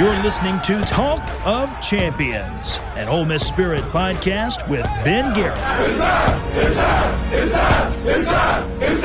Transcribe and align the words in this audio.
You're 0.00 0.22
listening 0.22 0.58
to 0.62 0.80
Talk 0.80 1.20
of 1.44 1.78
Champions, 1.82 2.78
an 2.96 3.06
Ole 3.08 3.26
Miss 3.26 3.46
Spirit 3.46 3.84
podcast 3.92 4.66
with 4.66 4.86
Ben 5.04 5.34
Garrett. 5.34 5.58
It's! 5.86 5.98
It's! 6.56 7.52
It's! 7.52 7.52
It's! 8.06 9.02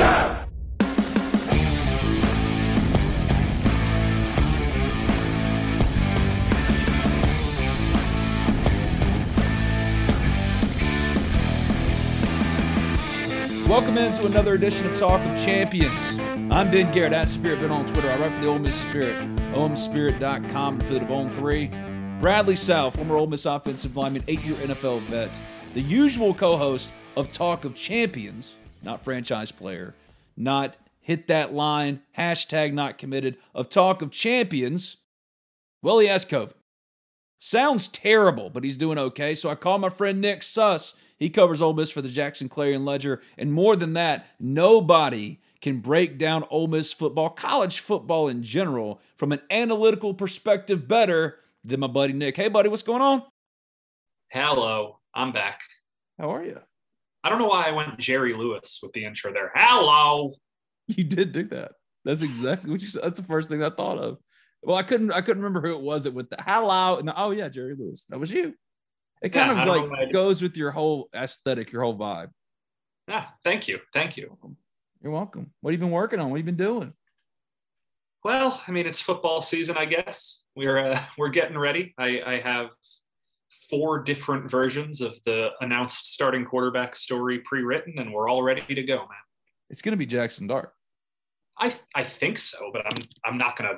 Welcome 13.68 13.98
into 13.98 14.24
another 14.24 14.54
edition 14.54 14.86
of 14.86 14.98
Talk 14.98 15.20
of 15.20 15.36
Champions. 15.44 16.35
I'm 16.52 16.70
Ben 16.70 16.92
Garrett, 16.92 17.12
at 17.12 17.28
Spirit 17.28 17.60
Ben 17.60 17.70
on 17.70 17.86
Twitter. 17.86 18.10
I 18.10 18.18
write 18.18 18.34
for 18.34 18.40
the 18.40 18.48
Ole 18.48 18.60
Miss 18.60 18.74
Spirit, 18.76 19.16
omspirit.com, 19.52 20.76
affiliate 20.76 21.02
of 21.02 21.10
On 21.10 21.34
3. 21.34 21.66
Bradley 22.20 22.56
Sowell, 22.56 22.92
former 22.92 23.16
Ole 23.16 23.26
Miss 23.26 23.44
offensive 23.44 23.96
lineman, 23.96 24.22
eight-year 24.28 24.54
NFL 24.54 25.00
vet, 25.00 25.38
the 25.74 25.82
usual 25.82 26.32
co-host 26.32 26.88
of 27.16 27.32
Talk 27.32 27.64
of 27.64 27.74
Champions, 27.74 28.54
not 28.82 29.02
franchise 29.02 29.50
player, 29.50 29.94
not 30.36 30.76
hit 31.00 31.26
that 31.26 31.52
line, 31.52 32.00
hashtag 32.16 32.72
not 32.72 32.96
committed, 32.96 33.36
of 33.54 33.68
Talk 33.68 34.00
of 34.00 34.10
Champions. 34.12 34.98
Well, 35.82 35.98
he 35.98 36.06
has 36.06 36.24
COVID. 36.24 36.54
Sounds 37.38 37.88
terrible, 37.88 38.50
but 38.50 38.64
he's 38.64 38.76
doing 38.76 38.98
okay. 38.98 39.34
So 39.34 39.50
I 39.50 39.56
call 39.56 39.78
my 39.78 39.90
friend 39.90 40.20
Nick 40.20 40.42
Suss. 40.42 40.94
He 41.18 41.28
covers 41.28 41.60
Ole 41.60 41.74
Miss 41.74 41.90
for 41.90 42.02
the 42.02 42.08
Jackson 42.08 42.48
Clarion 42.48 42.84
Ledger. 42.84 43.20
And 43.36 43.52
more 43.52 43.74
than 43.76 43.92
that, 43.94 44.26
nobody 44.40 45.40
can 45.66 45.80
break 45.80 46.16
down 46.16 46.44
Ole 46.48 46.68
Miss 46.68 46.92
football, 46.92 47.28
college 47.28 47.80
football 47.80 48.28
in 48.28 48.44
general, 48.44 49.00
from 49.16 49.32
an 49.32 49.40
analytical 49.50 50.14
perspective 50.14 50.86
better 50.86 51.40
than 51.64 51.80
my 51.80 51.88
buddy 51.88 52.12
Nick. 52.12 52.36
Hey, 52.36 52.46
buddy, 52.46 52.68
what's 52.68 52.84
going 52.84 53.02
on? 53.02 53.24
Hello, 54.30 55.00
I'm 55.12 55.32
back. 55.32 55.58
How 56.20 56.32
are 56.32 56.44
you? 56.44 56.60
I 57.24 57.30
don't 57.30 57.40
know 57.40 57.48
why 57.48 57.66
I 57.66 57.72
went 57.72 57.98
Jerry 57.98 58.32
Lewis 58.32 58.78
with 58.80 58.92
the 58.92 59.04
intro 59.04 59.32
there. 59.32 59.50
Hello. 59.56 60.30
You 60.86 61.02
did 61.02 61.32
do 61.32 61.42
that. 61.48 61.72
That's 62.04 62.22
exactly 62.22 62.70
what 62.70 62.80
you 62.80 62.86
said. 62.86 63.02
That's 63.02 63.16
the 63.16 63.26
first 63.26 63.50
thing 63.50 63.64
I 63.64 63.70
thought 63.70 63.98
of. 63.98 64.18
Well, 64.62 64.76
I 64.76 64.84
couldn't 64.84 65.10
I 65.10 65.20
couldn't 65.20 65.42
remember 65.42 65.66
who 65.66 65.74
it 65.74 65.82
was 65.82 66.04
that 66.04 66.14
with 66.14 66.30
the 66.30 66.36
hello. 66.38 66.98
And 66.98 67.08
the, 67.08 67.20
oh 67.20 67.32
yeah, 67.32 67.48
Jerry 67.48 67.74
Lewis. 67.76 68.06
That 68.08 68.20
was 68.20 68.30
you. 68.30 68.54
It 69.20 69.30
kind 69.30 69.50
Yeah, 69.50 69.62
of 69.62 69.66
don't 69.66 69.66
know 69.66 69.88
what 69.88 69.98
I 69.98 70.02
like 70.04 70.12
goes 70.12 70.40
with 70.40 70.56
your 70.56 70.70
whole 70.70 71.08
aesthetic, 71.12 71.72
your 71.72 71.82
whole 71.82 71.98
vibe. 71.98 72.28
Ah, 73.08 73.34
thank 73.42 73.66
you. 73.66 73.80
Thank 73.92 74.16
you. 74.16 74.38
You're 75.06 75.14
welcome. 75.14 75.52
What 75.60 75.70
have 75.70 75.80
you 75.80 75.86
been 75.86 75.92
working 75.94 76.18
on? 76.18 76.30
What 76.30 76.38
have 76.38 76.44
you 76.48 76.52
been 76.52 76.66
doing? 76.66 76.92
Well, 78.24 78.60
I 78.66 78.72
mean, 78.72 78.88
it's 78.88 78.98
football 78.98 79.40
season, 79.40 79.76
I 79.76 79.84
guess. 79.84 80.42
We're 80.56 80.78
uh, 80.78 81.00
we're 81.16 81.28
getting 81.28 81.56
ready. 81.56 81.94
I, 81.96 82.20
I 82.26 82.40
have 82.40 82.70
four 83.70 84.02
different 84.02 84.50
versions 84.50 85.00
of 85.00 85.16
the 85.24 85.50
announced 85.60 86.12
starting 86.12 86.44
quarterback 86.44 86.96
story 86.96 87.38
pre-written, 87.38 88.00
and 88.00 88.12
we're 88.12 88.28
all 88.28 88.42
ready 88.42 88.74
to 88.74 88.82
go, 88.82 88.96
man. 88.96 89.06
It's 89.70 89.80
gonna 89.80 89.96
be 89.96 90.08
Jaxson 90.08 90.48
Dart. 90.48 90.72
I 91.56 91.72
I 91.94 92.02
think 92.02 92.36
so, 92.36 92.58
but 92.72 92.84
I'm 92.84 92.98
I'm 93.24 93.38
not 93.38 93.56
gonna. 93.56 93.74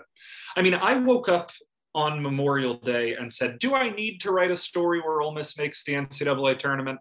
I 0.56 0.62
mean, 0.62 0.72
I 0.72 0.94
woke 0.94 1.28
up 1.28 1.52
on 1.94 2.22
Memorial 2.22 2.78
Day 2.78 3.16
and 3.16 3.30
said, 3.30 3.58
"Do 3.58 3.74
I 3.74 3.94
need 3.94 4.22
to 4.22 4.32
write 4.32 4.50
a 4.50 4.56
story 4.56 5.00
where 5.00 5.20
Ole 5.20 5.34
Miss 5.34 5.58
makes 5.58 5.84
the 5.84 5.92
NCAA 5.92 6.58
tournament?" 6.58 7.00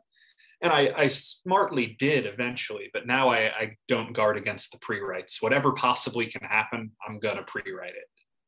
And 0.61 0.71
I, 0.73 0.91
I 0.95 1.07
smartly 1.07 1.95
did 1.99 2.25
eventually, 2.25 2.89
but 2.91 3.05
now 3.05 3.29
I, 3.29 3.51
I 3.55 3.75
don't 3.87 4.11
guard 4.13 4.37
against 4.37 4.71
the 4.71 4.79
pre-writes. 4.79 5.41
Whatever 5.41 5.71
possibly 5.73 6.25
can 6.25 6.41
happen, 6.41 6.91
I'm 7.07 7.19
gonna 7.19 7.43
pre-write 7.43 7.89
it. 7.95 8.05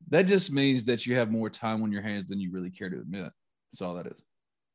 That 0.08 0.22
just 0.22 0.50
means 0.50 0.84
that 0.86 1.06
you 1.06 1.14
have 1.16 1.30
more 1.30 1.48
time 1.50 1.82
on 1.82 1.92
your 1.92 2.02
hands 2.02 2.26
than 2.26 2.40
you 2.40 2.50
really 2.50 2.70
care 2.70 2.90
to 2.90 2.98
admit. 2.98 3.30
That's 3.72 3.80
all 3.82 3.94
that 3.94 4.06
is. 4.06 4.22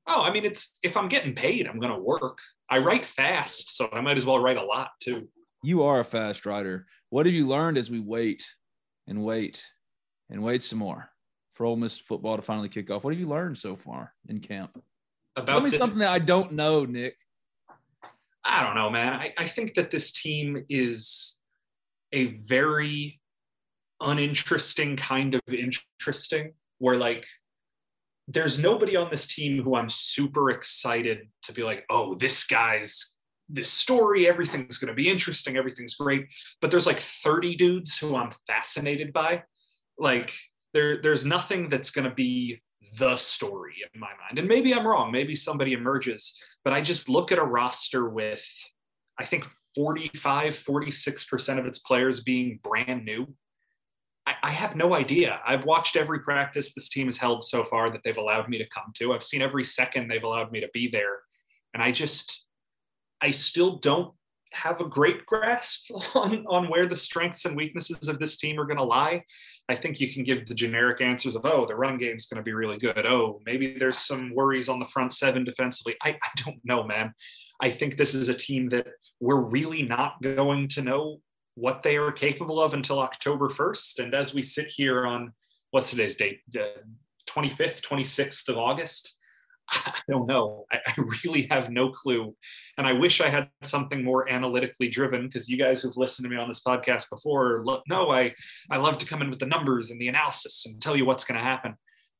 Oh, 0.07 0.21
I 0.21 0.31
mean, 0.31 0.45
it's 0.45 0.77
if 0.81 0.95
I'm 0.95 1.09
getting 1.09 1.33
paid, 1.35 1.67
I'm 1.67 1.79
gonna 1.79 1.99
work. 1.99 2.37
I 2.69 2.77
write 2.77 3.05
fast, 3.05 3.75
so 3.75 3.89
I 3.91 3.99
might 4.01 4.17
as 4.17 4.25
well 4.25 4.39
write 4.39 4.57
a 4.57 4.63
lot 4.63 4.91
too. 5.01 5.27
You 5.61 5.83
are 5.83 5.99
a 5.99 6.05
fast 6.05 6.45
writer. 6.45 6.87
What 7.09 7.25
have 7.25 7.35
you 7.35 7.47
learned 7.47 7.77
as 7.77 7.89
we 7.89 7.99
wait 7.99 8.45
and 9.07 9.25
wait 9.25 9.63
and 10.29 10.41
wait 10.41 10.61
some 10.61 10.79
more 10.79 11.09
for 11.53 11.65
Ole 11.65 11.75
Miss 11.75 11.97
football 11.97 12.37
to 12.37 12.41
finally 12.41 12.69
kick 12.69 12.89
off? 12.91 13.03
What 13.03 13.13
have 13.13 13.19
you 13.19 13.27
learned 13.27 13.57
so 13.57 13.75
far 13.75 14.13
in 14.29 14.39
camp? 14.39 14.79
About 15.35 15.47
Tell 15.51 15.61
me 15.61 15.69
this- 15.69 15.79
something 15.79 15.99
that 15.99 16.11
I 16.11 16.19
don't 16.19 16.53
know, 16.53 16.85
Nick. 16.85 17.17
I 18.45 18.63
don't 18.63 18.75
know, 18.75 18.89
man. 18.89 19.13
I, 19.13 19.33
I 19.37 19.47
think 19.47 19.73
that 19.73 19.89
this 19.89 20.11
team 20.11 20.63
is 20.69 21.37
a 22.13 22.37
very 22.45 23.19
uninteresting 23.99 24.95
kind 24.95 25.33
of 25.33 25.41
interesting, 25.47 26.53
where 26.77 26.95
like 26.95 27.25
there's 28.27 28.59
nobody 28.59 28.95
on 28.95 29.09
this 29.09 29.27
team 29.27 29.63
who 29.63 29.75
I'm 29.75 29.89
super 29.89 30.51
excited 30.51 31.27
to 31.43 31.53
be 31.53 31.63
like, 31.63 31.85
oh, 31.89 32.15
this 32.15 32.45
guy's 32.45 33.15
this 33.49 33.69
story, 33.69 34.27
everything's 34.27 34.77
going 34.77 34.89
to 34.89 34.95
be 34.95 35.09
interesting, 35.09 35.57
everything's 35.57 35.95
great. 35.95 36.27
But 36.61 36.71
there's 36.71 36.87
like 36.87 36.99
30 36.99 37.55
dudes 37.55 37.97
who 37.97 38.15
I'm 38.15 38.31
fascinated 38.47 39.13
by. 39.13 39.43
Like 39.99 40.33
there, 40.73 41.01
there's 41.01 41.25
nothing 41.25 41.69
that's 41.69 41.91
going 41.91 42.09
to 42.09 42.13
be 42.13 42.61
the 42.97 43.17
story 43.17 43.75
in 43.93 43.99
my 43.99 44.07
mind. 44.07 44.39
And 44.39 44.47
maybe 44.47 44.73
I'm 44.73 44.87
wrong. 44.87 45.11
Maybe 45.11 45.35
somebody 45.35 45.73
emerges, 45.73 46.39
but 46.63 46.73
I 46.73 46.81
just 46.81 47.09
look 47.09 47.31
at 47.31 47.39
a 47.39 47.43
roster 47.43 48.09
with, 48.09 48.45
I 49.19 49.25
think 49.25 49.47
45, 49.75 50.55
46% 50.55 51.59
of 51.59 51.65
its 51.65 51.79
players 51.79 52.21
being 52.21 52.59
brand 52.63 53.05
new. 53.05 53.27
I, 54.25 54.33
I 54.43 54.51
have 54.51 54.75
no 54.75 54.95
idea. 54.95 55.39
I've 55.45 55.65
watched 55.65 55.95
every 55.95 56.19
practice 56.19 56.73
this 56.73 56.89
team 56.89 57.07
has 57.07 57.17
held 57.17 57.43
so 57.43 57.63
far 57.63 57.89
that 57.89 58.01
they've 58.03 58.17
allowed 58.17 58.49
me 58.49 58.57
to 58.57 58.69
come 58.69 58.91
to. 58.95 59.13
I've 59.13 59.23
seen 59.23 59.41
every 59.41 59.63
second 59.63 60.07
they've 60.07 60.23
allowed 60.23 60.51
me 60.51 60.61
to 60.61 60.69
be 60.73 60.87
there. 60.87 61.19
And 61.73 61.83
I 61.83 61.91
just, 61.91 62.45
I 63.21 63.31
still 63.31 63.77
don't 63.77 64.13
have 64.53 64.79
a 64.79 64.87
great 64.87 65.25
grasp 65.25 65.91
on, 66.15 66.45
on 66.47 66.69
where 66.69 66.85
the 66.85 66.97
strengths 66.97 67.45
and 67.45 67.55
weaknesses 67.55 68.07
of 68.07 68.19
this 68.19 68.37
team 68.37 68.59
are 68.59 68.65
going 68.65 68.77
to 68.77 68.83
lie. 68.83 69.23
I 69.67 69.75
think 69.75 69.99
you 69.99 70.13
can 70.13 70.23
give 70.23 70.45
the 70.45 70.53
generic 70.53 71.01
answers 71.01 71.35
of, 71.35 71.45
oh, 71.45 71.65
the 71.65 71.75
run 71.75 71.97
game's 71.97 72.27
going 72.27 72.37
to 72.37 72.43
be 72.43 72.53
really 72.53 72.77
good. 72.77 73.05
Oh, 73.05 73.41
maybe 73.45 73.75
there's 73.79 73.97
some 73.97 74.33
worries 74.33 74.69
on 74.69 74.79
the 74.79 74.85
front 74.85 75.11
seven 75.11 75.43
defensively. 75.43 75.95
I, 76.03 76.09
I 76.09 76.29
don't 76.43 76.59
know, 76.63 76.83
man. 76.83 77.13
I 77.61 77.69
think 77.69 77.97
this 77.97 78.13
is 78.13 78.29
a 78.29 78.33
team 78.33 78.69
that 78.69 78.87
we're 79.19 79.49
really 79.49 79.81
not 79.81 80.21
going 80.21 80.67
to 80.69 80.81
know 80.81 81.19
what 81.55 81.81
they 81.81 81.95
are 81.95 82.11
capable 82.11 82.61
of 82.61 82.73
until 82.73 82.99
October 82.99 83.49
1st. 83.49 83.99
And 83.99 84.13
as 84.13 84.33
we 84.33 84.41
sit 84.41 84.67
here 84.67 85.07
on 85.07 85.31
what's 85.71 85.89
today's 85.89 86.15
date? 86.15 86.41
Uh, 86.57 86.81
25th, 87.27 87.81
26th 87.81 88.49
of 88.49 88.57
August. 88.57 89.15
I 89.71 90.01
don't 90.07 90.27
know. 90.27 90.65
I, 90.71 90.77
I 90.85 90.93
really 91.23 91.43
have 91.47 91.69
no 91.69 91.89
clue. 91.89 92.35
And 92.77 92.85
I 92.85 92.93
wish 92.93 93.21
I 93.21 93.29
had 93.29 93.49
something 93.63 94.03
more 94.03 94.29
analytically 94.29 94.87
driven 94.87 95.25
because 95.25 95.49
you 95.49 95.57
guys 95.57 95.81
who've 95.81 95.97
listened 95.97 96.25
to 96.25 96.29
me 96.29 96.41
on 96.41 96.47
this 96.47 96.61
podcast 96.61 97.09
before 97.09 97.63
know 97.87 98.11
I, 98.11 98.33
I 98.69 98.77
love 98.77 98.97
to 98.99 99.05
come 99.05 99.21
in 99.21 99.29
with 99.29 99.39
the 99.39 99.45
numbers 99.45 99.91
and 99.91 99.99
the 99.99 100.07
analysis 100.07 100.65
and 100.65 100.81
tell 100.81 100.95
you 100.95 101.05
what's 101.05 101.23
going 101.23 101.39
to 101.39 101.43
happen. 101.43 101.75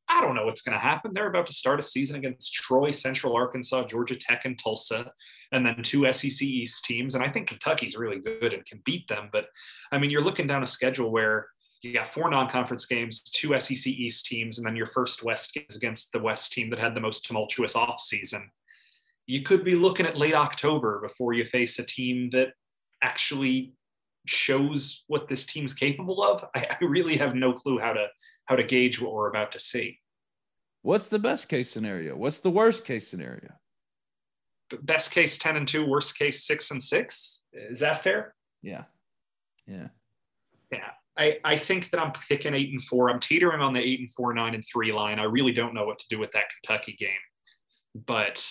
I 0.08 0.22
don't 0.22 0.36
know 0.36 0.46
what's 0.46 0.62
going 0.62 0.76
to 0.76 0.80
happen. 0.80 1.12
They're 1.14 1.30
about 1.30 1.48
to 1.48 1.54
start 1.54 1.80
a 1.80 1.84
season 1.84 2.16
against 2.16 2.54
Troy, 2.54 2.92
Central 2.92 3.36
Arkansas, 3.36 3.88
Georgia 3.88 4.16
Tech, 4.16 4.46
and 4.46 4.58
Tulsa, 4.58 5.12
and 5.52 5.66
then 5.66 5.82
two 5.82 6.12
SEC 6.14 6.44
East 6.44 6.86
teams. 6.86 7.16
And 7.16 7.24
I 7.24 7.30
think 7.30 7.48
Kentucky's 7.48 7.98
really 7.98 8.20
good 8.20 8.54
and 8.54 8.66
can 8.66 8.82
beat 8.86 9.08
them. 9.08 9.30
But 9.32 9.46
I 9.92 9.98
mean, 9.98 10.12
you're 10.12 10.24
looking 10.24 10.46
down 10.46 10.62
a 10.62 10.68
schedule 10.68 11.12
where 11.12 11.48
you 11.86 11.94
got 11.94 12.08
four 12.08 12.30
non-conference 12.30 12.86
games, 12.86 13.22
two 13.22 13.58
SEC 13.60 13.88
East 13.88 14.26
teams, 14.26 14.58
and 14.58 14.66
then 14.66 14.76
your 14.76 14.88
first 14.88 15.24
West 15.24 15.54
games 15.54 15.76
against 15.76 16.12
the 16.12 16.20
West 16.20 16.52
team 16.52 16.70
that 16.72 16.80
had 16.80 16.96
the 16.96 17.02
most 17.02 17.26
tumultuous 17.26 17.74
offseason. 17.74 18.48
You 19.28 19.44
could 19.44 19.64
be 19.64 19.76
looking 19.76 20.06
at 20.06 20.18
late 20.18 20.34
October 20.34 21.00
before 21.00 21.34
you 21.34 21.46
face 21.46 21.78
a 21.78 21.84
team 21.84 22.30
that 22.32 22.50
actually 23.04 23.74
shows 24.26 25.04
what 25.08 25.28
this 25.28 25.46
team's 25.46 25.74
capable 25.74 26.24
of. 26.24 26.44
I, 26.56 26.68
I 26.82 26.84
really 26.84 27.18
have 27.18 27.36
no 27.36 27.54
clue 27.54 27.78
how 27.78 27.94
to 27.94 28.08
how 28.46 28.56
to 28.56 28.64
gauge 28.64 29.00
what 29.00 29.14
we're 29.14 29.30
about 29.30 29.52
to 29.54 29.60
see. 29.60 30.00
What's 30.82 31.08
the 31.08 31.20
best 31.20 31.50
case 31.50 31.70
scenario? 31.70 32.16
What's 32.16 32.40
the 32.40 32.52
worst 32.52 32.86
case 32.86 33.08
scenario? 33.08 33.54
Best 34.82 35.12
case 35.12 35.38
10 35.38 35.58
and 35.58 35.68
2, 35.68 35.86
worst 35.86 36.18
case 36.18 36.46
6 36.46 36.72
and 36.72 36.82
6. 36.82 37.44
Is 37.54 37.80
that 37.80 38.04
fair? 38.04 38.34
Yeah. 38.62 38.84
Yeah. 39.68 39.88
Yeah. 40.72 40.92
I, 41.18 41.38
I 41.44 41.58
think 41.58 41.92
that 41.92 42.02
I'm 42.02 42.12
picking 42.28 42.54
eight 42.54 42.72
and 42.72 42.84
four. 42.84 43.10
I'm 43.10 43.20
teetering 43.20 43.62
on 43.62 43.74
the 43.74 43.80
eight 43.80 44.00
and 44.00 44.12
four, 44.12 44.34
nine 44.34 44.54
and 44.54 44.64
three 44.66 44.92
line. 44.92 45.20
I 45.20 45.24
really 45.24 45.54
don't 45.54 45.74
know 45.74 45.86
what 45.86 46.00
to 46.00 46.06
do 46.10 46.20
with 46.20 46.32
that 46.34 46.46
Kentucky 46.50 46.96
game, 47.00 47.12
but 48.06 48.46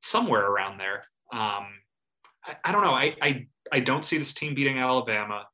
somewhere 0.00 0.46
around 0.46 0.78
there. 0.78 1.02
Um, 1.32 1.66
I, 2.44 2.56
I 2.64 2.72
don't 2.72 2.82
know. 2.82 2.94
I, 2.94 3.14
I 3.22 3.46
I 3.70 3.80
don't 3.80 4.04
see 4.04 4.18
this 4.18 4.34
team 4.34 4.54
beating 4.54 4.78
Alabama, 4.78 5.46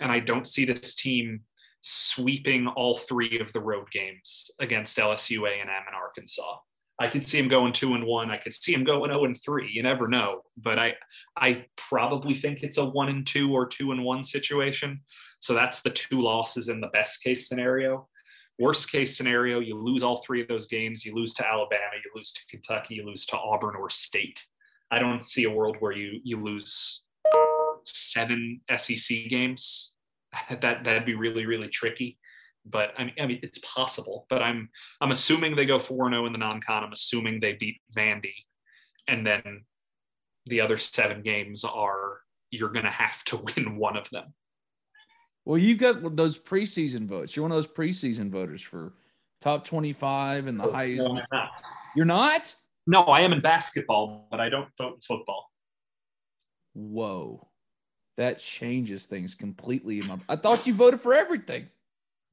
and 0.00 0.10
I 0.12 0.20
don't 0.20 0.46
see 0.46 0.64
this 0.64 0.94
team 0.94 1.40
sweeping 1.80 2.66
all 2.68 2.96
three 2.96 3.40
of 3.40 3.52
the 3.52 3.60
road 3.60 3.90
games 3.90 4.50
against 4.60 4.96
LSU, 4.96 5.48
A 5.48 5.60
and 5.60 5.70
M, 5.70 5.82
and 5.86 5.96
Arkansas. 5.96 6.58
I 7.00 7.08
could 7.08 7.24
see 7.24 7.38
him 7.38 7.48
going 7.48 7.72
two 7.72 7.94
and 7.94 8.04
one. 8.04 8.30
I 8.30 8.36
could 8.36 8.52
see 8.52 8.74
him 8.74 8.84
going 8.84 9.10
zero 9.10 9.22
oh 9.22 9.24
and 9.24 9.36
three. 9.42 9.70
You 9.72 9.82
never 9.82 10.06
know, 10.06 10.42
but 10.56 10.78
I 10.78 10.94
I 11.36 11.64
probably 11.76 12.34
think 12.34 12.62
it's 12.62 12.76
a 12.76 12.84
one 12.84 13.08
and 13.08 13.26
two 13.26 13.52
or 13.52 13.66
two 13.66 13.92
and 13.92 14.04
one 14.04 14.22
situation. 14.22 15.00
So 15.40 15.54
that's 15.54 15.80
the 15.80 15.90
two 15.90 16.20
losses 16.20 16.68
in 16.68 16.80
the 16.80 16.88
best 16.88 17.22
case 17.22 17.48
scenario. 17.48 18.08
Worst 18.58 18.92
case 18.92 19.16
scenario, 19.16 19.60
you 19.60 19.74
lose 19.74 20.02
all 20.02 20.18
three 20.18 20.42
of 20.42 20.48
those 20.48 20.66
games. 20.66 21.04
You 21.04 21.14
lose 21.14 21.32
to 21.34 21.48
Alabama, 21.48 21.96
you 21.96 22.10
lose 22.14 22.32
to 22.32 22.40
Kentucky, 22.50 22.96
you 22.96 23.06
lose 23.06 23.24
to 23.26 23.38
Auburn 23.38 23.74
or 23.74 23.88
State. 23.88 24.42
I 24.90 24.98
don't 24.98 25.24
see 25.24 25.44
a 25.44 25.50
world 25.50 25.76
where 25.80 25.92
you 25.92 26.20
you 26.24 26.42
lose 26.42 27.04
seven 27.84 28.60
SEC 28.76 29.28
games. 29.30 29.94
that 30.50 30.84
that'd 30.84 31.06
be 31.06 31.14
really 31.14 31.46
really 31.46 31.68
tricky. 31.68 32.18
But 32.66 32.92
I 32.98 33.04
mean, 33.04 33.14
I 33.18 33.26
mean, 33.26 33.40
it's 33.42 33.58
possible. 33.60 34.26
But 34.28 34.42
I'm 34.42 34.68
I'm 35.00 35.12
assuming 35.12 35.56
they 35.56 35.64
go 35.64 35.78
four 35.78 36.10
zero 36.10 36.24
oh 36.24 36.26
in 36.26 36.32
the 36.32 36.38
non-con. 36.38 36.84
I'm 36.84 36.92
assuming 36.92 37.40
they 37.40 37.54
beat 37.54 37.80
Vandy, 37.96 38.34
and 39.08 39.26
then 39.26 39.64
the 40.46 40.60
other 40.60 40.76
seven 40.76 41.22
games 41.22 41.64
are 41.64 42.18
you're 42.50 42.72
going 42.72 42.84
to 42.84 42.90
have 42.90 43.22
to 43.24 43.36
win 43.56 43.76
one 43.76 43.96
of 43.96 44.08
them. 44.10 44.34
Well, 45.44 45.58
you 45.58 45.76
got 45.76 46.16
those 46.16 46.38
preseason 46.38 47.06
votes. 47.06 47.34
You're 47.34 47.42
one 47.42 47.52
of 47.52 47.56
those 47.56 47.66
preseason 47.66 48.30
voters 48.30 48.60
for 48.60 48.94
top 49.40 49.64
25 49.64 50.46
and 50.46 50.60
the 50.60 50.68
oh, 50.68 50.72
highest. 50.72 51.06
No, 51.06 51.20
not. 51.32 51.50
You're 51.96 52.06
not? 52.06 52.54
No, 52.86 53.02
I 53.02 53.20
am 53.20 53.32
in 53.32 53.40
basketball, 53.40 54.28
but 54.30 54.40
I 54.40 54.48
don't 54.48 54.68
vote 54.76 54.94
in 54.94 55.00
football. 55.00 55.50
Whoa. 56.74 57.48
That 58.16 58.38
changes 58.38 59.06
things 59.06 59.34
completely. 59.34 60.02
I 60.28 60.36
thought 60.36 60.66
you 60.66 60.74
voted 60.74 61.00
for 61.00 61.14
everything. 61.14 61.68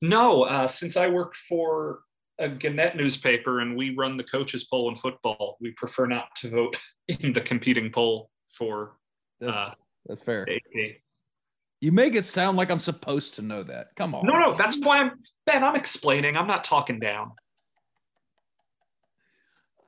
No, 0.01 0.43
uh, 0.43 0.67
since 0.67 0.97
I 0.97 1.07
work 1.07 1.33
for 1.33 2.01
a 2.39 2.49
Gannett 2.49 2.95
newspaper 2.95 3.61
and 3.61 3.75
we 3.75 3.95
run 3.95 4.17
the 4.17 4.23
coaches 4.23 4.65
poll 4.65 4.89
in 4.89 4.95
football, 4.95 5.57
we 5.59 5.71
prefer 5.71 6.05
not 6.05 6.35
to 6.37 6.49
vote 6.49 6.77
in 7.07 7.33
the 7.33 7.41
competing 7.41 7.91
poll 7.91 8.29
for. 8.57 8.97
That's, 9.39 9.55
uh, 9.55 9.73
that's 10.05 10.21
fair. 10.21 10.47
AP. 10.49 10.97
You 11.79 11.91
make 11.91 12.15
it 12.15 12.25
sound 12.25 12.57
like 12.57 12.71
I'm 12.71 12.79
supposed 12.79 13.35
to 13.35 13.41
know 13.41 13.63
that. 13.63 13.95
Come 13.95 14.15
on. 14.15 14.25
No, 14.25 14.39
no, 14.39 14.57
that's 14.57 14.79
why 14.79 14.99
I'm 14.99 15.11
Ben. 15.45 15.63
I'm 15.63 15.75
explaining. 15.75 16.35
I'm 16.35 16.47
not 16.47 16.63
talking 16.63 16.99
down. 16.99 17.33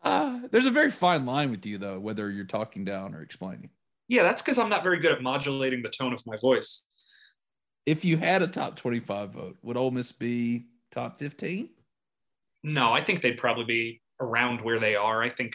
Uh, 0.03 0.41
there's 0.51 0.65
a 0.65 0.71
very 0.71 0.91
fine 0.91 1.25
line 1.25 1.51
with 1.51 1.65
you, 1.65 1.77
though, 1.77 1.99
whether 1.99 2.29
you're 2.29 2.45
talking 2.45 2.85
down 2.85 3.15
or 3.15 3.21
explaining. 3.21 3.69
Yeah, 4.07 4.23
that's 4.23 4.41
because 4.41 4.57
I'm 4.57 4.69
not 4.69 4.83
very 4.83 4.99
good 4.99 5.11
at 5.11 5.21
modulating 5.21 5.81
the 5.81 5.89
tone 5.89 6.13
of 6.13 6.25
my 6.25 6.37
voice. 6.37 6.83
If 7.85 8.05
you 8.05 8.17
had 8.17 8.41
a 8.41 8.47
top 8.47 8.75
25 8.75 9.31
vote, 9.31 9.57
would 9.61 9.77
Ole 9.77 9.91
Miss 9.91 10.11
be 10.11 10.67
top 10.91 11.17
15? 11.17 11.69
No, 12.63 12.93
I 12.93 13.03
think 13.03 13.21
they'd 13.21 13.37
probably 13.37 13.65
be 13.65 14.01
around 14.19 14.61
where 14.61 14.79
they 14.79 14.95
are. 14.95 15.21
I 15.23 15.29
think 15.29 15.53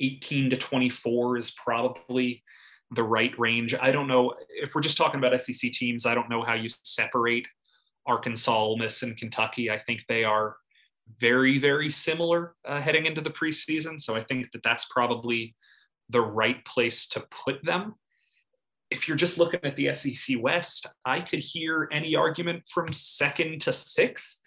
18 0.00 0.50
to 0.50 0.56
24 0.56 1.38
is 1.38 1.50
probably 1.52 2.42
the 2.94 3.02
right 3.02 3.36
range. 3.38 3.74
I 3.80 3.90
don't 3.90 4.08
know 4.08 4.34
if 4.48 4.74
we're 4.74 4.82
just 4.82 4.96
talking 4.96 5.22
about 5.22 5.38
SEC 5.40 5.72
teams. 5.72 6.06
I 6.06 6.14
don't 6.14 6.28
know 6.28 6.42
how 6.42 6.54
you 6.54 6.68
separate 6.82 7.46
Arkansas, 8.06 8.56
Ole 8.56 8.76
Miss, 8.78 9.02
and 9.02 9.16
Kentucky. 9.16 9.70
I 9.70 9.78
think 9.78 10.04
they 10.08 10.24
are 10.24 10.56
very, 11.20 11.58
very 11.58 11.90
similar 11.90 12.54
uh, 12.66 12.80
heading 12.80 13.06
into 13.06 13.20
the 13.20 13.30
preseason. 13.30 14.00
So 14.00 14.14
I 14.14 14.22
think 14.24 14.50
that 14.52 14.62
that's 14.62 14.86
probably 14.86 15.54
the 16.08 16.20
right 16.20 16.64
place 16.64 17.08
to 17.08 17.24
put 17.44 17.64
them. 17.64 17.94
If 18.90 19.08
you're 19.08 19.16
just 19.16 19.38
looking 19.38 19.60
at 19.64 19.76
the 19.76 19.92
SEC 19.94 20.36
West, 20.40 20.86
I 21.06 21.20
could 21.20 21.38
hear 21.38 21.88
any 21.92 22.14
argument 22.14 22.64
from 22.72 22.92
second 22.92 23.62
to 23.62 23.72
sixth. 23.72 24.40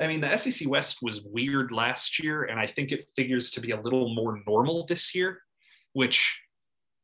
I 0.00 0.06
mean, 0.06 0.20
the 0.20 0.36
SEC 0.36 0.68
West 0.68 0.98
was 1.00 1.22
weird 1.22 1.72
last 1.72 2.22
year, 2.22 2.44
and 2.44 2.60
I 2.60 2.66
think 2.66 2.92
it 2.92 3.06
figures 3.16 3.50
to 3.52 3.60
be 3.60 3.70
a 3.70 3.80
little 3.80 4.14
more 4.14 4.42
normal 4.46 4.84
this 4.86 5.14
year, 5.14 5.40
which 5.94 6.38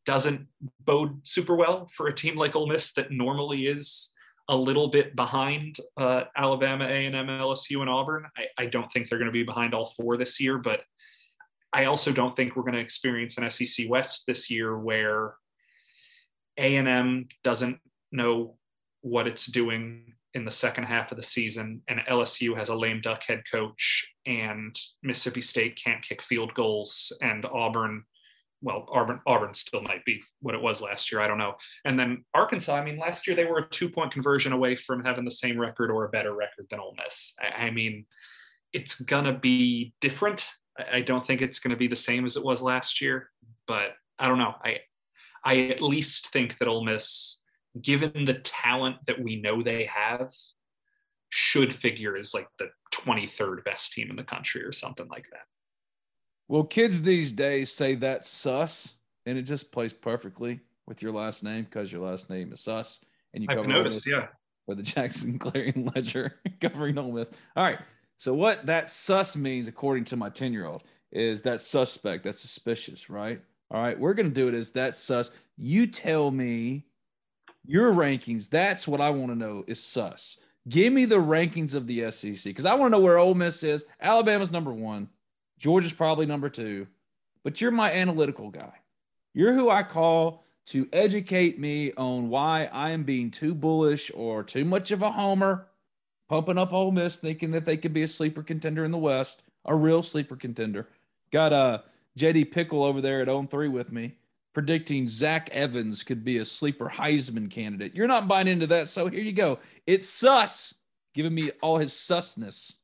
doesn't 0.04 0.46
bode 0.84 1.26
super 1.26 1.54
well 1.54 1.88
for 1.94 2.08
a 2.08 2.14
team 2.14 2.36
like 2.36 2.56
Ole 2.56 2.66
Miss 2.66 2.92
that 2.94 3.10
normally 3.10 3.66
is 3.66 4.10
a 4.48 4.56
little 4.56 4.88
bit 4.88 5.14
behind 5.14 5.76
uh, 5.96 6.24
Alabama, 6.36 6.84
A&M, 6.84 7.14
LSU, 7.14 7.80
and 7.80 7.88
Auburn. 7.88 8.26
I, 8.36 8.64
I 8.64 8.66
don't 8.66 8.90
think 8.90 9.08
they're 9.08 9.18
going 9.18 9.26
to 9.26 9.32
be 9.32 9.44
behind 9.44 9.74
all 9.74 9.86
four 9.86 10.16
this 10.16 10.40
year, 10.40 10.58
but 10.58 10.82
I 11.72 11.86
also 11.86 12.12
don't 12.12 12.36
think 12.36 12.54
we're 12.54 12.64
going 12.64 12.74
to 12.74 12.80
experience 12.80 13.38
an 13.38 13.50
SEC 13.50 13.88
West 13.88 14.24
this 14.26 14.50
year 14.50 14.78
where 14.78 15.34
A&M 16.58 17.28
doesn't 17.44 17.78
know 18.10 18.56
what 19.00 19.26
it's 19.26 19.46
doing 19.46 20.14
in 20.34 20.44
the 20.44 20.50
second 20.50 20.84
half 20.84 21.10
of 21.10 21.16
the 21.16 21.22
season 21.22 21.82
and 21.88 22.00
LSU 22.08 22.56
has 22.56 22.68
a 22.70 22.74
lame 22.74 23.00
duck 23.00 23.22
head 23.24 23.42
coach 23.50 24.08
and 24.26 24.78
Mississippi 25.02 25.42
State 25.42 25.80
can't 25.82 26.02
kick 26.02 26.22
field 26.22 26.54
goals 26.54 27.12
and 27.20 27.44
Auburn 27.46 28.04
well, 28.62 28.86
Auburn, 28.92 29.20
Auburn 29.26 29.54
still 29.54 29.82
might 29.82 30.04
be 30.04 30.22
what 30.40 30.54
it 30.54 30.62
was 30.62 30.80
last 30.80 31.10
year. 31.10 31.20
I 31.20 31.26
don't 31.26 31.38
know. 31.38 31.54
And 31.84 31.98
then 31.98 32.24
Arkansas, 32.32 32.74
I 32.74 32.84
mean, 32.84 32.96
last 32.96 33.26
year 33.26 33.34
they 33.34 33.44
were 33.44 33.58
a 33.58 33.68
two 33.68 33.88
point 33.88 34.12
conversion 34.12 34.52
away 34.52 34.76
from 34.76 35.04
having 35.04 35.24
the 35.24 35.30
same 35.30 35.60
record 35.60 35.90
or 35.90 36.04
a 36.04 36.10
better 36.10 36.34
record 36.34 36.66
than 36.70 36.80
Ole 36.80 36.94
Miss. 37.02 37.34
I, 37.40 37.66
I 37.66 37.70
mean, 37.70 38.06
it's 38.72 39.00
going 39.00 39.24
to 39.24 39.32
be 39.32 39.92
different. 40.00 40.46
I, 40.78 40.98
I 40.98 41.00
don't 41.00 41.26
think 41.26 41.42
it's 41.42 41.58
going 41.58 41.72
to 41.72 41.76
be 41.76 41.88
the 41.88 41.96
same 41.96 42.24
as 42.24 42.36
it 42.36 42.44
was 42.44 42.62
last 42.62 43.00
year, 43.00 43.30
but 43.66 43.90
I 44.18 44.28
don't 44.28 44.38
know. 44.38 44.54
I, 44.64 44.78
I 45.44 45.58
at 45.68 45.82
least 45.82 46.28
think 46.28 46.58
that 46.58 46.68
Ole 46.68 46.84
Miss, 46.84 47.40
given 47.80 48.24
the 48.24 48.34
talent 48.34 48.98
that 49.06 49.20
we 49.20 49.40
know 49.40 49.62
they 49.62 49.84
have, 49.86 50.32
should 51.30 51.74
figure 51.74 52.16
as 52.16 52.34
like 52.34 52.46
the 52.58 52.68
23rd 52.92 53.64
best 53.64 53.92
team 53.92 54.10
in 54.10 54.16
the 54.16 54.22
country 54.22 54.62
or 54.62 54.70
something 54.70 55.08
like 55.08 55.26
that. 55.32 55.46
Well, 56.52 56.64
kids 56.64 57.00
these 57.00 57.32
days 57.32 57.72
say 57.72 57.94
that's 57.94 58.28
sus, 58.28 58.92
and 59.24 59.38
it 59.38 59.44
just 59.44 59.72
plays 59.72 59.94
perfectly 59.94 60.60
with 60.86 61.00
your 61.00 61.10
last 61.10 61.42
name 61.42 61.64
because 61.64 61.90
your 61.90 62.02
last 62.02 62.28
name 62.28 62.52
is 62.52 62.60
Suss, 62.60 63.00
and 63.32 63.42
you 63.42 63.48
I've 63.48 63.66
noticed, 63.66 64.06
yeah, 64.06 64.26
for 64.66 64.74
the 64.74 64.82
Jackson 64.82 65.38
Clarion 65.38 65.90
Ledger 65.94 66.40
covering 66.60 66.98
Ole 66.98 67.10
Miss. 67.10 67.30
All 67.56 67.64
right, 67.64 67.78
so 68.18 68.34
what 68.34 68.66
that 68.66 68.90
sus 68.90 69.34
means, 69.34 69.66
according 69.66 70.04
to 70.04 70.16
my 70.18 70.28
ten-year-old, 70.28 70.82
is 71.10 71.40
that 71.40 71.62
suspect, 71.62 72.24
that's 72.24 72.40
suspicious, 72.40 73.08
right? 73.08 73.40
All 73.70 73.82
right, 73.82 73.98
we're 73.98 74.12
gonna 74.12 74.28
do 74.28 74.48
it 74.48 74.54
as 74.54 74.72
that 74.72 74.94
sus. 74.94 75.30
You 75.56 75.86
tell 75.86 76.30
me 76.30 76.84
your 77.64 77.92
rankings. 77.92 78.50
That's 78.50 78.86
what 78.86 79.00
I 79.00 79.08
want 79.08 79.32
to 79.32 79.38
know 79.38 79.64
is 79.66 79.82
sus. 79.82 80.36
Give 80.68 80.92
me 80.92 81.06
the 81.06 81.14
rankings 81.14 81.74
of 81.74 81.86
the 81.86 82.10
SEC 82.10 82.44
because 82.44 82.66
I 82.66 82.74
want 82.74 82.92
to 82.92 82.98
know 82.98 83.02
where 83.02 83.16
Ole 83.16 83.32
Miss 83.32 83.62
is. 83.62 83.86
Alabama's 84.02 84.50
number 84.50 84.74
one. 84.74 85.08
Georgia's 85.62 85.92
probably 85.92 86.26
number 86.26 86.48
two, 86.48 86.88
but 87.44 87.60
you're 87.60 87.70
my 87.70 87.92
analytical 87.92 88.50
guy. 88.50 88.72
You're 89.32 89.54
who 89.54 89.70
I 89.70 89.84
call 89.84 90.44
to 90.66 90.88
educate 90.92 91.56
me 91.56 91.92
on 91.92 92.28
why 92.28 92.64
I 92.72 92.90
am 92.90 93.04
being 93.04 93.30
too 93.30 93.54
bullish 93.54 94.10
or 94.12 94.42
too 94.42 94.64
much 94.64 94.90
of 94.90 95.02
a 95.02 95.12
homer, 95.12 95.68
pumping 96.28 96.58
up 96.58 96.72
Ole 96.72 96.90
Miss, 96.90 97.18
thinking 97.18 97.52
that 97.52 97.64
they 97.64 97.76
could 97.76 97.92
be 97.92 98.02
a 98.02 98.08
sleeper 98.08 98.42
contender 98.42 98.84
in 98.84 98.90
the 98.90 98.98
West, 98.98 99.44
a 99.64 99.72
real 99.72 100.02
sleeper 100.02 100.34
contender. 100.34 100.88
Got 101.30 101.52
a 101.52 101.56
uh, 101.56 101.78
JD 102.18 102.52
PicKell 102.52 102.84
over 102.84 103.00
there 103.00 103.20
at 103.20 103.28
on 103.28 103.46
3 103.46 103.68
with 103.68 103.92
me, 103.92 104.16
predicting 104.52 105.06
Zach 105.06 105.48
Evans 105.50 106.02
could 106.02 106.24
be 106.24 106.38
a 106.38 106.44
sleeper 106.44 106.90
Heisman 106.92 107.48
candidate. 107.48 107.94
You're 107.94 108.08
not 108.08 108.26
buying 108.26 108.48
into 108.48 108.66
that, 108.66 108.88
so 108.88 109.06
here 109.06 109.22
you 109.22 109.30
go. 109.30 109.60
It's 109.86 110.08
sus, 110.08 110.74
giving 111.14 111.36
me 111.36 111.52
all 111.60 111.78
his 111.78 111.92
susness. 111.92 112.74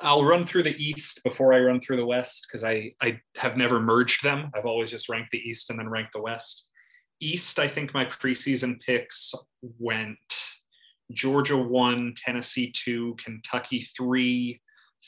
I'll 0.00 0.24
run 0.24 0.46
through 0.46 0.62
the 0.62 0.76
East 0.76 1.22
before 1.24 1.52
I 1.52 1.60
run 1.60 1.80
through 1.80 1.98
the 1.98 2.06
West 2.06 2.46
because 2.46 2.64
I, 2.64 2.92
I 3.02 3.20
have 3.36 3.56
never 3.56 3.80
merged 3.80 4.22
them. 4.24 4.50
I've 4.54 4.66
always 4.66 4.90
just 4.90 5.08
ranked 5.08 5.30
the 5.30 5.38
East 5.38 5.70
and 5.70 5.78
then 5.78 5.88
ranked 5.88 6.14
the 6.14 6.22
West. 6.22 6.68
East, 7.20 7.58
I 7.58 7.68
think 7.68 7.92
my 7.92 8.04
preseason 8.06 8.80
picks 8.80 9.34
went 9.78 10.18
Georgia 11.12 11.56
one, 11.56 12.14
Tennessee 12.16 12.72
two, 12.74 13.14
Kentucky 13.22 13.86
three, 13.96 14.60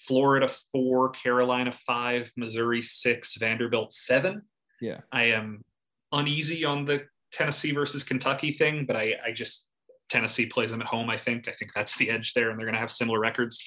Florida 0.06 0.50
four, 0.72 1.10
Carolina 1.10 1.72
five, 1.72 2.30
Missouri 2.36 2.82
six, 2.82 3.36
Vanderbilt 3.38 3.92
seven. 3.92 4.42
Yeah. 4.80 5.00
I 5.10 5.24
am 5.24 5.64
uneasy 6.12 6.64
on 6.66 6.84
the 6.84 7.04
Tennessee 7.32 7.72
versus 7.72 8.04
Kentucky 8.04 8.52
thing, 8.52 8.84
but 8.86 8.94
I, 8.94 9.14
I 9.24 9.32
just 9.32 9.70
Tennessee 10.10 10.46
plays 10.46 10.70
them 10.70 10.82
at 10.82 10.86
home, 10.86 11.08
I 11.08 11.16
think. 11.16 11.48
I 11.48 11.52
think 11.52 11.72
that's 11.74 11.96
the 11.96 12.10
edge 12.10 12.34
there, 12.34 12.50
and 12.50 12.58
they're 12.58 12.66
gonna 12.66 12.78
have 12.78 12.90
similar 12.90 13.18
records 13.18 13.62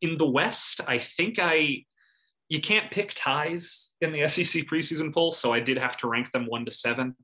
in 0.00 0.18
the 0.18 0.26
West, 0.26 0.80
I 0.86 0.98
think 0.98 1.38
I 1.38 1.84
you 2.48 2.60
can't 2.60 2.90
pick 2.90 3.12
ties 3.14 3.94
in 4.00 4.12
the 4.12 4.26
SEC 4.28 4.64
preseason 4.64 5.14
poll, 5.14 5.32
so 5.32 5.52
I 5.52 5.60
did 5.60 5.78
have 5.78 5.96
to 5.98 6.08
rank 6.08 6.32
them 6.32 6.46
one 6.46 6.64
to 6.64 6.70
seven. 6.70 7.14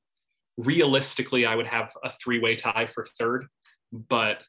Realistically, 0.56 1.44
I 1.44 1.54
would 1.54 1.66
have 1.66 1.92
a 2.02 2.10
three-way 2.10 2.56
tie 2.56 2.86
for 2.86 3.04
third, 3.18 3.46
but 3.92 4.42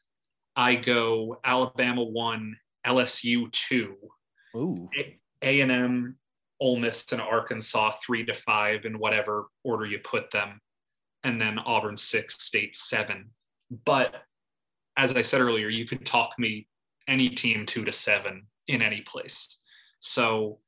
I 0.56 0.76
go 0.76 1.40
Alabama 1.44 2.04
one, 2.04 2.56
LSU 2.86 3.52
two, 3.52 3.96
Ooh. 4.56 4.88
A 5.42 5.60
and 5.60 5.70
M, 5.70 6.16
Ole 6.60 6.78
Miss, 6.78 7.12
and 7.12 7.20
Arkansas 7.20 7.92
three 8.04 8.24
to 8.24 8.34
five 8.34 8.84
in 8.84 8.98
whatever 8.98 9.46
order 9.64 9.84
you 9.84 9.98
put 9.98 10.30
them, 10.30 10.60
and 11.24 11.40
then 11.40 11.58
Auburn 11.58 11.96
six, 11.96 12.42
State 12.42 12.74
seven. 12.74 13.30
But 13.84 14.14
as 14.96 15.14
I 15.14 15.22
said 15.22 15.40
earlier, 15.40 15.68
you 15.68 15.86
could 15.86 16.06
talk 16.06 16.32
me 16.38 16.66
any 17.08 17.28
team 17.28 17.66
two 17.66 17.84
to 17.84 17.92
seven 17.92 18.46
in 18.68 18.82
any 18.82 19.00
place. 19.00 19.58
So 20.00 20.60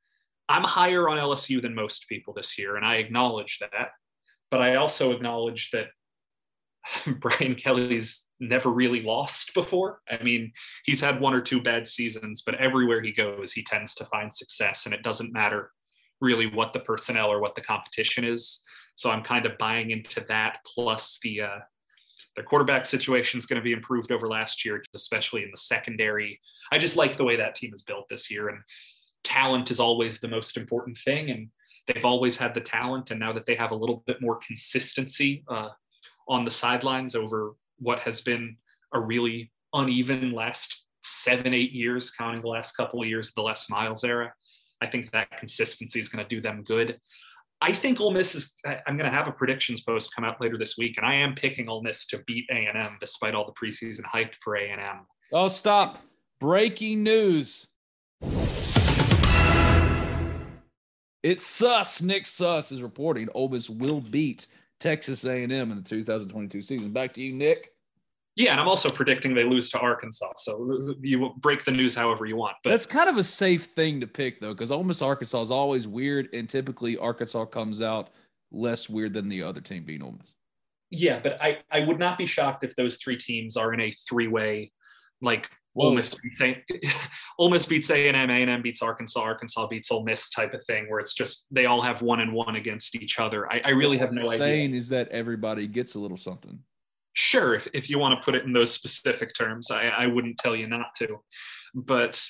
I'm 0.49 0.63
higher 0.63 1.07
on 1.07 1.17
LSU 1.17 1.61
than 1.61 1.73
most 1.75 2.09
people 2.09 2.33
this 2.33 2.57
year, 2.57 2.75
and 2.75 2.85
I 2.85 2.95
acknowledge 2.95 3.59
that. 3.59 3.89
But 4.49 4.61
I 4.61 4.75
also 4.75 5.11
acknowledge 5.11 5.69
that 5.71 5.87
Brian 7.19 7.55
Kelly's 7.55 8.27
never 8.39 8.69
really 8.69 9.01
lost 9.01 9.53
before. 9.53 10.01
I 10.09 10.21
mean, 10.23 10.51
he's 10.83 10.99
had 10.99 11.21
one 11.21 11.33
or 11.33 11.41
two 11.41 11.61
bad 11.61 11.87
seasons, 11.87 12.41
but 12.45 12.55
everywhere 12.55 13.01
he 13.01 13.13
goes, 13.13 13.53
he 13.53 13.63
tends 13.63 13.95
to 13.95 14.05
find 14.05 14.33
success, 14.33 14.85
and 14.85 14.93
it 14.93 15.03
doesn't 15.03 15.31
matter 15.31 15.71
really 16.19 16.47
what 16.47 16.73
the 16.73 16.79
personnel 16.79 17.31
or 17.31 17.39
what 17.39 17.55
the 17.55 17.61
competition 17.61 18.23
is. 18.23 18.61
So 18.95 19.09
I'm 19.09 19.23
kind 19.23 19.45
of 19.45 19.57
buying 19.57 19.91
into 19.91 20.23
that. 20.27 20.59
Plus 20.65 21.17
the 21.23 21.41
uh, 21.41 21.59
their 22.35 22.45
quarterback 22.45 22.85
situation 22.85 23.39
is 23.39 23.45
going 23.45 23.59
to 23.59 23.63
be 23.63 23.73
improved 23.73 24.11
over 24.11 24.27
last 24.27 24.63
year, 24.63 24.83
especially 24.93 25.43
in 25.43 25.51
the 25.51 25.57
secondary. 25.57 26.39
I 26.71 26.77
just 26.77 26.95
like 26.95 27.17
the 27.17 27.25
way 27.25 27.35
that 27.35 27.55
team 27.55 27.73
is 27.73 27.83
built 27.83 28.07
this 28.09 28.31
year, 28.31 28.49
and 28.49 28.59
talent 29.23 29.71
is 29.71 29.79
always 29.79 30.19
the 30.19 30.27
most 30.27 30.57
important 30.57 30.97
thing. 30.97 31.29
And 31.29 31.49
they've 31.87 32.05
always 32.05 32.37
had 32.37 32.53
the 32.53 32.61
talent, 32.61 33.11
and 33.11 33.19
now 33.19 33.33
that 33.33 33.45
they 33.45 33.55
have 33.55 33.71
a 33.71 33.75
little 33.75 34.03
bit 34.05 34.21
more 34.21 34.39
consistency 34.45 35.43
uh, 35.49 35.69
on 36.27 36.45
the 36.45 36.51
sidelines 36.51 37.15
over 37.15 37.53
what 37.79 37.99
has 37.99 38.21
been 38.21 38.55
a 38.93 38.99
really 38.99 39.51
uneven 39.73 40.31
last 40.31 40.85
seven, 41.03 41.53
eight 41.53 41.71
years, 41.71 42.11
counting 42.11 42.41
the 42.41 42.47
last 42.47 42.77
couple 42.77 43.01
of 43.01 43.07
years 43.07 43.29
of 43.29 43.35
the 43.35 43.41
Les 43.41 43.69
Miles 43.69 44.03
era. 44.03 44.33
I 44.81 44.87
think 44.87 45.11
that 45.11 45.37
consistency 45.37 45.99
is 45.99 46.09
going 46.09 46.23
to 46.23 46.29
do 46.29 46.41
them 46.41 46.63
good. 46.63 46.99
I 47.63 47.71
think 47.71 48.01
Ole 48.01 48.11
Miss 48.11 48.33
is. 48.33 48.55
I'm 48.65 48.97
going 48.97 49.09
to 49.09 49.15
have 49.15 49.27
a 49.27 49.31
predictions 49.31 49.81
post 49.81 50.15
come 50.15 50.23
out 50.25 50.41
later 50.41 50.57
this 50.57 50.77
week, 50.77 50.97
and 50.97 51.05
I 51.05 51.13
am 51.13 51.35
picking 51.35 51.69
Ole 51.69 51.83
Miss 51.83 52.07
to 52.07 52.17
beat 52.25 52.45
A 52.49 52.55
and 52.55 52.77
M 52.77 52.97
despite 52.99 53.35
all 53.35 53.45
the 53.45 53.53
preseason 53.53 54.03
hype 54.03 54.33
for 54.43 54.55
A 54.55 54.69
and 54.69 54.81
M. 54.81 55.05
Oh, 55.31 55.47
stop! 55.47 55.99
Breaking 56.39 57.03
news. 57.03 57.67
It's 61.23 61.45
Sus. 61.45 62.01
Nick 62.01 62.25
Suss 62.25 62.71
is 62.71 62.81
reporting 62.81 63.29
Ole 63.35 63.49
Miss 63.49 63.69
will 63.69 64.01
beat 64.01 64.47
Texas 64.79 65.23
A&M 65.23 65.51
in 65.51 65.75
the 65.75 65.83
2022 65.83 66.63
season. 66.63 66.91
Back 66.91 67.13
to 67.13 67.21
you, 67.21 67.31
Nick. 67.31 67.70
Yeah, 68.35 68.51
and 68.51 68.61
I'm 68.61 68.67
also 68.67 68.89
predicting 68.89 69.33
they 69.33 69.43
lose 69.43 69.69
to 69.71 69.79
Arkansas. 69.79 70.31
So 70.37 70.95
you 71.01 71.31
break 71.37 71.65
the 71.65 71.71
news 71.71 71.93
however 71.93 72.25
you 72.25 72.37
want. 72.37 72.55
But 72.63 72.69
that's 72.69 72.85
kind 72.85 73.09
of 73.09 73.17
a 73.17 73.23
safe 73.23 73.65
thing 73.65 73.99
to 73.99 74.07
pick 74.07 74.39
though, 74.39 74.53
because 74.53 74.71
Ole 74.71 74.83
Miss 74.83 75.01
Arkansas 75.01 75.41
is 75.41 75.51
always 75.51 75.87
weird, 75.87 76.29
and 76.33 76.47
typically 76.47 76.97
Arkansas 76.97 77.45
comes 77.45 77.81
out 77.81 78.09
less 78.51 78.89
weird 78.89 79.13
than 79.13 79.27
the 79.27 79.43
other 79.43 79.59
team 79.59 79.83
being 79.83 80.01
Ole 80.01 80.13
Miss. 80.13 80.33
Yeah, 80.91 81.19
but 81.19 81.41
I 81.41 81.59
I 81.69 81.81
would 81.81 81.99
not 81.99 82.17
be 82.17 82.25
shocked 82.25 82.63
if 82.63 82.75
those 82.75 82.97
three 82.97 83.17
teams 83.17 83.57
are 83.57 83.73
in 83.73 83.81
a 83.81 83.91
three 83.91 84.27
way, 84.27 84.71
like 85.21 85.49
Ole 85.75 85.95
Miss 85.95 86.15
beats 86.15 86.41
A, 86.41 86.63
Ole 87.39 87.49
Miss 87.49 87.65
beats 87.65 87.89
A 87.89 88.07
and 88.07 88.15
M, 88.15 88.29
A 88.29 88.41
and 88.41 88.49
M 88.49 88.61
beats 88.61 88.81
Arkansas, 88.81 89.21
Arkansas 89.21 89.67
beats 89.67 89.91
Ole 89.91 90.03
Miss 90.05 90.29
type 90.29 90.53
of 90.53 90.63
thing, 90.65 90.89
where 90.89 91.01
it's 91.01 91.13
just 91.13 91.47
they 91.51 91.65
all 91.65 91.81
have 91.81 92.01
one 92.01 92.21
and 92.21 92.33
one 92.33 92.55
against 92.55 92.95
each 92.95 93.19
other. 93.19 93.51
I, 93.51 93.61
I 93.65 93.69
really 93.69 93.97
have 93.97 94.13
no 94.13 94.29
idea. 94.29 94.39
Saying 94.39 94.75
is 94.75 94.89
that 94.89 95.09
everybody 95.09 95.67
gets 95.67 95.95
a 95.95 95.99
little 95.99 96.17
something 96.17 96.59
sure 97.13 97.55
if, 97.55 97.67
if 97.73 97.89
you 97.89 97.99
want 97.99 98.17
to 98.17 98.23
put 98.23 98.35
it 98.35 98.45
in 98.45 98.53
those 98.53 98.71
specific 98.71 99.33
terms 99.33 99.69
I, 99.69 99.87
I 99.87 100.07
wouldn't 100.07 100.37
tell 100.37 100.55
you 100.55 100.67
not 100.67 100.95
to. 100.97 101.17
But 101.73 102.23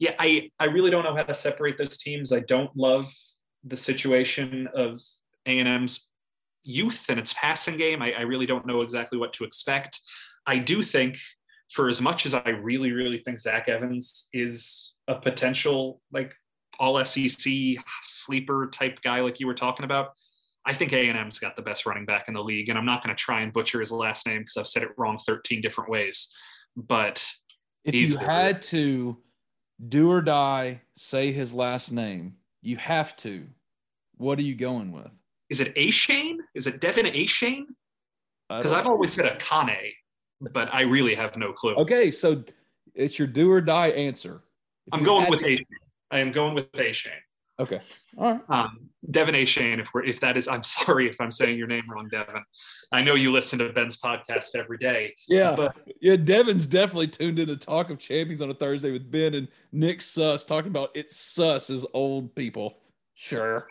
yeah 0.00 0.14
I, 0.18 0.50
I 0.58 0.66
really 0.66 0.90
don't 0.90 1.04
know 1.04 1.16
how 1.16 1.22
to 1.22 1.34
separate 1.34 1.78
those 1.78 1.98
teams. 1.98 2.32
I 2.32 2.40
don't 2.40 2.74
love 2.76 3.12
the 3.64 3.76
situation 3.76 4.68
of 4.74 5.00
a&m's 5.46 6.08
youth 6.62 7.06
and 7.08 7.18
its 7.18 7.34
passing 7.34 7.76
game. 7.76 8.02
I, 8.02 8.12
I 8.12 8.20
really 8.22 8.46
don't 8.46 8.66
know 8.66 8.80
exactly 8.80 9.18
what 9.18 9.32
to 9.34 9.44
expect. 9.44 10.00
I 10.46 10.58
do 10.58 10.82
think 10.82 11.16
for 11.72 11.88
as 11.88 12.00
much 12.00 12.26
as 12.26 12.34
i 12.34 12.48
really 12.48 12.92
really 12.92 13.18
think 13.18 13.40
zach 13.40 13.68
evans 13.68 14.28
is 14.32 14.92
a 15.08 15.14
potential 15.14 16.00
like 16.12 16.32
all 16.78 17.02
sec 17.04 17.30
sleeper 18.02 18.68
type 18.72 19.00
guy 19.02 19.20
like 19.20 19.40
you 19.40 19.46
were 19.46 19.54
talking 19.54 19.84
about 19.84 20.10
I 20.66 20.72
think 20.72 20.92
A&M's 20.92 21.38
got 21.38 21.56
the 21.56 21.62
best 21.62 21.84
running 21.84 22.06
back 22.06 22.28
in 22.28 22.34
the 22.34 22.42
league, 22.42 22.68
and 22.70 22.78
I'm 22.78 22.86
not 22.86 23.02
going 23.02 23.14
to 23.14 23.20
try 23.20 23.42
and 23.42 23.52
butcher 23.52 23.80
his 23.80 23.92
last 23.92 24.26
name 24.26 24.40
because 24.40 24.56
I've 24.56 24.66
said 24.68 24.82
it 24.82 24.90
wrong 24.96 25.18
13 25.18 25.60
different 25.60 25.90
ways. 25.90 26.32
But 26.76 27.26
if 27.84 27.94
you 27.94 28.16
had 28.16 28.62
to 28.62 29.18
do 29.88 30.10
or 30.10 30.22
die 30.22 30.80
say 30.96 31.32
his 31.32 31.52
last 31.52 31.92
name, 31.92 32.36
you 32.62 32.76
have 32.76 33.16
to. 33.18 33.46
What 34.16 34.38
are 34.38 34.42
you 34.42 34.54
going 34.54 34.90
with? 34.92 35.10
Is 35.50 35.60
it 35.60 35.74
Achane? 35.74 36.38
Is 36.54 36.66
it 36.66 36.80
Devin 36.80 37.06
Achane? 37.06 37.66
Because 38.48 38.72
I've 38.72 38.86
always 38.86 39.12
said 39.12 39.26
a 39.26 39.36
Kane, 39.36 39.92
but 40.52 40.72
I 40.72 40.82
really 40.82 41.14
have 41.14 41.36
no 41.36 41.52
clue. 41.52 41.74
Okay, 41.74 42.10
so 42.10 42.42
it's 42.94 43.18
your 43.18 43.28
do 43.28 43.50
or 43.50 43.60
die 43.60 43.88
answer. 43.88 44.42
If 44.86 44.94
I'm 44.94 45.02
going 45.02 45.28
with 45.28 45.40
to- 45.40 45.46
Achane. 45.46 45.66
I 46.10 46.18
am 46.20 46.32
going 46.32 46.54
with 46.54 46.70
Achane. 46.72 47.10
Okay. 47.60 47.80
All 48.18 48.32
right. 48.32 48.40
Um, 48.48 48.90
Devin 49.10 49.34
A. 49.36 49.44
Shane, 49.44 49.78
if 49.78 49.88
we're 49.94 50.04
if 50.04 50.18
that 50.20 50.36
is, 50.36 50.48
I'm 50.48 50.62
sorry 50.64 51.08
if 51.08 51.20
I'm 51.20 51.30
saying 51.30 51.58
your 51.58 51.66
name 51.66 51.84
wrong, 51.88 52.08
Devin. 52.08 52.42
I 52.92 53.02
know 53.02 53.14
you 53.14 53.30
listen 53.30 53.58
to 53.60 53.72
Ben's 53.72 53.98
podcast 53.98 54.56
every 54.56 54.78
day. 54.78 55.14
Yeah. 55.28 55.54
But 55.54 55.76
yeah, 56.00 56.16
Devin's 56.16 56.66
definitely 56.66 57.08
tuned 57.08 57.38
in 57.38 57.48
to 57.48 57.56
Talk 57.56 57.90
of 57.90 57.98
Champions 57.98 58.42
on 58.42 58.50
a 58.50 58.54
Thursday 58.54 58.90
with 58.90 59.10
Ben 59.10 59.34
and 59.34 59.48
Nick 59.72 60.02
Suss 60.02 60.44
talking 60.44 60.70
about 60.70 60.90
it's 60.94 61.16
sus 61.16 61.70
as 61.70 61.86
old 61.94 62.34
people. 62.34 62.78
Sure. 63.14 63.66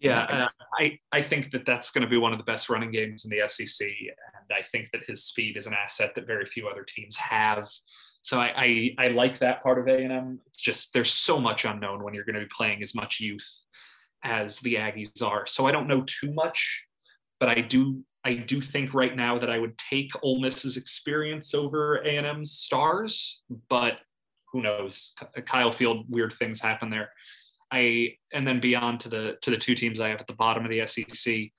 Yeah, 0.00 0.26
nice. 0.30 0.40
uh, 0.42 0.48
I, 0.78 0.98
I 1.12 1.22
think 1.22 1.50
that 1.52 1.64
that's 1.64 1.90
going 1.90 2.02
to 2.02 2.08
be 2.08 2.18
one 2.18 2.32
of 2.32 2.38
the 2.38 2.44
best 2.44 2.68
running 2.68 2.90
games 2.90 3.24
in 3.24 3.30
the 3.30 3.48
SEC. 3.48 3.88
And 3.88 4.52
I 4.52 4.62
think 4.70 4.90
that 4.92 5.02
his 5.06 5.24
speed 5.24 5.56
is 5.56 5.66
an 5.66 5.72
asset 5.72 6.14
that 6.14 6.26
very 6.26 6.44
few 6.44 6.68
other 6.68 6.84
teams 6.84 7.16
have. 7.16 7.70
So 8.24 8.40
I, 8.40 8.54
I, 8.56 8.94
I 8.96 9.08
like 9.08 9.38
that 9.40 9.62
part 9.62 9.78
of 9.78 9.86
A&M. 9.86 10.40
It's 10.46 10.58
just 10.58 10.94
there's 10.94 11.12
so 11.12 11.38
much 11.38 11.66
unknown 11.66 12.02
when 12.02 12.14
you're 12.14 12.24
going 12.24 12.36
to 12.36 12.40
be 12.40 12.50
playing 12.56 12.82
as 12.82 12.94
much 12.94 13.20
youth 13.20 13.46
as 14.24 14.58
the 14.60 14.76
Aggies 14.76 15.22
are. 15.22 15.46
So 15.46 15.66
I 15.66 15.72
don't 15.72 15.86
know 15.86 16.02
too 16.06 16.32
much, 16.32 16.84
but 17.38 17.50
I 17.50 17.60
do 17.60 18.02
I 18.24 18.32
do 18.32 18.62
think 18.62 18.94
right 18.94 19.14
now 19.14 19.38
that 19.38 19.50
I 19.50 19.58
would 19.58 19.76
take 19.76 20.10
Ole 20.22 20.40
Miss's 20.40 20.78
experience 20.78 21.52
over 21.52 21.96
A&M's 21.96 22.52
stars, 22.52 23.42
but 23.68 23.98
who 24.50 24.62
knows? 24.62 25.12
Kyle 25.44 25.70
Field, 25.70 26.06
weird 26.08 26.32
things 26.32 26.62
happen 26.62 26.88
there. 26.88 27.10
I 27.70 28.16
and 28.32 28.46
then 28.46 28.58
beyond 28.58 29.00
to 29.00 29.10
the 29.10 29.36
to 29.42 29.50
the 29.50 29.58
two 29.58 29.74
teams 29.74 30.00
I 30.00 30.08
have 30.08 30.20
at 30.20 30.26
the 30.28 30.32
bottom 30.32 30.64
of 30.64 30.70
the 30.70 30.86
SEC. 30.86 31.50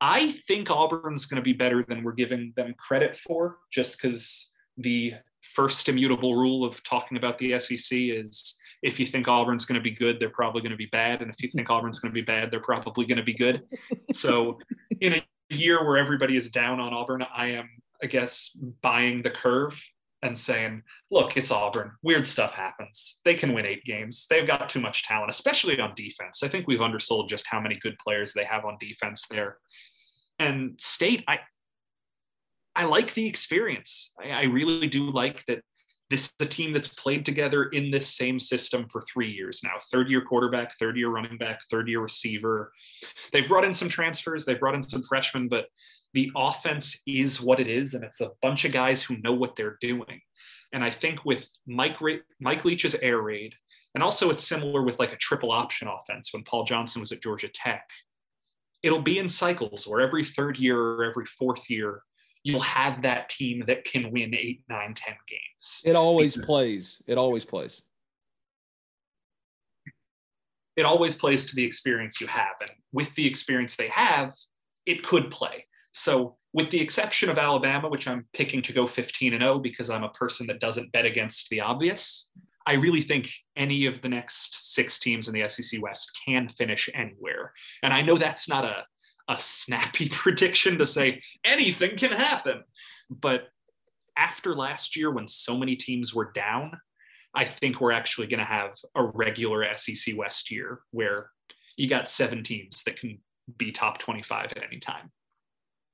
I 0.00 0.40
think 0.46 0.70
Auburn's 0.70 1.26
going 1.26 1.42
to 1.42 1.42
be 1.42 1.52
better 1.52 1.84
than 1.88 2.04
we're 2.04 2.12
giving 2.12 2.52
them 2.54 2.74
credit 2.78 3.16
for, 3.16 3.56
just 3.72 4.00
because 4.00 4.52
the 4.76 5.14
first 5.54 5.88
immutable 5.88 6.36
rule 6.36 6.64
of 6.64 6.82
talking 6.84 7.16
about 7.16 7.38
the 7.38 7.58
SEC 7.58 7.98
is 7.98 8.56
if 8.82 9.00
you 9.00 9.06
think 9.06 9.28
Auburn's 9.28 9.64
going 9.64 9.80
to 9.80 9.82
be 9.82 9.90
good, 9.90 10.20
they're 10.20 10.30
probably 10.30 10.60
going 10.60 10.70
to 10.70 10.76
be 10.76 10.86
bad. 10.86 11.22
And 11.22 11.30
if 11.30 11.42
you 11.42 11.50
think 11.50 11.70
Auburn's 11.70 11.98
going 11.98 12.12
to 12.12 12.14
be 12.14 12.24
bad, 12.24 12.50
they're 12.50 12.60
probably 12.60 13.06
going 13.06 13.18
to 13.18 13.24
be 13.24 13.34
good. 13.34 13.62
So 14.12 14.58
in 15.00 15.14
a 15.14 15.26
year 15.50 15.84
where 15.84 15.98
everybody 15.98 16.36
is 16.36 16.50
down 16.50 16.80
on 16.80 16.94
Auburn, 16.94 17.24
I 17.34 17.48
am, 17.48 17.68
I 18.02 18.06
guess, 18.06 18.56
buying 18.80 19.22
the 19.22 19.30
curve 19.30 19.78
and 20.22 20.38
saying, 20.38 20.82
look, 21.10 21.36
it's 21.36 21.50
Auburn. 21.50 21.92
Weird 22.02 22.26
stuff 22.26 22.52
happens. 22.52 23.20
They 23.24 23.34
can 23.34 23.52
win 23.52 23.66
eight 23.66 23.84
games. 23.84 24.26
They've 24.30 24.46
got 24.46 24.70
too 24.70 24.80
much 24.80 25.04
talent, 25.04 25.30
especially 25.30 25.78
on 25.80 25.94
defense. 25.94 26.42
I 26.42 26.48
think 26.48 26.66
we've 26.66 26.80
undersold 26.80 27.28
just 27.28 27.46
how 27.46 27.60
many 27.60 27.78
good 27.82 27.98
players 27.98 28.32
they 28.32 28.44
have 28.44 28.64
on 28.64 28.78
defense 28.80 29.24
there. 29.30 29.58
And 30.38 30.78
State, 30.80 31.24
I, 31.28 31.40
I 32.76 32.84
like 32.84 33.14
the 33.14 33.26
experience. 33.26 34.12
I, 34.22 34.30
I 34.30 34.42
really 34.44 34.86
do 34.86 35.10
like 35.10 35.44
that 35.46 35.62
this 36.08 36.26
is 36.26 36.32
a 36.38 36.46
team 36.46 36.72
that's 36.72 36.88
played 36.88 37.24
together 37.24 37.64
in 37.64 37.90
this 37.90 38.14
same 38.14 38.38
system 38.38 38.86
for 38.92 39.02
three 39.12 39.30
years 39.30 39.62
now. 39.64 39.72
Third 39.90 40.08
year 40.08 40.20
quarterback 40.20 40.78
third 40.78 40.96
year 40.96 41.08
running 41.08 41.36
back 41.38 41.60
third 41.70 41.88
year 41.88 42.00
receiver. 42.00 42.72
They've 43.32 43.48
brought 43.48 43.64
in 43.64 43.74
some 43.74 43.88
transfers 43.88 44.44
they've 44.44 44.60
brought 44.60 44.76
in 44.76 44.82
some 44.82 45.02
freshmen 45.02 45.48
but 45.48 45.66
the 46.14 46.30
offense 46.36 47.02
is 47.06 47.40
what 47.40 47.60
it 47.60 47.68
is 47.68 47.94
and 47.94 48.04
it's 48.04 48.20
a 48.20 48.30
bunch 48.40 48.64
of 48.64 48.72
guys 48.72 49.02
who 49.02 49.18
know 49.18 49.34
what 49.34 49.56
they're 49.56 49.78
doing. 49.80 50.20
And 50.72 50.84
i 50.84 50.90
think 50.90 51.24
with 51.24 51.48
mike 51.66 51.98
mike 52.40 52.64
leach's 52.64 52.94
air 52.96 53.20
raid 53.20 53.54
and 53.94 54.02
also 54.02 54.30
it's 54.30 54.46
similar 54.46 54.82
with 54.82 54.98
like 54.98 55.12
a 55.12 55.16
triple 55.16 55.50
option 55.50 55.88
offense 55.88 56.32
when 56.32 56.42
paul 56.42 56.64
johnson 56.64 57.00
was 57.00 57.12
at 57.12 57.22
georgia 57.22 57.48
tech 57.48 57.88
it'll 58.82 59.00
be 59.00 59.18
in 59.18 59.28
cycles 59.28 59.86
where 59.86 60.00
every 60.00 60.24
third 60.24 60.58
year 60.58 60.78
or 60.78 61.04
every 61.04 61.24
fourth 61.24 61.70
year 61.70 62.02
you'll 62.46 62.60
have 62.60 63.02
that 63.02 63.28
team 63.28 63.64
that 63.66 63.84
can 63.84 64.12
win 64.12 64.32
eight, 64.32 64.62
nine, 64.68 64.94
ten 64.94 65.16
games. 65.28 65.82
It 65.84 65.96
always 65.96 66.36
plays. 66.36 67.02
It 67.08 67.18
always 67.18 67.44
plays. 67.44 67.82
It 70.76 70.84
always 70.84 71.16
plays 71.16 71.46
to 71.46 71.56
the 71.56 71.64
experience 71.64 72.20
you 72.20 72.28
have. 72.28 72.54
And 72.60 72.70
with 72.92 73.12
the 73.16 73.26
experience 73.26 73.74
they 73.74 73.88
have, 73.88 74.32
it 74.84 75.02
could 75.02 75.32
play. 75.32 75.66
So 75.90 76.36
with 76.52 76.70
the 76.70 76.80
exception 76.80 77.30
of 77.30 77.36
Alabama, 77.36 77.88
which 77.88 78.06
I'm 78.06 78.28
picking 78.32 78.62
to 78.62 78.72
go 78.72 78.86
15 78.86 79.32
and 79.32 79.42
0 79.42 79.58
because 79.58 79.90
I'm 79.90 80.04
a 80.04 80.10
person 80.10 80.46
that 80.46 80.60
doesn't 80.60 80.92
bet 80.92 81.04
against 81.04 81.48
the 81.50 81.60
obvious. 81.62 82.30
I 82.64 82.74
really 82.74 83.02
think 83.02 83.28
any 83.56 83.86
of 83.86 84.02
the 84.02 84.08
next 84.08 84.72
six 84.74 85.00
teams 85.00 85.26
in 85.26 85.34
the 85.34 85.48
SEC 85.48 85.82
West 85.82 86.16
can 86.24 86.48
finish 86.50 86.88
anywhere. 86.94 87.52
And 87.82 87.92
I 87.92 88.02
know 88.02 88.16
that's 88.16 88.48
not 88.48 88.64
a, 88.64 88.84
a 89.28 89.36
snappy 89.40 90.08
prediction 90.12 90.78
to 90.78 90.86
say 90.86 91.22
anything 91.44 91.96
can 91.96 92.12
happen. 92.12 92.62
But 93.10 93.48
after 94.16 94.54
last 94.54 94.96
year, 94.96 95.10
when 95.10 95.26
so 95.26 95.56
many 95.56 95.76
teams 95.76 96.14
were 96.14 96.32
down, 96.32 96.72
I 97.34 97.44
think 97.44 97.80
we're 97.80 97.92
actually 97.92 98.28
going 98.28 98.40
to 98.40 98.46
have 98.46 98.72
a 98.94 99.04
regular 99.04 99.66
SEC 99.76 100.16
West 100.16 100.50
year 100.50 100.80
where 100.90 101.30
you 101.76 101.88
got 101.88 102.08
seven 102.08 102.42
teams 102.42 102.82
that 102.84 102.98
can 102.98 103.18
be 103.58 103.72
top 103.72 103.98
25 103.98 104.52
at 104.56 104.62
any 104.64 104.80
time. 104.80 105.10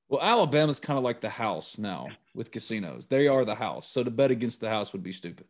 Well, 0.09 0.23
Alabama's 0.23 0.79
kind 0.79 0.99
of 0.99 1.05
like 1.05 1.21
the 1.21 1.29
house 1.29 1.79
now 1.79 2.09
with 2.35 2.51
casinos. 2.51 3.07
They 3.07 3.27
are 3.27 3.45
the 3.45 3.55
house. 3.55 3.89
So 3.89 4.05
to 4.05 4.11
bet 4.11 4.31
against 4.31 4.61
the 4.61 4.69
house 4.69 4.93
would 4.93 5.03
be 5.03 5.12
stupid 5.12 5.47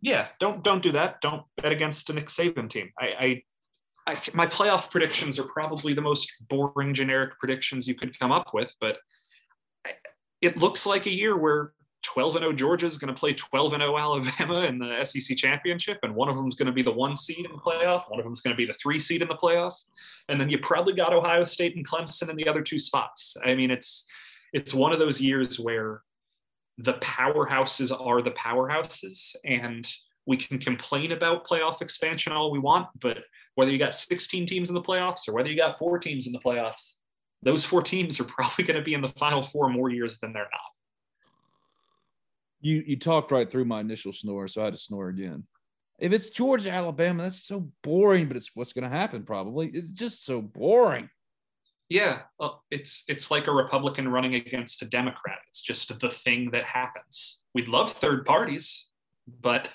yeah, 0.00 0.28
don't 0.38 0.62
don't 0.62 0.82
do 0.82 0.92
that. 0.92 1.20
Don't 1.20 1.42
bet 1.56 1.72
against 1.72 2.10
a 2.10 2.12
Nick 2.12 2.26
Saban 2.26 2.68
team. 2.68 2.92
I, 2.98 3.06
I, 3.18 3.42
I, 4.06 4.16
my 4.34 4.46
playoff 4.46 4.90
predictions 4.90 5.38
are 5.38 5.44
probably 5.44 5.92
the 5.92 6.00
most 6.00 6.30
boring 6.48 6.94
generic 6.94 7.38
predictions 7.38 7.88
you 7.88 7.94
could 7.94 8.16
come 8.18 8.30
up 8.30 8.54
with, 8.54 8.72
but 8.80 8.98
it 10.40 10.56
looks 10.56 10.86
like 10.86 11.06
a 11.06 11.14
year 11.14 11.36
where 11.36 11.72
12 12.04 12.36
and 12.36 12.42
0 12.44 12.52
Georgia 12.52 12.86
is 12.86 12.98
going 12.98 13.12
to 13.12 13.18
play 13.18 13.34
12 13.34 13.72
and 13.72 13.82
0 13.82 13.98
Alabama 13.98 14.60
in 14.62 14.78
the 14.78 15.04
SEC 15.04 15.36
championship, 15.36 15.98
and 16.02 16.14
one 16.14 16.28
of 16.28 16.36
them 16.36 16.46
is 16.46 16.54
going 16.54 16.66
to 16.66 16.72
be 16.72 16.82
the 16.82 16.92
one 16.92 17.16
seed 17.16 17.44
in 17.44 17.52
the 17.52 17.58
playoff, 17.58 18.08
one 18.08 18.20
of 18.20 18.24
them 18.24 18.32
is 18.32 18.40
going 18.40 18.54
to 18.54 18.56
be 18.56 18.66
the 18.66 18.74
three 18.74 18.98
seed 18.98 19.22
in 19.22 19.28
the 19.28 19.34
playoff, 19.34 19.74
and 20.28 20.40
then 20.40 20.48
you 20.48 20.58
probably 20.58 20.94
got 20.94 21.12
Ohio 21.12 21.42
State 21.42 21.74
and 21.74 21.86
Clemson 21.86 22.28
in 22.28 22.36
the 22.36 22.48
other 22.48 22.62
two 22.62 22.78
spots. 22.78 23.36
I 23.44 23.54
mean, 23.54 23.70
it's 23.70 24.06
it's 24.52 24.72
one 24.72 24.92
of 24.92 25.00
those 25.00 25.20
years 25.20 25.58
where 25.58 26.02
the 26.78 26.94
powerhouses 26.94 27.90
are 27.98 28.22
the 28.22 28.30
powerhouses 28.32 29.34
and 29.44 29.90
we 30.26 30.36
can 30.36 30.58
complain 30.58 31.12
about 31.12 31.46
playoff 31.46 31.80
expansion 31.80 32.32
all 32.32 32.50
we 32.50 32.58
want 32.58 32.88
but 33.00 33.18
whether 33.54 33.70
you 33.70 33.78
got 33.78 33.94
16 33.94 34.46
teams 34.46 34.68
in 34.68 34.74
the 34.74 34.82
playoffs 34.82 35.28
or 35.28 35.34
whether 35.34 35.48
you 35.48 35.56
got 35.56 35.78
four 35.78 35.98
teams 35.98 36.26
in 36.26 36.32
the 36.32 36.38
playoffs 36.38 36.96
those 37.42 37.64
four 37.64 37.82
teams 37.82 38.20
are 38.20 38.24
probably 38.38 38.64
going 38.64 38.78
to 38.78 38.84
be 38.84 38.94
in 38.94 39.02
the 39.02 39.08
final 39.08 39.42
four 39.42 39.68
more 39.68 39.90
years 39.90 40.18
than 40.18 40.32
they're 40.32 40.42
not 40.42 40.60
you 42.60 42.82
you 42.86 42.98
talked 42.98 43.30
right 43.30 43.50
through 43.50 43.64
my 43.64 43.80
initial 43.80 44.12
snore 44.12 44.48
so 44.48 44.62
i 44.62 44.64
had 44.64 44.74
to 44.74 44.80
snore 44.80 45.08
again 45.08 45.44
if 45.98 46.12
it's 46.12 46.30
georgia 46.30 46.70
alabama 46.70 47.22
that's 47.22 47.44
so 47.44 47.68
boring 47.82 48.28
but 48.28 48.36
it's 48.36 48.50
what's 48.54 48.72
going 48.72 48.88
to 48.88 48.96
happen 48.96 49.22
probably 49.22 49.68
it's 49.68 49.92
just 49.92 50.24
so 50.24 50.40
boring 50.40 51.08
yeah, 51.88 52.22
well, 52.38 52.64
it's 52.70 53.04
it's 53.06 53.30
like 53.30 53.46
a 53.46 53.52
Republican 53.52 54.08
running 54.08 54.34
against 54.34 54.82
a 54.82 54.86
Democrat. 54.86 55.38
It's 55.48 55.62
just 55.62 55.98
the 56.00 56.10
thing 56.10 56.50
that 56.50 56.64
happens. 56.64 57.40
We'd 57.54 57.68
love 57.68 57.92
third 57.92 58.26
parties, 58.26 58.88
but 59.40 59.68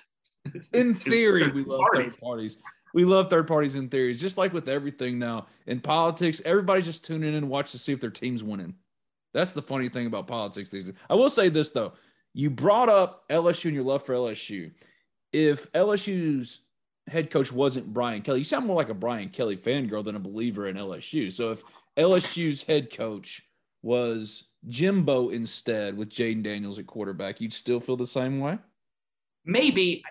in 0.73 0.95
theory, 0.95 1.51
we 1.51 1.63
love 1.63 1.81
parties. 1.81 2.17
third 2.17 2.25
parties. 2.25 2.57
We 2.93 3.05
love 3.05 3.29
third 3.29 3.47
parties 3.47 3.75
in 3.75 3.87
theories, 3.87 4.19
just 4.19 4.37
like 4.37 4.53
with 4.53 4.67
everything 4.67 5.17
now 5.17 5.47
in 5.65 5.79
politics. 5.79 6.41
Everybody's 6.43 6.85
just 6.85 7.05
tuning 7.05 7.29
in 7.29 7.35
and 7.35 7.49
watch 7.49 7.71
to 7.71 7.79
see 7.79 7.93
if 7.93 8.01
their 8.01 8.09
team's 8.09 8.43
winning. 8.43 8.75
That's 9.33 9.53
the 9.53 9.61
funny 9.61 9.87
thing 9.87 10.07
about 10.07 10.27
politics 10.27 10.69
these 10.69 10.85
days. 10.85 10.93
I 11.09 11.15
will 11.15 11.29
say 11.29 11.49
this 11.49 11.71
though: 11.71 11.93
you 12.33 12.49
brought 12.49 12.89
up 12.89 13.23
LSU 13.29 13.65
and 13.65 13.75
your 13.75 13.83
love 13.83 14.05
for 14.05 14.13
LSU. 14.13 14.71
If 15.31 15.71
LSU's 15.71 16.59
head 17.07 17.31
coach 17.31 17.51
wasn't 17.51 17.93
Brian 17.93 18.21
Kelly, 18.21 18.39
you 18.39 18.45
sound 18.45 18.65
more 18.65 18.75
like 18.75 18.89
a 18.89 18.93
Brian 18.93 19.29
Kelly 19.29 19.55
fangirl 19.55 20.03
than 20.03 20.15
a 20.15 20.19
believer 20.19 20.67
in 20.67 20.75
LSU. 20.75 21.31
So 21.31 21.51
if 21.51 21.63
LSU's 21.97 22.61
head 22.61 22.93
coach 22.93 23.41
was 23.81 24.45
Jimbo 24.67 25.29
instead 25.29 25.97
with 25.97 26.09
Jayden 26.09 26.43
Daniels 26.43 26.79
at 26.79 26.87
quarterback, 26.87 27.41
you'd 27.41 27.53
still 27.53 27.79
feel 27.79 27.97
the 27.97 28.05
same 28.05 28.39
way? 28.39 28.57
Maybe. 29.45 30.03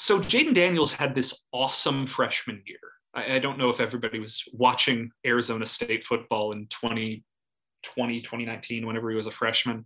So 0.00 0.18
Jayden 0.18 0.54
Daniels 0.54 0.94
had 0.94 1.14
this 1.14 1.42
awesome 1.52 2.06
freshman 2.06 2.62
year. 2.64 2.78
I, 3.12 3.34
I, 3.34 3.38
don't 3.38 3.58
know 3.58 3.68
if 3.68 3.80
everybody 3.80 4.18
was 4.18 4.42
watching 4.54 5.10
Arizona 5.26 5.66
State 5.66 6.06
football 6.06 6.52
in 6.52 6.68
2020, 6.70 8.22
2019, 8.22 8.86
whenever 8.86 9.10
he 9.10 9.16
was 9.16 9.26
a 9.26 9.30
freshman. 9.30 9.84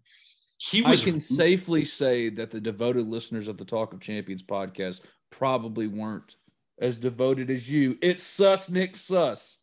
He 0.58 0.82
was, 0.82 1.02
I 1.02 1.04
can 1.04 1.18
safely 1.18 1.84
say 1.84 2.28
that 2.30 2.52
the 2.52 2.60
devoted 2.60 3.08
listeners 3.08 3.48
of 3.48 3.58
the 3.58 3.64
Talk 3.64 3.92
of 3.92 3.98
Champions 3.98 4.44
podcast 4.44 5.00
probably 5.30 5.88
weren't 5.88 6.36
as 6.80 6.96
devoted 6.96 7.50
as 7.50 7.68
you. 7.68 7.98
It's 8.00 8.22
sus, 8.22 8.70
Nick 8.70 8.94
Suss. 8.94 9.56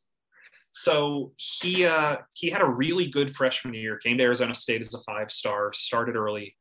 So 0.71 1.31
he 1.37 1.85
uh, 1.85 2.17
he 2.33 2.49
had 2.49 2.61
a 2.61 2.67
really 2.67 3.09
good 3.09 3.33
freshman 3.37 3.73
year. 3.73 3.95
Came 3.99 4.17
to 4.17 4.23
Arizona 4.25 4.53
State 4.53 4.81
as 4.81 4.93
a 4.93 4.99
five 5.03 5.31
star, 5.31 5.71
started 5.71 6.17
early, 6.17 6.57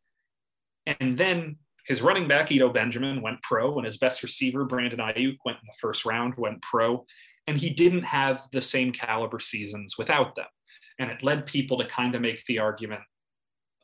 and 0.87 1.19
then 1.19 1.57
his 1.91 2.01
running 2.01 2.29
back 2.29 2.53
Eno 2.53 2.69
Benjamin 2.69 3.21
went 3.21 3.43
pro, 3.43 3.77
and 3.77 3.85
his 3.85 3.97
best 3.97 4.23
receiver 4.23 4.65
Brandon 4.65 5.01
Aiyuk 5.01 5.39
went 5.45 5.59
in 5.59 5.67
the 5.67 5.79
first 5.81 6.07
round, 6.07 6.35
went 6.37 6.63
pro, 6.63 7.05
and 7.49 7.59
he 7.59 7.69
didn't 7.69 8.05
have 8.05 8.43
the 8.53 8.63
same 8.63 8.93
caliber 8.93 9.41
seasons 9.41 9.99
without 9.99 10.37
them, 10.37 10.47
and 11.01 11.11
it 11.11 11.25
led 11.25 11.47
people 11.47 11.79
to 11.79 11.89
kind 11.89 12.15
of 12.15 12.21
make 12.21 12.45
the 12.47 12.61
argument, 12.61 13.01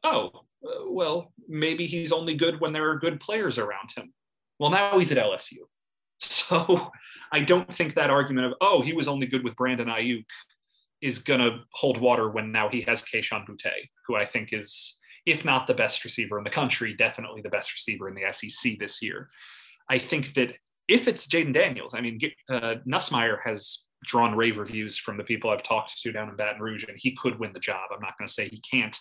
oh, 0.05 0.31
uh, 0.65 0.89
well, 0.89 1.33
maybe 1.49 1.89
he's 1.89 2.13
only 2.13 2.35
good 2.35 2.61
when 2.61 2.73
there 2.73 2.89
are 2.89 2.97
good 2.97 3.19
players 3.19 3.59
around 3.59 3.91
him. 3.97 4.15
Well, 4.61 4.71
now 4.71 4.97
he's 5.01 5.11
at 5.11 5.19
LSU. 5.19 5.59
So 6.21 6.93
I 7.33 7.41
don't 7.41 7.75
think 7.75 7.95
that 7.95 8.09
argument 8.09 8.47
of, 8.47 8.55
oh, 8.61 8.83
he 8.83 8.93
was 8.93 9.09
only 9.09 9.27
good 9.27 9.43
with 9.43 9.57
Brandon 9.57 9.89
Aiyuk 9.89 10.25
is 11.03 11.19
going 11.19 11.41
to 11.41 11.59
hold 11.73 11.99
water 11.99 12.31
when 12.31 12.53
now 12.53 12.69
he 12.69 12.83
has 12.83 13.03
Kayshon 13.03 13.47
Boutte, 13.47 13.91
who 14.07 14.15
I 14.15 14.25
think 14.25 14.53
is, 14.53 15.01
if 15.27 15.45
not 15.45 15.67
the 15.67 15.75
best 15.75 16.05
receiver 16.05 16.39
in 16.39 16.45
the 16.45 16.51
country, 16.51 16.95
definitely 16.95 17.43
the 17.43 17.51
best 17.51 17.73
receiver 17.73 18.09
in 18.09 18.15
the 18.15 18.33
SEC 18.33 18.79
this 18.79 19.03
year. 19.03 19.29
I 19.91 19.99
think 19.99 20.35
that 20.35 20.55
if 20.89 21.09
it's 21.09 21.27
Jayden 21.27 21.53
Daniels, 21.53 21.95
I 21.95 22.01
mean, 22.01 22.21
uh, 22.49 22.77
Nussmeier 22.87 23.39
has 23.45 23.87
drawn 24.05 24.37
rave 24.37 24.57
reviews 24.57 24.97
from 24.97 25.17
the 25.17 25.25
people 25.25 25.51
I've 25.51 25.65
talked 25.65 26.01
to 26.01 26.13
down 26.13 26.29
in 26.29 26.37
Baton 26.37 26.63
Rouge, 26.63 26.85
and 26.89 26.97
he 26.97 27.17
could 27.17 27.39
win 27.39 27.53
the 27.53 27.61
job. 27.61 27.91
I'm 27.93 28.01
not 28.01 28.17
going 28.19 28.29
to 28.29 28.33
say 28.33 28.49
he 28.49 28.61
can't, 28.61 28.97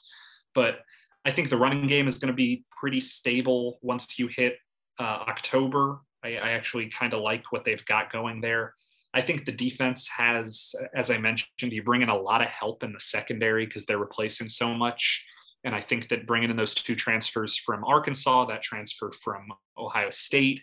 but 0.55 0.79
I 1.25 1.31
think 1.31 1.49
the 1.49 1.57
running 1.57 1.87
game 1.87 2.07
is 2.07 2.17
going 2.17 2.31
to 2.31 2.35
be 2.35 2.65
pretty 2.79 3.01
stable 3.01 3.79
once 3.81 4.17
you 4.17 4.27
hit 4.27 4.57
uh, 4.99 5.25
October. 5.27 5.99
I, 6.23 6.37
I 6.37 6.49
actually 6.51 6.89
kind 6.89 7.13
of 7.13 7.21
like 7.21 7.51
what 7.51 7.65
they've 7.65 7.85
got 7.85 8.11
going 8.11 8.41
there. 8.41 8.73
I 9.13 9.21
think 9.21 9.45
the 9.45 9.51
defense 9.51 10.09
has, 10.09 10.73
as 10.93 11.09
I 11.09 11.17
mentioned, 11.17 11.71
you 11.71 11.83
bring 11.83 12.01
in 12.01 12.09
a 12.09 12.17
lot 12.17 12.41
of 12.41 12.47
help 12.47 12.83
in 12.83 12.91
the 12.91 12.99
secondary 12.99 13.65
because 13.65 13.85
they're 13.85 13.97
replacing 13.97 14.49
so 14.49 14.73
much. 14.73 15.25
And 15.65 15.75
I 15.75 15.81
think 15.81 16.09
that 16.09 16.27
bringing 16.27 16.51
in 16.51 16.55
those 16.55 16.75
two 16.75 16.95
transfers 16.95 17.57
from 17.57 17.83
Arkansas, 17.83 18.45
that 18.45 18.61
transfer 18.61 19.11
from 19.23 19.47
Ohio 19.77 20.11
State, 20.11 20.61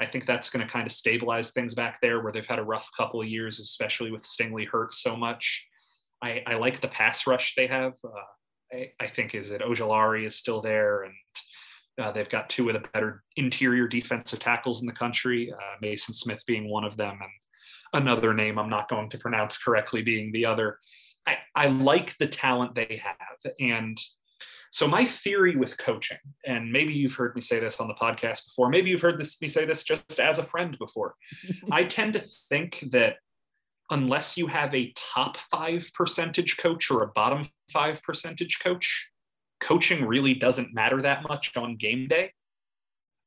I 0.00 0.06
think 0.06 0.24
that's 0.24 0.50
going 0.50 0.64
to 0.64 0.72
kind 0.72 0.86
of 0.86 0.92
stabilize 0.92 1.50
things 1.50 1.74
back 1.74 2.00
there 2.00 2.22
where 2.22 2.32
they've 2.32 2.46
had 2.46 2.60
a 2.60 2.64
rough 2.64 2.88
couple 2.96 3.20
of 3.20 3.28
years, 3.28 3.60
especially 3.60 4.10
with 4.10 4.22
Stingley 4.22 4.66
hurt 4.66 4.94
so 4.94 5.16
much. 5.16 5.66
I, 6.22 6.42
I 6.46 6.54
like 6.54 6.80
the 6.80 6.88
pass 6.88 7.26
rush 7.26 7.54
they 7.56 7.66
have. 7.66 7.94
Uh, 8.04 8.76
I, 8.76 8.92
I, 9.00 9.08
think 9.08 9.34
is 9.34 9.48
that 9.50 9.60
Ojulari 9.60 10.26
is 10.26 10.36
still 10.36 10.60
there 10.60 11.04
and 11.04 11.14
uh, 12.00 12.12
they've 12.12 12.28
got 12.28 12.50
two 12.50 12.68
of 12.68 12.74
the 12.74 12.88
better 12.92 13.22
interior 13.36 13.86
defensive 13.88 14.38
tackles 14.38 14.80
in 14.80 14.86
the 14.86 14.92
country, 14.92 15.52
uh, 15.52 15.84
Maason 15.84 16.14
Smith 16.14 16.42
being 16.46 16.68
one 16.68 16.84
of 16.84 16.96
them, 16.96 17.18
and 17.20 18.02
another 18.02 18.34
name 18.34 18.58
I'm 18.58 18.70
not 18.70 18.88
going 18.88 19.08
to 19.10 19.18
pronounce 19.18 19.56
correctly 19.58 20.02
being 20.02 20.32
the 20.32 20.44
other. 20.44 20.78
I, 21.26 21.38
I 21.54 21.66
like 21.68 22.16
the 22.18 22.26
talent 22.26 22.74
they 22.74 23.00
have. 23.02 23.52
And 23.60 23.98
so, 24.76 24.86
my 24.86 25.06
theory 25.06 25.56
with 25.56 25.78
coaching, 25.78 26.18
and 26.44 26.70
maybe 26.70 26.92
you've 26.92 27.14
heard 27.14 27.34
me 27.34 27.40
say 27.40 27.58
this 27.58 27.80
on 27.80 27.88
the 27.88 27.94
podcast 27.94 28.44
before, 28.44 28.68
maybe 28.68 28.90
you've 28.90 29.00
heard 29.00 29.18
this, 29.18 29.40
me 29.40 29.48
say 29.48 29.64
this 29.64 29.82
just 29.84 30.20
as 30.20 30.38
a 30.38 30.42
friend 30.42 30.76
before. 30.78 31.14
I 31.72 31.84
tend 31.84 32.12
to 32.12 32.26
think 32.50 32.84
that 32.92 33.14
unless 33.88 34.36
you 34.36 34.48
have 34.48 34.74
a 34.74 34.92
top 34.94 35.38
five 35.50 35.90
percentage 35.94 36.58
coach 36.58 36.90
or 36.90 37.02
a 37.02 37.06
bottom 37.06 37.48
five 37.72 38.02
percentage 38.02 38.58
coach, 38.62 39.08
coaching 39.62 40.04
really 40.04 40.34
doesn't 40.34 40.74
matter 40.74 41.00
that 41.00 41.26
much 41.26 41.56
on 41.56 41.76
game 41.76 42.06
day. 42.06 42.34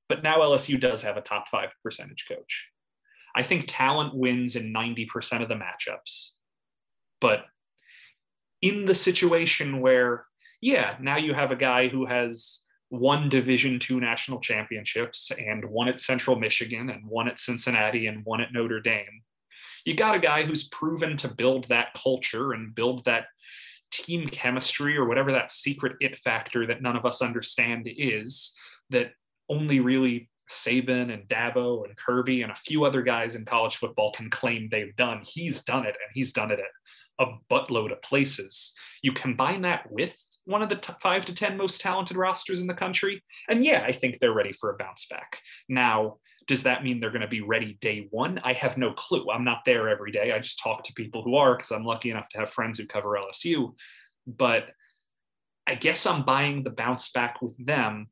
But 0.08 0.22
now 0.22 0.42
LSU 0.42 0.80
does 0.80 1.02
have 1.02 1.18
a 1.18 1.22
top 1.22 1.46
five 1.50 1.72
percentage 1.84 2.28
coach. 2.28 2.68
I 3.36 3.42
think 3.42 3.66
talent 3.68 4.14
wins 4.14 4.56
in 4.56 4.72
90% 4.72 5.42
of 5.42 5.50
the 5.50 5.56
matchups. 5.56 6.34
But 7.20 7.46
in 8.62 8.86
the 8.86 8.94
situation 8.94 9.82
where, 9.82 10.22
yeah, 10.62 10.96
now 11.00 11.18
you 11.18 11.34
have 11.34 11.52
a 11.52 11.56
guy 11.56 11.88
who 11.88 12.06
has 12.06 12.62
won 12.90 13.30
Division 13.30 13.80
two 13.80 14.00
national 14.00 14.40
championships 14.40 15.32
and 15.32 15.66
one 15.66 15.88
at 15.88 16.02
Central 16.02 16.36
Michigan 16.36 16.90
and 16.90 17.06
one 17.06 17.28
at 17.28 17.40
Cincinnati 17.40 18.08
and 18.08 18.26
one 18.26 18.42
at 18.42 18.52
Notre 18.52 18.80
Dame. 18.80 19.22
You 19.86 19.96
got 19.96 20.16
a 20.16 20.20
guy 20.20 20.44
who's 20.44 20.68
proven 20.68 21.16
to 21.18 21.28
build 21.34 21.68
that 21.70 21.94
culture 21.94 22.54
and 22.54 22.76
build 22.76 23.06
that 23.06 23.26
team 23.92 24.28
chemistry 24.28 24.98
or 24.98 25.06
whatever 25.06 25.32
that 25.32 25.52
secret 25.52 25.96
it 26.00 26.18
factor 26.18 26.68
that 26.68 26.82
none 26.82 26.96
of 26.96 27.06
us 27.06 27.22
understand 27.22 27.88
is 27.88 28.54
that 28.90 29.12
only 29.50 29.80
really 29.80 30.30
Saban 30.50 31.14
and 31.14 31.28
Dabo 31.28 31.86
and 31.86 31.96
Kirby 31.96 32.42
and 32.42 32.52
a 32.52 32.56
few 32.56 32.84
other 32.84 33.02
guys 33.02 33.36
in 33.36 33.46
college 33.46 33.78
football 33.78 34.12
can 34.12 34.30
claim 34.30 34.68
they've 34.70 34.96
done. 34.96 35.22
He's 35.24 35.64
done 35.64 35.86
it 35.86 35.96
and 35.96 36.12
he's 36.14 36.34
done 36.34 36.52
it 36.52 36.60
at 36.60 37.28
a 37.28 37.32
buttload 37.52 37.92
of 37.92 38.02
places. 38.02 38.74
You 39.02 39.14
combine 39.14 39.62
that 39.62 39.92
with 39.92 40.18
one 40.50 40.64
of 40.64 40.70
the 40.70 40.76
t- 40.76 40.94
five 41.02 41.26
to 41.26 41.34
10 41.34 41.56
most 41.58 41.80
talented 41.80 42.18
rosters 42.18 42.60
in 42.60 42.68
the 42.68 42.74
country. 42.74 43.24
And 43.48 43.64
yeah, 43.64 43.84
I 43.86 43.92
think 43.92 44.18
they're 44.20 44.34
ready 44.34 44.52
for 44.52 44.72
a 44.72 44.78
bounce 44.78 45.06
back. 45.06 45.38
Now, 45.70 46.18
does 46.48 46.64
that 46.64 46.84
mean 46.84 47.00
they're 47.00 47.12
going 47.12 47.22
to 47.22 47.28
be 47.28 47.42
ready 47.42 47.78
day 47.82 48.08
one? 48.10 48.42
I 48.44 48.54
have 48.54 48.76
no 48.76 48.92
clue. 48.94 49.28
I'm 49.32 49.44
not 49.44 49.62
there 49.66 49.88
every 49.88 50.12
day. 50.12 50.32
I 50.32 50.40
just 50.40 50.60
talk 50.60 50.84
to 50.86 50.94
people 50.94 51.22
who 51.22 51.36
are 51.36 51.56
because 51.56 51.70
I'm 51.70 51.86
lucky 51.86 52.10
enough 52.10 52.30
to 52.30 52.40
have 52.40 52.50
friends 52.50 52.80
who 52.80 52.88
cover 52.88 53.10
LSU. 53.10 53.76
But 54.26 54.72
I 55.68 55.76
guess 55.76 56.08
I'm 56.08 56.26
buying 56.26 56.64
the 56.64 56.72
bounce 56.72 57.12
back 57.12 57.44
with 57.44 57.54
them 57.64 58.08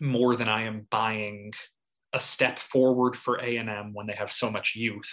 more 0.00 0.36
than 0.36 0.48
I 0.48 0.62
am 0.62 0.86
buying 0.88 1.52
a 2.12 2.20
step 2.20 2.60
forward 2.60 3.16
for 3.16 3.38
A&M 3.38 3.92
when 3.92 4.06
they 4.06 4.14
have 4.14 4.30
so 4.30 4.52
much 4.52 4.76
youth 4.76 5.10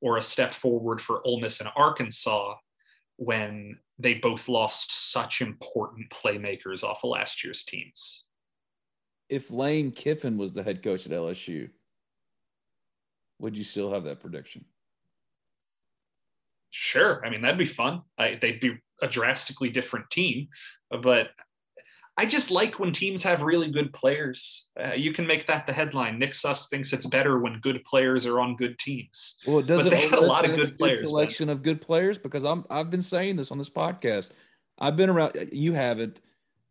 or 0.00 0.16
a 0.16 0.22
step 0.22 0.54
forward 0.54 1.02
for 1.02 1.20
Ole 1.26 1.40
Miss 1.40 1.60
and 1.60 1.68
Arkansas 1.76 2.54
when 3.16 3.78
they 3.98 4.14
both 4.14 4.48
lost 4.48 5.12
such 5.12 5.40
important 5.40 6.10
playmakers 6.10 6.82
off 6.82 7.04
of 7.04 7.10
last 7.10 7.44
year's 7.44 7.64
teams. 7.64 8.24
If 9.28 9.50
Lane 9.50 9.92
Kiffin 9.92 10.36
was 10.36 10.52
the 10.52 10.62
head 10.62 10.82
coach 10.82 11.06
at 11.06 11.12
LSU, 11.12 11.70
would 13.38 13.56
you 13.56 13.64
still 13.64 13.92
have 13.92 14.04
that 14.04 14.20
prediction? 14.20 14.64
Sure. 16.70 17.24
I 17.24 17.30
mean, 17.30 17.42
that'd 17.42 17.58
be 17.58 17.64
fun. 17.64 18.02
I, 18.18 18.36
they'd 18.40 18.60
be 18.60 18.78
a 19.00 19.06
drastically 19.06 19.68
different 19.68 20.10
team, 20.10 20.48
but 20.90 21.30
I 22.16 22.26
just 22.26 22.52
like 22.52 22.78
when 22.78 22.92
teams 22.92 23.24
have 23.24 23.42
really 23.42 23.70
good 23.70 23.92
players. 23.92 24.68
Uh, 24.80 24.92
you 24.92 25.12
can 25.12 25.26
make 25.26 25.48
that 25.48 25.66
the 25.66 25.72
headline. 25.72 26.18
Nick 26.18 26.34
Suss 26.34 26.68
thinks 26.68 26.92
it's 26.92 27.06
better 27.06 27.40
when 27.40 27.58
good 27.58 27.82
players 27.84 28.24
are 28.24 28.38
on 28.38 28.54
good 28.54 28.78
teams. 28.78 29.38
Well, 29.46 29.58
it 29.58 29.66
doesn't. 29.66 29.90
But 29.90 29.90
they 29.90 30.08
had 30.08 30.18
a 30.18 30.20
lot 30.20 30.44
of 30.44 30.54
good 30.54 30.78
players. 30.78 31.08
Collection 31.08 31.48
of 31.48 31.62
good 31.62 31.80
players 31.80 32.16
because 32.16 32.44
I'm. 32.44 32.64
I've 32.70 32.90
been 32.90 33.02
saying 33.02 33.34
this 33.36 33.50
on 33.50 33.58
this 33.58 33.70
podcast. 33.70 34.30
I've 34.78 34.96
been 34.96 35.10
around. 35.10 35.48
You 35.50 35.72
haven't, 35.72 36.20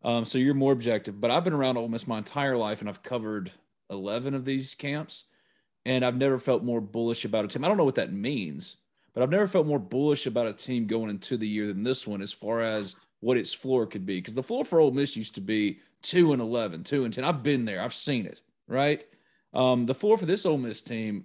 um, 0.02 0.24
so 0.24 0.38
you're 0.38 0.54
more 0.54 0.72
objective. 0.72 1.20
But 1.20 1.30
I've 1.30 1.44
been 1.44 1.52
around 1.52 1.76
Ole 1.76 1.88
Miss 1.88 2.06
my 2.06 2.18
entire 2.18 2.56
life, 2.56 2.80
and 2.80 2.88
I've 2.88 3.02
covered 3.02 3.52
eleven 3.90 4.32
of 4.32 4.46
these 4.46 4.74
camps, 4.74 5.24
and 5.84 6.06
I've 6.06 6.16
never 6.16 6.38
felt 6.38 6.64
more 6.64 6.80
bullish 6.80 7.26
about 7.26 7.44
a 7.44 7.48
team. 7.48 7.64
I 7.64 7.68
don't 7.68 7.76
know 7.76 7.84
what 7.84 7.96
that 7.96 8.14
means, 8.14 8.76
but 9.12 9.22
I've 9.22 9.30
never 9.30 9.46
felt 9.46 9.66
more 9.66 9.78
bullish 9.78 10.24
about 10.24 10.46
a 10.46 10.54
team 10.54 10.86
going 10.86 11.10
into 11.10 11.36
the 11.36 11.48
year 11.48 11.66
than 11.66 11.82
this 11.82 12.06
one, 12.06 12.22
as 12.22 12.32
far 12.32 12.62
as 12.62 12.96
what 13.24 13.38
its 13.38 13.54
floor 13.54 13.86
could 13.86 14.04
be. 14.04 14.18
Because 14.18 14.34
the 14.34 14.42
floor 14.42 14.66
for 14.66 14.78
Ole 14.78 14.90
Miss 14.90 15.16
used 15.16 15.34
to 15.36 15.40
be 15.40 15.78
two 16.02 16.34
and 16.34 16.42
11, 16.42 16.84
two 16.84 17.04
and 17.04 17.14
10. 17.14 17.24
I've 17.24 17.42
been 17.42 17.64
there, 17.64 17.80
I've 17.80 17.94
seen 17.94 18.26
it, 18.26 18.42
right? 18.68 19.02
Um, 19.54 19.86
the 19.86 19.94
floor 19.94 20.18
for 20.18 20.26
this 20.26 20.44
Ole 20.44 20.58
Miss 20.58 20.82
team, 20.82 21.24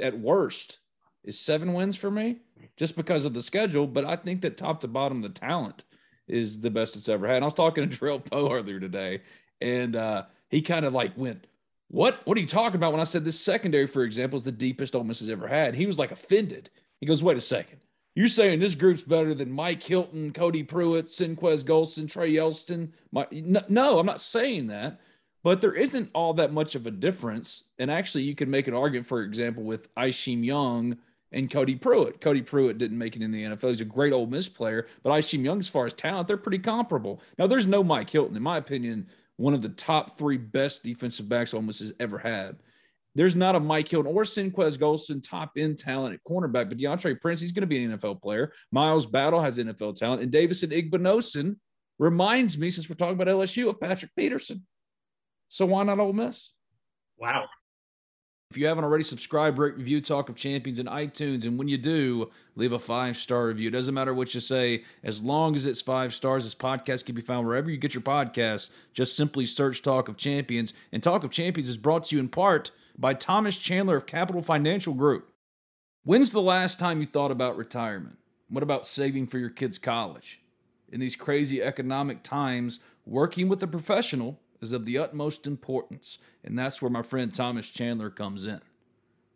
at 0.00 0.18
worst, 0.18 0.78
is 1.22 1.38
seven 1.38 1.74
wins 1.74 1.96
for 1.96 2.10
me 2.10 2.38
just 2.78 2.96
because 2.96 3.26
of 3.26 3.34
the 3.34 3.42
schedule. 3.42 3.86
But 3.86 4.06
I 4.06 4.16
think 4.16 4.40
that 4.40 4.56
top 4.56 4.80
to 4.80 4.88
bottom, 4.88 5.20
the 5.20 5.28
talent 5.28 5.84
is 6.26 6.62
the 6.62 6.70
best 6.70 6.96
it's 6.96 7.10
ever 7.10 7.26
had. 7.26 7.36
And 7.36 7.44
I 7.44 7.46
was 7.46 7.54
talking 7.54 7.88
to 7.88 7.94
Drell 7.94 8.24
Poe 8.24 8.50
earlier 8.50 8.80
today, 8.80 9.20
and 9.60 9.96
uh, 9.96 10.24
he 10.48 10.62
kind 10.62 10.86
of 10.86 10.94
like 10.94 11.12
went, 11.14 11.46
What? 11.88 12.22
What 12.24 12.38
are 12.38 12.40
you 12.40 12.46
talking 12.46 12.76
about? 12.76 12.92
When 12.92 13.02
I 13.02 13.04
said 13.04 13.22
this 13.22 13.38
secondary, 13.38 13.86
for 13.86 14.04
example, 14.04 14.38
is 14.38 14.44
the 14.44 14.52
deepest 14.52 14.96
Ole 14.96 15.04
Miss 15.04 15.20
has 15.20 15.28
ever 15.28 15.46
had, 15.46 15.74
he 15.74 15.84
was 15.84 15.98
like 15.98 16.10
offended. 16.10 16.70
He 17.00 17.06
goes, 17.06 17.22
Wait 17.22 17.36
a 17.36 17.42
second. 17.42 17.80
You're 18.14 18.28
saying 18.28 18.60
this 18.60 18.76
group's 18.76 19.02
better 19.02 19.34
than 19.34 19.50
Mike 19.50 19.82
Hilton, 19.82 20.32
Cody 20.32 20.62
Prewitt, 20.62 21.08
Senquez 21.08 21.64
Golston, 21.64 22.06
Trae 22.06 22.38
Elston? 22.38 22.92
My, 23.10 23.26
no, 23.32 23.98
I'm 23.98 24.06
not 24.06 24.20
saying 24.20 24.68
that, 24.68 25.00
but 25.42 25.60
there 25.60 25.74
isn't 25.74 26.10
all 26.14 26.34
that 26.34 26.52
much 26.52 26.76
of 26.76 26.86
a 26.86 26.92
difference. 26.92 27.64
And 27.78 27.90
actually, 27.90 28.22
you 28.22 28.36
could 28.36 28.48
make 28.48 28.68
an 28.68 28.74
argument, 28.74 29.08
for 29.08 29.22
example, 29.22 29.64
with 29.64 29.92
Isheem 29.96 30.44
Young 30.44 30.96
and 31.32 31.50
Cody 31.50 31.74
Prewitt. 31.74 32.20
Cody 32.20 32.40
Prewitt 32.40 32.78
didn't 32.78 32.98
make 32.98 33.16
it 33.16 33.22
in 33.22 33.32
the 33.32 33.42
NFL. 33.42 33.70
He's 33.70 33.80
a 33.80 33.84
great 33.84 34.12
Ole 34.12 34.26
Miss 34.26 34.48
player, 34.48 34.86
but 35.02 35.10
Isheem 35.10 35.44
Young, 35.44 35.58
as 35.58 35.68
far 35.68 35.84
as 35.84 35.92
talent, 35.92 36.28
they're 36.28 36.36
pretty 36.36 36.60
comparable. 36.60 37.20
Now, 37.36 37.48
there's 37.48 37.66
no 37.66 37.82
Mike 37.82 38.10
Hilton, 38.10 38.36
in 38.36 38.42
my 38.44 38.58
opinion, 38.58 39.08
one 39.36 39.54
of 39.54 39.62
the 39.62 39.70
top 39.70 40.16
three 40.16 40.36
best 40.36 40.84
defensive 40.84 41.28
backs 41.28 41.52
Ole 41.52 41.62
Miss 41.62 41.80
has 41.80 41.92
ever 41.98 42.18
had. 42.18 42.56
There's 43.14 43.36
not 43.36 43.54
a 43.54 43.60
Mike 43.60 43.88
Hilton 43.88 44.12
or 44.12 44.24
Senquez 44.24 44.76
Golston 44.76 45.22
top 45.22 45.52
end 45.56 45.78
talent 45.78 46.14
at 46.14 46.24
cornerback, 46.30 46.68
but 46.68 46.78
Deantre 46.78 47.20
Prince, 47.20 47.40
he's 47.40 47.52
going 47.52 47.62
to 47.62 47.66
be 47.66 47.84
an 47.84 47.96
NFL 47.96 48.20
player. 48.20 48.52
Miles 48.72 49.06
Battle 49.06 49.40
has 49.40 49.58
NFL 49.58 49.94
talent. 49.96 50.22
And 50.22 50.32
Davison 50.32 50.70
Igbinosun 50.70 51.56
reminds 51.98 52.58
me, 52.58 52.70
since 52.70 52.88
we're 52.88 52.96
talking 52.96 53.14
about 53.14 53.28
LSU, 53.28 53.70
of 53.70 53.80
Patrick 53.80 54.10
Peterson. 54.16 54.66
So 55.48 55.66
why 55.66 55.84
not 55.84 56.00
Ole 56.00 56.12
Miss? 56.12 56.50
Wow. 57.16 57.44
If 58.50 58.58
you 58.58 58.66
haven't 58.66 58.84
already 58.84 59.04
subscribed, 59.04 59.58
rate, 59.58 59.76
review 59.76 60.00
Talk 60.00 60.28
of 60.28 60.36
Champions 60.36 60.78
in 60.78 60.86
iTunes. 60.86 61.44
And 61.44 61.58
when 61.58 61.68
you 61.68 61.78
do, 61.78 62.30
leave 62.56 62.72
a 62.72 62.78
five 62.78 63.16
star 63.16 63.46
review. 63.46 63.68
It 63.68 63.72
doesn't 63.72 63.94
matter 63.94 64.14
what 64.14 64.34
you 64.34 64.40
say, 64.40 64.84
as 65.02 65.22
long 65.22 65.54
as 65.54 65.66
it's 65.66 65.80
five 65.80 66.14
stars. 66.14 66.44
This 66.44 66.54
podcast 66.54 67.04
can 67.04 67.14
be 67.14 67.20
found 67.20 67.46
wherever 67.46 67.70
you 67.70 67.76
get 67.76 67.94
your 67.94 68.02
podcasts. 68.02 68.70
Just 68.92 69.16
simply 69.16 69.46
search 69.46 69.82
Talk 69.82 70.08
of 70.08 70.16
Champions. 70.16 70.72
And 70.92 71.02
Talk 71.02 71.24
of 71.24 71.30
Champions 71.30 71.68
is 71.68 71.76
brought 71.76 72.04
to 72.06 72.16
you 72.16 72.20
in 72.20 72.28
part 72.28 72.70
by 72.96 73.14
Thomas 73.14 73.58
Chandler 73.58 73.96
of 73.96 74.06
Capital 74.06 74.42
Financial 74.42 74.94
Group. 74.94 75.32
When's 76.04 76.32
the 76.32 76.42
last 76.42 76.78
time 76.78 77.00
you 77.00 77.06
thought 77.06 77.30
about 77.30 77.56
retirement? 77.56 78.18
What 78.48 78.62
about 78.62 78.86
saving 78.86 79.26
for 79.26 79.38
your 79.38 79.50
kids' 79.50 79.78
college? 79.78 80.40
In 80.92 81.00
these 81.00 81.16
crazy 81.16 81.62
economic 81.62 82.22
times, 82.22 82.78
working 83.04 83.48
with 83.48 83.62
a 83.62 83.66
professional 83.66 84.40
is 84.60 84.72
of 84.72 84.84
the 84.84 84.98
utmost 84.98 85.46
importance, 85.46 86.18
and 86.44 86.58
that's 86.58 86.80
where 86.80 86.90
my 86.90 87.02
friend 87.02 87.34
Thomas 87.34 87.68
Chandler 87.68 88.10
comes 88.10 88.44
in. 88.44 88.60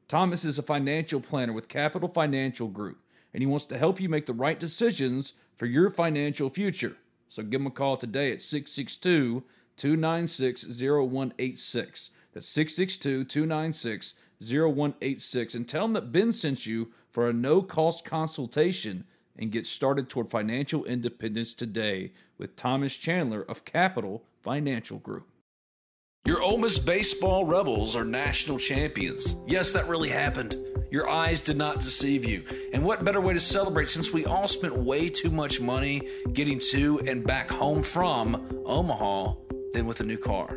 Thomas 0.07 0.45
is 0.45 0.59
a 0.59 0.63
financial 0.63 1.21
planner 1.21 1.53
with 1.53 1.69
Capital 1.69 2.09
Financial 2.09 2.69
Group, 2.69 2.99
and 3.35 3.43
he 3.43 3.47
wants 3.47 3.67
to 3.67 3.79
help 3.79 4.01
you 4.01 4.09
make 4.09 4.27
the 4.27 4.33
right 4.33 4.59
decisions 4.59 5.35
for 5.57 5.67
your 5.67 5.91
financial 5.91 6.49
future. 6.49 6.97
So 7.29 7.43
give 7.43 7.61
him 7.61 7.67
a 7.67 7.71
call 7.71 7.97
today 7.97 8.33
at 8.33 8.41
662 8.41 9.43
296 9.77 10.65
0186. 10.65 12.11
That's 12.39 12.47
662 12.51 13.25
296 13.25 14.15
0186 14.41 15.57
and 15.57 15.69
tell 15.69 15.83
them 15.83 15.95
that 15.95 16.13
Ben 16.13 16.31
sent 16.31 16.67
you 16.67 16.93
for 17.11 17.29
a 17.29 17.33
no 17.33 17.63
cost 17.63 18.05
consultation 18.05 19.03
and 19.37 19.51
get 19.51 19.67
started 19.67 20.09
toward 20.09 20.31
financial 20.31 20.85
independence 20.85 21.53
today 21.53 22.13
with 22.39 22.55
Thomas 22.55 22.95
Chandler 22.95 23.43
of 23.43 23.65
Capital 23.65 24.23
Financial 24.41 24.99
Group. 24.99 25.27
Your 26.27 26.41
Ole 26.41 26.59
Miss 26.59 26.79
baseball 26.79 27.45
Rebels 27.45 27.97
are 27.97 28.05
national 28.05 28.61
champions. 28.61 29.35
Yes, 29.49 29.73
that 29.73 29.89
really 29.89 30.11
happened. 30.11 30.57
Your 30.93 31.11
eyes 31.11 31.41
did 31.41 31.57
not 31.57 31.81
deceive 31.81 32.25
you. 32.25 32.45
And 32.73 32.85
what 32.85 33.05
better 33.05 33.21
way 33.21 33.35
to 33.35 33.41
celebrate 33.41 33.91
since 33.91 34.13
we 34.13 34.27
all 34.27 34.47
spent 34.47 34.77
way 34.77 35.11
too 35.11 35.33
much 35.33 35.61
money 35.61 36.09
getting 36.33 36.61
to 36.71 37.01
and 37.01 37.27
back 37.27 37.51
home 37.51 37.83
from 37.83 38.63
Omaha 38.65 39.35
than 39.73 39.87
with 39.87 39.99
a 39.99 40.05
new 40.05 40.19
car? 40.19 40.57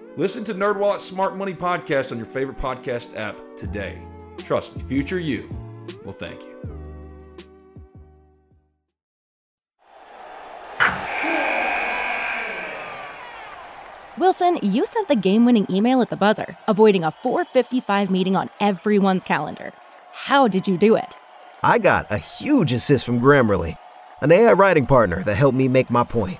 Listen 0.17 0.43
to 0.43 0.53
NerdWallet's 0.53 1.05
Smart 1.05 1.37
Money 1.37 1.53
Podcast 1.53 2.11
on 2.11 2.17
your 2.17 2.25
favorite 2.25 2.57
podcast 2.57 3.15
app 3.15 3.39
today. 3.55 4.01
Trust 4.39 4.75
me, 4.75 4.83
future 4.83 5.19
you 5.19 5.49
will 6.03 6.11
thank 6.11 6.41
you. 6.43 6.57
Wilson, 14.17 14.59
you 14.61 14.85
sent 14.85 15.07
the 15.07 15.15
game-winning 15.15 15.65
email 15.69 16.01
at 16.01 16.09
the 16.09 16.17
buzzer, 16.17 16.57
avoiding 16.67 17.05
a 17.05 17.11
4:55 17.23 18.11
meeting 18.11 18.35
on 18.35 18.49
everyone's 18.59 19.23
calendar. 19.23 19.71
How 20.11 20.49
did 20.49 20.67
you 20.67 20.77
do 20.77 20.95
it? 20.97 21.15
I 21.63 21.79
got 21.79 22.11
a 22.11 22.17
huge 22.17 22.73
assist 22.73 23.05
from 23.05 23.21
Grammarly, 23.21 23.77
an 24.19 24.33
AI 24.33 24.51
writing 24.51 24.85
partner 24.85 25.23
that 25.23 25.35
helped 25.35 25.57
me 25.57 25.69
make 25.69 25.89
my 25.89 26.03
point. 26.03 26.39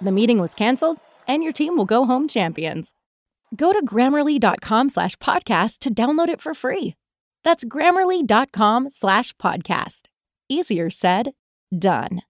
The 0.00 0.12
meeting 0.12 0.38
was 0.38 0.54
canceled, 0.54 0.98
and 1.26 1.42
your 1.42 1.52
team 1.52 1.76
will 1.76 1.86
go 1.86 2.04
home 2.04 2.28
champions. 2.28 2.92
Go 3.54 3.72
to 3.72 3.84
grammarly.com 3.84 4.88
slash 4.88 5.16
podcast 5.16 5.78
to 5.80 5.90
download 5.90 6.28
it 6.28 6.40
for 6.40 6.52
free. 6.54 6.94
That's 7.44 7.64
grammarly.com 7.64 8.90
slash 8.90 9.34
podcast. 9.36 10.02
Easier 10.48 10.90
said, 10.90 11.32
done. 11.76 12.22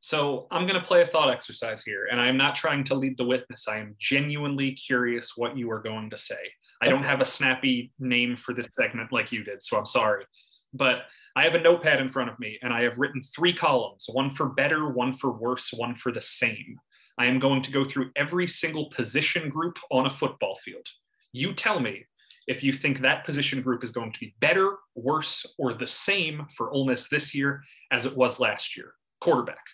So 0.00 0.46
I'm 0.50 0.66
going 0.66 0.78
to 0.78 0.86
play 0.86 1.00
a 1.00 1.06
thought 1.06 1.30
exercise 1.30 1.82
here, 1.82 2.06
and 2.10 2.20
I'm 2.20 2.36
not 2.36 2.54
trying 2.54 2.84
to 2.84 2.94
lead 2.94 3.16
the 3.16 3.24
witness. 3.24 3.66
I 3.66 3.78
am 3.78 3.96
genuinely 3.98 4.72
curious 4.72 5.32
what 5.34 5.56
you 5.56 5.70
are 5.70 5.80
going 5.80 6.10
to 6.10 6.16
say. 6.16 6.36
I 6.82 6.88
don't 6.88 7.02
have 7.02 7.22
a 7.22 7.24
snappy 7.24 7.90
name 7.98 8.36
for 8.36 8.52
this 8.52 8.68
segment 8.70 9.12
like 9.12 9.32
you 9.32 9.42
did, 9.42 9.62
so 9.62 9.78
I'm 9.78 9.86
sorry. 9.86 10.26
But 10.74 11.04
I 11.36 11.44
have 11.44 11.54
a 11.54 11.60
notepad 11.60 12.00
in 12.00 12.08
front 12.08 12.30
of 12.30 12.38
me, 12.38 12.58
and 12.62 12.72
I 12.72 12.82
have 12.82 12.98
written 12.98 13.22
three 13.22 13.52
columns 13.52 14.06
one 14.12 14.30
for 14.30 14.46
better, 14.46 14.88
one 14.88 15.16
for 15.16 15.30
worse, 15.30 15.72
one 15.72 15.94
for 15.94 16.12
the 16.12 16.20
same. 16.20 16.78
I 17.16 17.26
am 17.26 17.38
going 17.38 17.62
to 17.62 17.70
go 17.70 17.84
through 17.84 18.10
every 18.16 18.48
single 18.48 18.90
position 18.90 19.48
group 19.48 19.78
on 19.90 20.06
a 20.06 20.10
football 20.10 20.56
field. 20.56 20.86
You 21.32 21.54
tell 21.54 21.78
me 21.78 22.06
if 22.46 22.62
you 22.62 22.72
think 22.72 23.00
that 23.00 23.24
position 23.24 23.62
group 23.62 23.84
is 23.84 23.90
going 23.90 24.12
to 24.12 24.20
be 24.20 24.34
better, 24.40 24.76
worse, 24.94 25.46
or 25.58 25.74
the 25.74 25.86
same 25.86 26.46
for 26.56 26.70
Ole 26.70 26.86
Miss 26.86 27.08
this 27.08 27.34
year 27.34 27.62
as 27.92 28.04
it 28.04 28.16
was 28.16 28.40
last 28.40 28.76
year. 28.76 28.94
Quarterback. 29.20 29.64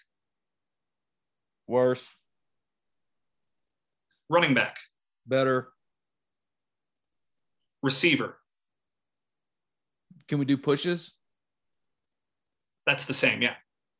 Worse. 1.67 2.07
Running 4.29 4.55
back. 4.55 4.77
Better. 5.27 5.69
Receiver. 7.83 8.37
Can 10.31 10.38
we 10.38 10.45
do 10.45 10.57
pushes? 10.57 11.11
That's 12.87 13.05
the 13.05 13.12
same, 13.12 13.43
yeah. 13.43 13.55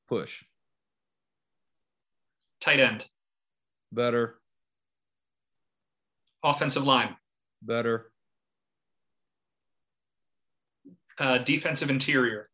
Push. 0.09 0.45
Tight 2.61 2.79
end. 2.79 3.05
Better. 3.91 4.39
Offensive 6.45 6.85
line. 6.85 7.17
Better. 7.63 8.13
Uh, 11.19 11.39
defensive 11.39 11.91
interior. 11.91 12.49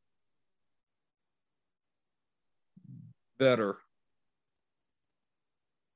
Better. 3.39 3.77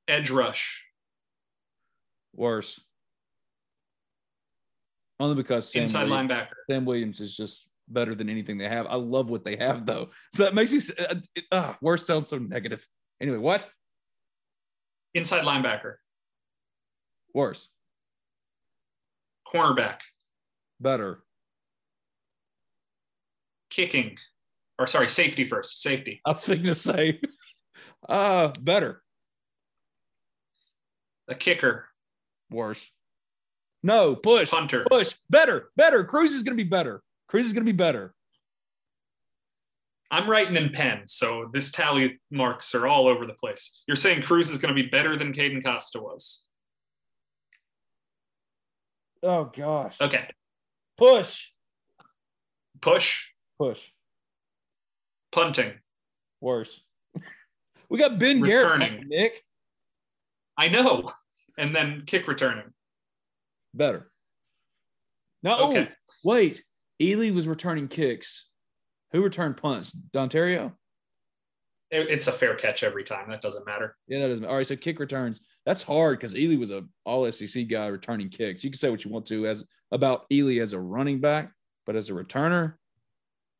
Edge 0.07 0.29
rush. 0.29 0.85
Worse. 2.35 2.79
Only 5.19 5.35
because 5.35 5.73
Sam 5.73 5.85
Inside 5.85 6.11
Williams, 6.11 6.31
linebacker. 6.31 6.53
Sam 6.69 6.85
Williams 6.85 7.21
is 7.21 7.35
just 7.35 7.70
better 7.92 8.14
than 8.14 8.29
anything 8.29 8.59
they 8.59 8.68
have. 8.68 8.87
I 8.87 8.94
love 8.96 9.29
what 9.31 9.44
they 9.44 9.57
have 9.57 9.85
though, 9.87 10.11
so 10.33 10.44
that 10.44 10.55
makes 10.55 10.70
me 10.70 10.81
uh, 10.98 11.14
it, 11.35 11.44
uh, 11.53 11.74
worse 11.81 12.07
sounds 12.07 12.29
so 12.29 12.38
negative. 12.38 12.87
Anyway, 13.20 13.38
what 13.38 13.68
Inside 15.14 15.42
linebacker. 15.44 15.94
worse? 17.35 17.68
Cornerback. 19.53 19.98
Better. 20.79 21.22
Kicking. 23.70 24.16
Or 24.79 24.87
sorry, 24.87 25.09
safety 25.09 25.48
first. 25.48 25.83
Safety. 25.83 26.20
I 26.24 26.31
was 26.31 26.40
thinking 26.40 26.66
to 26.66 26.74
say, 26.74 27.20
uh, 28.09 28.53
better. 28.61 29.03
A 31.29 31.35
kicker. 31.35 31.87
Worse. 32.50 32.90
No, 33.83 34.14
push. 34.14 34.50
Hunter. 34.50 34.85
Push. 34.88 35.14
Better. 35.29 35.70
Better. 35.76 36.05
Cruz 36.05 36.33
is 36.33 36.42
going 36.42 36.57
to 36.57 36.62
be 36.62 36.68
better. 36.68 37.03
Cruz 37.31 37.47
is 37.47 37.53
going 37.53 37.64
to 37.64 37.73
be 37.73 37.77
better. 37.77 38.12
I'm 40.11 40.29
writing 40.29 40.57
in 40.57 40.71
pen, 40.71 41.03
so 41.07 41.49
this 41.53 41.71
tally 41.71 42.19
marks 42.29 42.75
are 42.75 42.88
all 42.88 43.07
over 43.07 43.25
the 43.25 43.35
place. 43.35 43.85
You're 43.87 43.97
saying 43.97 44.23
Cruz 44.23 44.51
is 44.51 44.59
going 44.59 44.75
to 44.75 44.83
be 44.83 44.88
better 44.88 45.16
than 45.16 45.33
Caden 45.33 45.62
Costa 45.62 46.01
was. 46.01 46.45
Oh 49.23 49.45
gosh. 49.45 50.01
Okay. 50.01 50.29
Push. 50.99 51.51
Push. 52.81 53.27
Push. 53.59 53.81
Punting. 55.33 55.75
Worse. 56.40 56.81
We 57.88 57.99
got 57.99 58.21
Ben 58.21 58.40
Garrett. 58.40 58.79
Returning. 58.79 59.09
Nick. 59.09 59.43
I 60.57 60.69
know. 60.69 61.11
And 61.59 61.75
then 61.75 62.05
kick 62.07 62.29
returning. 62.29 62.73
Better. 63.75 64.12
No. 65.43 65.57
Oh, 65.59 65.71
okay. 65.71 65.88
Wait. 66.23 66.62
Ealy 67.01 67.35
was 67.35 67.49
returning 67.49 67.89
kicks. 67.89 68.47
Who 69.13 69.23
returned 69.23 69.57
punts? 69.57 69.97
Dontario? 70.15 70.73
It's 71.91 72.29
a 72.29 72.33
fair 72.33 72.55
catch 72.55 72.85
every 72.85 73.03
time. 73.03 73.29
That 73.29 73.43
doesn't 73.43 73.67
matter. 73.67 73.97
Yeah, 74.07 74.21
that 74.21 74.29
doesn't. 74.29 74.43
Matter. 74.43 74.53
All 74.53 74.59
right, 74.59 74.67
so 74.67 74.77
kick 74.77 75.01
returns. 75.01 75.41
That's 75.67 75.83
hard 75.83 76.19
because 76.19 76.35
Ealy 76.35 76.59
was 76.59 76.71
a 76.71 76.85
All 77.05 77.31
SEC 77.33 77.67
guy 77.69 77.87
returning 77.87 78.29
kicks. 78.29 78.63
You 78.63 78.71
can 78.71 78.79
say 78.79 78.91
what 78.91 79.05
you 79.05 79.11
want 79.11 79.27
to 79.27 79.49
as 79.49 79.65
about 79.91 80.31
Ealy 80.31 80.63
as 80.63 80.73
a 80.73 80.79
running 80.79 81.21
back, 81.21 81.53
but 81.87 81.97
as 81.97 82.09
a 82.09 82.13
returner, 82.13 82.75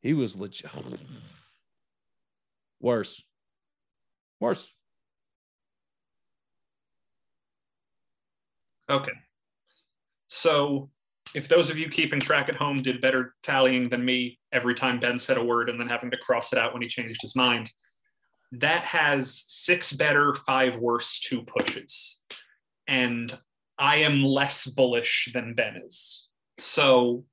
he 0.00 0.12
was 0.12 0.37
legit. 0.37 0.70
Worse. 2.81 3.20
Worse. 4.38 4.72
Okay. 8.88 9.12
So 10.29 10.90
if 11.34 11.48
those 11.48 11.70
of 11.70 11.78
you 11.78 11.88
keeping 11.88 12.20
track 12.20 12.48
at 12.48 12.56
home 12.56 12.82
did 12.82 13.00
better 13.00 13.34
tallying 13.42 13.88
than 13.88 14.04
me 14.04 14.38
every 14.52 14.74
time 14.74 14.98
Ben 14.98 15.18
said 15.18 15.36
a 15.36 15.44
word 15.44 15.68
and 15.68 15.78
then 15.78 15.88
having 15.88 16.10
to 16.10 16.16
cross 16.16 16.52
it 16.52 16.58
out 16.58 16.72
when 16.72 16.82
he 16.82 16.88
changed 16.88 17.20
his 17.22 17.36
mind, 17.36 17.70
that 18.52 18.84
has 18.84 19.44
six 19.46 19.92
better, 19.92 20.34
five 20.34 20.76
worse, 20.76 21.20
two 21.20 21.42
pushes. 21.42 22.20
And 22.88 23.36
I 23.78 23.96
am 23.96 24.24
less 24.24 24.66
bullish 24.66 25.30
than 25.32 25.54
Ben 25.54 25.82
is. 25.86 26.28
So 26.58 27.24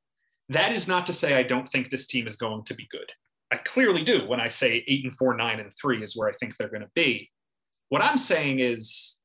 that 0.49 0.71
is 0.71 0.87
not 0.87 1.07
to 1.07 1.13
say 1.13 1.35
I 1.35 1.43
don't 1.43 1.67
think 1.67 1.89
this 1.89 2.07
team 2.07 2.27
is 2.27 2.35
going 2.35 2.63
to 2.65 2.75
be 2.75 2.87
good. 2.91 3.11
I 3.51 3.57
clearly 3.57 4.03
do 4.03 4.27
when 4.27 4.39
I 4.39 4.49
say 4.49 4.83
eight 4.87 5.03
and 5.03 5.15
four, 5.17 5.35
nine 5.35 5.59
and 5.59 5.71
three 5.73 6.03
is 6.03 6.15
where 6.15 6.29
I 6.29 6.33
think 6.33 6.55
they're 6.57 6.69
going 6.69 6.81
to 6.81 6.91
be. 6.93 7.31
What 7.89 8.01
I'm 8.01 8.17
saying 8.17 8.59
is 8.59 9.17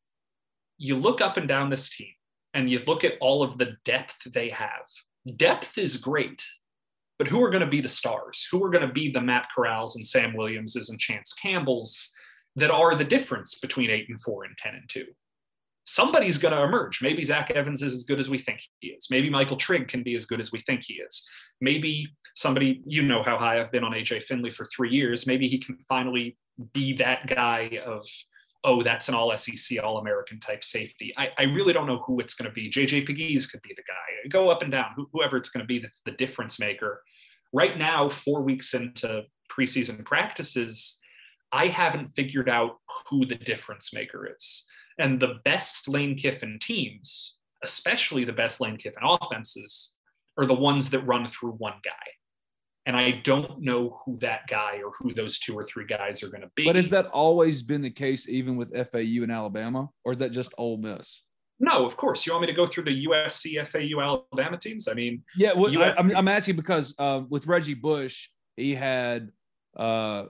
you 0.79 0.97
look 0.97 1.21
up 1.21 1.37
and 1.37 1.47
down 1.47 1.71
this 1.71 1.95
team 1.95 2.13
and 2.55 2.69
you 2.69 2.81
look 2.87 3.05
at 3.05 3.15
all 3.21 3.43
of 3.43 3.59
the 3.59 3.77
depth 3.85 4.17
they 4.33 4.51
have. 4.51 4.87
Depth 5.37 5.79
is 5.79 5.97
great, 5.97 6.45
but 7.19 7.29
who 7.29 7.43
are 7.43 7.51
going 7.51 7.65
to 7.65 7.67
be 7.67 7.81
the 7.81 7.89
stars? 7.89 8.47
Who 8.51 8.63
are 8.65 8.71
going 8.71 8.87
to 8.87 8.93
be 8.93 9.11
the 9.11 9.21
Matt 9.21 9.47
Corrals 9.57 9.97
and 9.97 10.07
Sam 10.07 10.35
Williamses 10.35 10.91
and 10.91 10.99
Chance 10.99 11.35
Campbells 11.35 12.13
that 12.57 12.71
are 12.71 12.95
the 12.95 13.05
difference 13.05 13.59
between 13.59 13.91
eight 13.91 14.09
and 14.09 14.21
four 14.21 14.45
and 14.45 14.57
10 14.59 14.75
and 14.75 14.89
two? 14.89 15.07
Somebody's 15.85 16.39
going 16.39 16.55
to 16.55 16.63
emerge. 16.63 17.01
Maybe 17.03 17.25
Zach 17.25 17.51
Evans 17.51 17.83
is 17.83 17.93
as 17.93 18.05
good 18.05 18.21
as 18.21 18.31
we 18.31 18.39
think 18.39 18.61
he 18.81 18.89
is. 18.89 19.09
Maybe 19.11 19.29
Michael 19.29 19.57
Trigg 19.57 19.89
can 19.89 20.03
be 20.03 20.15
as 20.15 20.27
good 20.27 20.41
as 20.41 20.53
we 20.53 20.61
think 20.63 20.83
he 20.85 20.95
is. 20.95 21.29
Maybe 21.61 22.09
somebody, 22.35 22.83
you 22.87 23.03
know 23.03 23.23
how 23.23 23.37
high 23.37 23.61
I've 23.61 23.73
been 23.73 23.85
on 23.85 23.93
AJ 23.93 24.25
Finley 24.25 24.53
for 24.53 24.67
three 24.67 24.91
years. 24.91 25.27
Maybe 25.27 25.49
he 25.49 25.59
can 25.59 25.77
finally 25.89 26.37
be 26.73 26.97
that 26.99 27.27
guy 27.27 27.81
of 27.85 28.05
oh, 28.65 28.83
that's 28.83 29.09
an 29.09 29.15
all 29.15 29.37
SEC, 29.37 29.83
all 29.83 29.99
American 29.99 30.41
type 30.41 30.63
safety. 30.63 31.13
I, 31.17 31.31
I, 31.37 31.43
really 31.45 31.73
don't 31.73 31.87
know 31.87 32.03
who 32.07 32.21
it's 32.21 32.35
going 32.35 32.49
to 32.49 32.55
be. 32.55 32.71
JJ 32.71 33.07
Pegues 33.07 33.51
could 33.51 33.63
be 33.63 33.75
the 33.75 33.83
guy. 33.83 34.29
Go 34.29 34.51
up 34.51 34.63
and 34.63 34.71
down, 34.71 34.91
whoever 35.13 35.37
it's 35.37 35.51
going 35.51 35.63
to 35.63 35.67
be 35.67 35.81
that's 35.81 36.01
the 36.05 36.13
difference 36.13 36.61
maker. 36.61 37.03
Right 37.53 37.77
now, 37.77 38.09
four 38.09 38.43
weeks 38.43 38.75
into 38.75 39.25
preseason 39.51 40.05
practices, 40.05 40.99
I 41.51 41.67
haven't 41.67 42.15
figured 42.15 42.49
out 42.49 42.79
who 43.09 43.27
the 43.27 43.35
difference 43.35 43.93
maker 43.93 44.29
is. 44.35 44.65
And 44.99 45.19
the 45.19 45.41
best 45.45 45.89
Lane 45.89 46.17
Kiffin 46.17 46.59
teams, 46.61 47.37
especially 47.65 48.25
the 48.25 48.33
best 48.33 48.61
Lane 48.61 48.77
Kiffin 48.77 49.03
offenses, 49.03 49.95
are 50.39 50.47
the 50.47 50.55
ones 50.55 50.91
that 50.91 51.01
run 51.01 51.27
through 51.27 51.53
one 51.53 51.75
guy 51.85 52.13
and 52.87 52.97
I 52.97 53.13
don't 53.23 53.61
know 53.61 54.01
who 54.05 54.19
that 54.21 54.47
guy 54.49 54.81
or 54.85 54.93
who 54.99 55.15
those 55.15 55.39
two 55.39 55.55
or 55.55 55.65
three 55.65 55.87
guys 55.87 56.23
are 56.23 56.29
going 56.29 56.43
to 56.43 56.51
be. 56.57 56.65
But 56.65 56.77
has 56.77 56.89
that 56.91 57.07
always 57.07 57.63
been 57.63 57.83
the 57.83 57.91
case, 57.91 58.29
even 58.29 58.57
with 58.57 58.73
FAU 58.91 59.23
and 59.23 59.31
Alabama, 59.31 59.89
or 60.05 60.13
is 60.13 60.19
that 60.19 60.33
just 60.33 60.53
Ole 60.59 60.79
Miss? 60.79 61.23
No, 61.61 61.87
of 61.87 61.97
course. 61.97 62.27
You 62.27 62.33
want 62.33 62.43
me 62.43 62.49
to 62.49 62.53
go 62.53 62.67
through 62.67 62.85
the 62.85 63.07
USC, 63.07 63.65
FAU, 63.69 64.01
Alabama 64.01 64.59
teams? 64.59 64.89
I 64.89 64.95
mean, 64.95 65.23
yeah. 65.37 65.53
Well, 65.53 65.71
I, 65.81 65.95
am 65.97 66.17
I'm 66.17 66.29
asking 66.29 66.57
because 66.57 66.93
uh, 66.99 67.21
with 67.29 67.47
Reggie 67.47 67.75
Bush, 67.75 68.29
he 68.57 68.75
had 68.75 69.31
uh, 69.77 70.25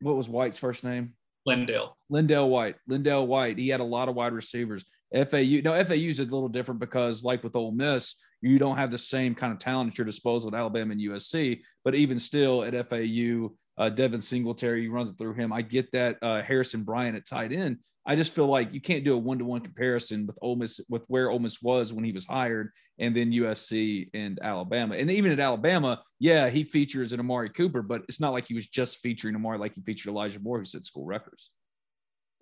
what 0.00 0.16
was 0.16 0.30
White's 0.30 0.58
first 0.58 0.84
name? 0.84 1.12
LenDale. 1.46 1.90
LenDale 2.10 2.48
White. 2.48 2.76
LenDale 2.88 3.26
White. 3.26 3.58
He 3.58 3.68
had 3.68 3.80
a 3.80 3.84
lot 3.84 4.08
of 4.08 4.14
wide 4.14 4.32
receivers. 4.32 4.84
FAU. 5.12 5.60
No, 5.62 5.84
FAU 5.84 5.94
is 5.94 6.20
a 6.20 6.24
little 6.24 6.48
different 6.48 6.80
because, 6.80 7.22
like 7.22 7.44
with 7.44 7.56
Ole 7.56 7.72
Miss, 7.72 8.14
you 8.42 8.58
don't 8.58 8.76
have 8.76 8.90
the 8.90 8.98
same 8.98 9.34
kind 9.34 9.52
of 9.52 9.58
talent 9.58 9.92
at 9.92 9.98
your 9.98 10.04
disposal 10.04 10.48
at 10.48 10.58
Alabama 10.58 10.92
and 10.92 11.00
USC. 11.00 11.60
But 11.84 11.94
even 11.94 12.18
still 12.18 12.64
at 12.64 12.74
FAU, 12.88 13.52
uh, 13.78 13.88
Devin 13.88 14.20
Singletary 14.20 14.88
runs 14.88 15.10
it 15.10 15.16
through 15.16 15.34
him. 15.34 15.52
I 15.52 15.62
get 15.62 15.90
that 15.92 16.18
uh, 16.20 16.42
Harrison 16.42 16.82
Bryant 16.82 17.16
at 17.16 17.26
tight 17.26 17.52
end. 17.52 17.78
I 18.04 18.16
just 18.16 18.34
feel 18.34 18.48
like 18.48 18.74
you 18.74 18.80
can't 18.80 19.04
do 19.04 19.14
a 19.14 19.18
one 19.18 19.38
to 19.38 19.44
one 19.44 19.60
comparison 19.60 20.26
with 20.26 20.36
Ole 20.42 20.56
Miss 20.56 20.80
with 20.88 21.04
where 21.06 21.30
Ole 21.30 21.38
Miss 21.38 21.62
was 21.62 21.92
when 21.92 22.04
he 22.04 22.10
was 22.10 22.24
hired, 22.24 22.70
and 22.98 23.14
then 23.14 23.30
USC 23.30 24.10
and 24.12 24.40
Alabama. 24.42 24.96
And 24.96 25.08
even 25.08 25.30
at 25.30 25.38
Alabama, 25.38 26.02
yeah, 26.18 26.50
he 26.50 26.64
features 26.64 27.12
an 27.12 27.20
Amari 27.20 27.48
Cooper, 27.48 27.80
but 27.80 28.02
it's 28.08 28.20
not 28.20 28.32
like 28.32 28.46
he 28.46 28.54
was 28.54 28.66
just 28.66 28.98
featuring 28.98 29.36
Amari 29.36 29.58
like 29.58 29.76
he 29.76 29.82
featured 29.82 30.10
Elijah 30.10 30.40
Moore, 30.40 30.58
who 30.58 30.64
set 30.64 30.84
school 30.84 31.04
records. 31.04 31.50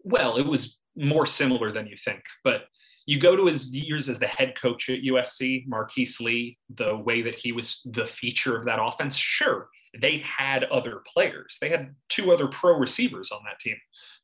Well, 0.02 0.38
it 0.38 0.46
was 0.46 0.78
more 0.96 1.26
similar 1.26 1.72
than 1.72 1.86
you 1.86 1.96
think, 2.02 2.22
but 2.42 2.62
you 3.10 3.18
go 3.18 3.34
to 3.34 3.46
his 3.46 3.74
years 3.74 4.08
as 4.08 4.20
the 4.20 4.26
head 4.28 4.54
coach 4.54 4.88
at 4.88 5.00
USC, 5.00 5.66
Marquise 5.66 6.20
Lee, 6.20 6.56
the 6.76 6.96
way 6.96 7.22
that 7.22 7.34
he 7.34 7.50
was 7.50 7.82
the 7.84 8.06
feature 8.06 8.56
of 8.56 8.64
that 8.66 8.78
offense, 8.80 9.16
sure, 9.16 9.68
they 10.00 10.18
had 10.18 10.62
other 10.62 11.02
players. 11.12 11.56
They 11.60 11.70
had 11.70 11.92
two 12.08 12.30
other 12.30 12.46
pro 12.46 12.78
receivers 12.78 13.32
on 13.32 13.40
that 13.46 13.58
team, 13.58 13.74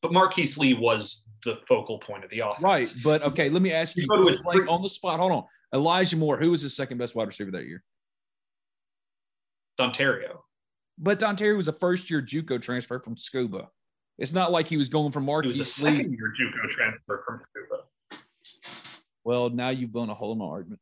but 0.02 0.12
Marquise 0.12 0.56
Lee 0.56 0.74
was 0.74 1.24
the 1.44 1.56
focal 1.66 1.98
point 1.98 2.22
of 2.22 2.30
the 2.30 2.38
offense. 2.38 2.62
Right. 2.62 2.94
But 3.02 3.22
okay, 3.22 3.48
let 3.50 3.60
me 3.60 3.72
ask 3.72 3.96
you, 3.96 4.02
you 4.02 4.08
go 4.08 4.30
to 4.30 4.70
on 4.70 4.82
the 4.82 4.88
spot. 4.88 5.18
Hold 5.18 5.32
on. 5.32 5.42
Elijah 5.74 6.16
Moore, 6.16 6.36
who 6.36 6.52
was 6.52 6.60
his 6.60 6.76
second 6.76 6.98
best 6.98 7.16
wide 7.16 7.26
receiver 7.26 7.50
that 7.50 7.64
year? 7.64 7.82
Dontario. 9.80 10.42
But 10.96 11.18
Dontario 11.18 11.56
was 11.56 11.66
a 11.66 11.72
first 11.72 12.08
year 12.08 12.22
JUCO 12.22 12.62
transfer 12.62 13.00
from 13.00 13.16
Scooba. 13.16 13.66
It's 14.16 14.32
not 14.32 14.52
like 14.52 14.68
he 14.68 14.76
was 14.76 14.88
going 14.88 15.10
from 15.10 15.24
Marquise 15.24 15.54
He 15.54 15.58
was 15.58 15.68
a 15.68 15.72
second 15.72 16.12
year 16.12 16.32
JUCO 16.40 16.70
transfer 16.70 17.24
from 17.26 17.40
Scooba. 17.40 17.80
Well, 19.24 19.50
now 19.50 19.70
you've 19.70 19.92
blown 19.92 20.10
a 20.10 20.14
hole 20.14 20.32
in 20.32 20.38
my 20.38 20.44
argument. 20.44 20.80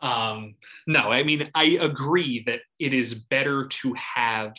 Um, 0.00 0.56
no, 0.86 1.00
I 1.00 1.22
mean, 1.22 1.50
I 1.54 1.78
agree 1.80 2.42
that 2.46 2.60
it 2.78 2.92
is 2.92 3.14
better 3.14 3.68
to 3.68 3.94
have 3.94 4.54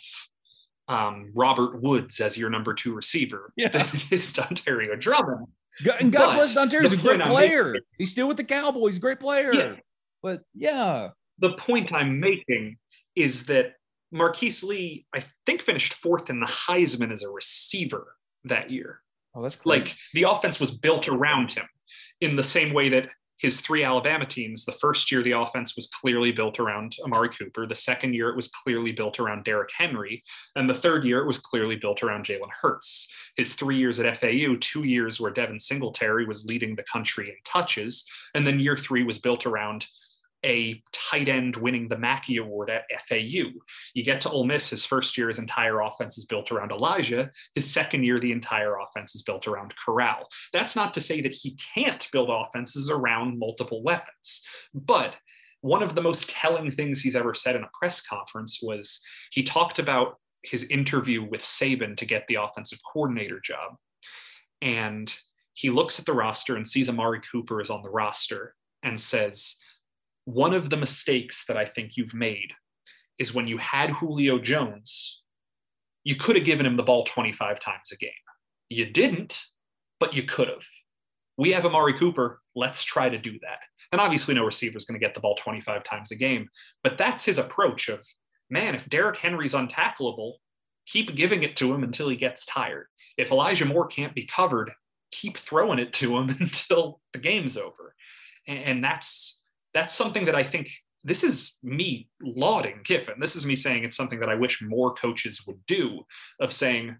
um, 0.88 1.32
Robert 1.34 1.80
Woods 1.82 2.20
as 2.20 2.36
your 2.36 2.50
number 2.50 2.74
two 2.74 2.94
receiver 2.94 3.52
yeah. 3.56 3.68
than 3.68 3.86
it 3.92 4.12
is 4.12 4.32
Dontario 4.32 4.98
Drummond. 4.98 5.46
God, 5.84 5.96
and 6.00 6.12
God 6.12 6.34
bless. 6.34 6.72
He's 6.72 6.92
a 6.92 6.96
great 6.96 7.20
player. 7.20 7.76
He's 7.98 8.10
still 8.10 8.28
with 8.28 8.38
the 8.38 8.44
Cowboys. 8.44 8.98
Great 8.98 9.20
player. 9.20 9.52
Yeah. 9.52 9.74
But 10.22 10.42
yeah. 10.54 11.10
The 11.38 11.52
point 11.52 11.92
I'm 11.92 12.18
making 12.18 12.78
is 13.14 13.46
that 13.46 13.74
Marquise 14.10 14.62
Lee, 14.62 15.06
I 15.14 15.24
think, 15.44 15.62
finished 15.62 15.94
fourth 15.94 16.30
in 16.30 16.40
the 16.40 16.46
Heisman 16.46 17.12
as 17.12 17.22
a 17.22 17.28
receiver 17.28 18.14
that 18.44 18.70
year. 18.70 19.00
Oh, 19.36 19.42
that's 19.42 19.56
great. 19.56 19.84
like 19.84 19.94
the 20.14 20.22
offense 20.22 20.58
was 20.58 20.70
built 20.70 21.08
around 21.08 21.52
him 21.52 21.66
in 22.20 22.36
the 22.36 22.42
same 22.42 22.72
way 22.72 22.88
that 22.88 23.10
his 23.38 23.60
three 23.60 23.84
Alabama 23.84 24.24
teams, 24.24 24.64
the 24.64 24.72
first 24.72 25.12
year 25.12 25.22
the 25.22 25.32
offense 25.32 25.76
was 25.76 25.88
clearly 25.88 26.32
built 26.32 26.58
around 26.58 26.96
Amari 27.04 27.28
Cooper. 27.28 27.66
The 27.66 27.74
second 27.76 28.14
year 28.14 28.30
it 28.30 28.36
was 28.36 28.48
clearly 28.48 28.92
built 28.92 29.20
around 29.20 29.44
Derrick 29.44 29.70
Henry. 29.76 30.24
And 30.54 30.70
the 30.70 30.74
third 30.74 31.04
year 31.04 31.20
it 31.20 31.26
was 31.26 31.38
clearly 31.38 31.76
built 31.76 32.02
around 32.02 32.24
Jalen 32.24 32.48
Hurts. 32.62 33.12
His 33.36 33.52
three 33.52 33.76
years 33.76 34.00
at 34.00 34.20
FAU, 34.20 34.56
two 34.60 34.86
years 34.86 35.20
where 35.20 35.30
Devin 35.30 35.58
Singletary 35.58 36.24
was 36.24 36.46
leading 36.46 36.74
the 36.74 36.84
country 36.84 37.28
in 37.28 37.36
touches. 37.44 38.04
And 38.34 38.46
then 38.46 38.58
year 38.58 38.76
three 38.76 39.04
was 39.04 39.18
built 39.18 39.44
around 39.44 39.86
a 40.46 40.82
tight 40.92 41.28
end 41.28 41.56
winning 41.56 41.88
the 41.88 41.98
Mackey 41.98 42.36
Award 42.36 42.70
at 42.70 42.84
FAU. 43.08 43.50
You 43.94 44.04
get 44.04 44.20
to 44.22 44.30
Ole 44.30 44.44
Miss, 44.44 44.70
his 44.70 44.84
first 44.84 45.18
year, 45.18 45.28
his 45.28 45.38
entire 45.38 45.80
offense 45.80 46.16
is 46.16 46.24
built 46.24 46.52
around 46.52 46.70
Elijah. 46.70 47.30
His 47.54 47.70
second 47.70 48.04
year, 48.04 48.20
the 48.20 48.32
entire 48.32 48.78
offense 48.78 49.14
is 49.14 49.22
built 49.22 49.46
around 49.46 49.74
Corral. 49.84 50.28
That's 50.52 50.76
not 50.76 50.94
to 50.94 51.00
say 51.00 51.20
that 51.20 51.34
he 51.34 51.58
can't 51.74 52.08
build 52.12 52.30
offenses 52.30 52.88
around 52.88 53.38
multiple 53.38 53.82
weapons, 53.82 54.46
but 54.72 55.16
one 55.62 55.82
of 55.82 55.94
the 55.96 56.02
most 56.02 56.30
telling 56.30 56.70
things 56.70 57.00
he's 57.00 57.16
ever 57.16 57.34
said 57.34 57.56
in 57.56 57.64
a 57.64 57.70
press 57.76 58.00
conference 58.00 58.60
was 58.62 59.00
he 59.32 59.42
talked 59.42 59.80
about 59.80 60.18
his 60.44 60.64
interview 60.64 61.28
with 61.28 61.40
Saban 61.40 61.96
to 61.96 62.06
get 62.06 62.24
the 62.28 62.36
offensive 62.36 62.78
coordinator 62.92 63.40
job. 63.40 63.76
And 64.62 65.12
he 65.54 65.70
looks 65.70 65.98
at 65.98 66.06
the 66.06 66.12
roster 66.12 66.54
and 66.54 66.68
sees 66.68 66.88
Amari 66.88 67.20
Cooper 67.20 67.60
is 67.60 67.70
on 67.70 67.82
the 67.82 67.90
roster 67.90 68.54
and 68.82 69.00
says, 69.00 69.56
one 70.26 70.52
of 70.52 70.70
the 70.70 70.76
mistakes 70.76 71.44
that 71.46 71.56
I 71.56 71.64
think 71.64 71.96
you've 71.96 72.12
made 72.12 72.52
is 73.18 73.32
when 73.32 73.46
you 73.46 73.58
had 73.58 73.90
Julio 73.90 74.38
Jones, 74.38 75.22
you 76.04 76.16
could 76.16 76.36
have 76.36 76.44
given 76.44 76.66
him 76.66 76.76
the 76.76 76.82
ball 76.82 77.04
25 77.04 77.60
times 77.60 77.92
a 77.92 77.96
game. 77.96 78.10
You 78.68 78.86
didn't, 78.86 79.44
but 80.00 80.14
you 80.14 80.24
could 80.24 80.48
have. 80.48 80.66
We 81.38 81.52
have 81.52 81.64
Amari 81.64 81.94
Cooper. 81.94 82.40
Let's 82.56 82.82
try 82.82 83.08
to 83.08 83.18
do 83.18 83.38
that. 83.42 83.60
And 83.92 84.00
obviously, 84.00 84.34
no 84.34 84.44
receiver 84.44 84.76
is 84.76 84.84
going 84.84 84.98
to 84.98 85.04
get 85.04 85.14
the 85.14 85.20
ball 85.20 85.36
25 85.36 85.84
times 85.84 86.10
a 86.10 86.16
game, 86.16 86.48
but 86.82 86.98
that's 86.98 87.24
his 87.24 87.38
approach 87.38 87.88
of, 87.88 88.04
man, 88.50 88.74
if 88.74 88.88
Derrick 88.88 89.18
Henry's 89.18 89.54
untackleable, 89.54 90.34
keep 90.86 91.14
giving 91.14 91.44
it 91.44 91.56
to 91.56 91.72
him 91.72 91.84
until 91.84 92.08
he 92.08 92.16
gets 92.16 92.44
tired. 92.46 92.86
If 93.16 93.30
Elijah 93.30 93.64
Moore 93.64 93.86
can't 93.86 94.14
be 94.14 94.26
covered, 94.26 94.72
keep 95.12 95.38
throwing 95.38 95.78
it 95.78 95.92
to 95.94 96.16
him 96.16 96.30
until 96.40 97.00
the 97.12 97.20
game's 97.20 97.56
over. 97.56 97.94
And 98.48 98.82
that's 98.82 99.40
that's 99.76 99.94
something 99.94 100.24
that 100.24 100.34
I 100.34 100.42
think 100.42 100.70
this 101.04 101.22
is 101.22 101.56
me 101.62 102.08
lauding 102.22 102.80
Kiffin. 102.82 103.20
This 103.20 103.36
is 103.36 103.44
me 103.44 103.54
saying 103.54 103.84
it's 103.84 103.96
something 103.96 104.20
that 104.20 104.28
I 104.30 104.34
wish 104.34 104.62
more 104.62 104.94
coaches 104.94 105.44
would 105.46 105.64
do 105.66 106.00
of 106.40 106.52
saying, 106.52 106.96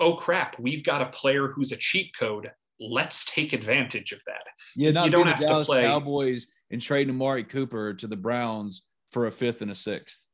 oh 0.00 0.16
crap, 0.16 0.58
we've 0.58 0.82
got 0.82 1.02
a 1.02 1.06
player 1.06 1.48
who's 1.48 1.70
a 1.70 1.76
cheat 1.76 2.12
code. 2.18 2.50
Let's 2.80 3.26
take 3.26 3.52
advantage 3.52 4.12
of 4.12 4.22
that. 4.26 4.42
Yeah, 4.74 4.90
not 4.90 5.04
you 5.04 5.10
don't 5.12 5.26
have 5.26 5.38
Dallas 5.38 5.66
to 5.66 5.72
play 5.72 5.82
Cowboys 5.82 6.46
and 6.70 6.80
trading 6.80 7.14
Amari 7.14 7.44
Cooper 7.44 7.94
to 7.94 8.06
the 8.06 8.16
Browns 8.16 8.82
for 9.12 9.26
a 9.26 9.32
fifth 9.32 9.62
and 9.62 9.70
a 9.70 9.74
sixth. 9.74 10.24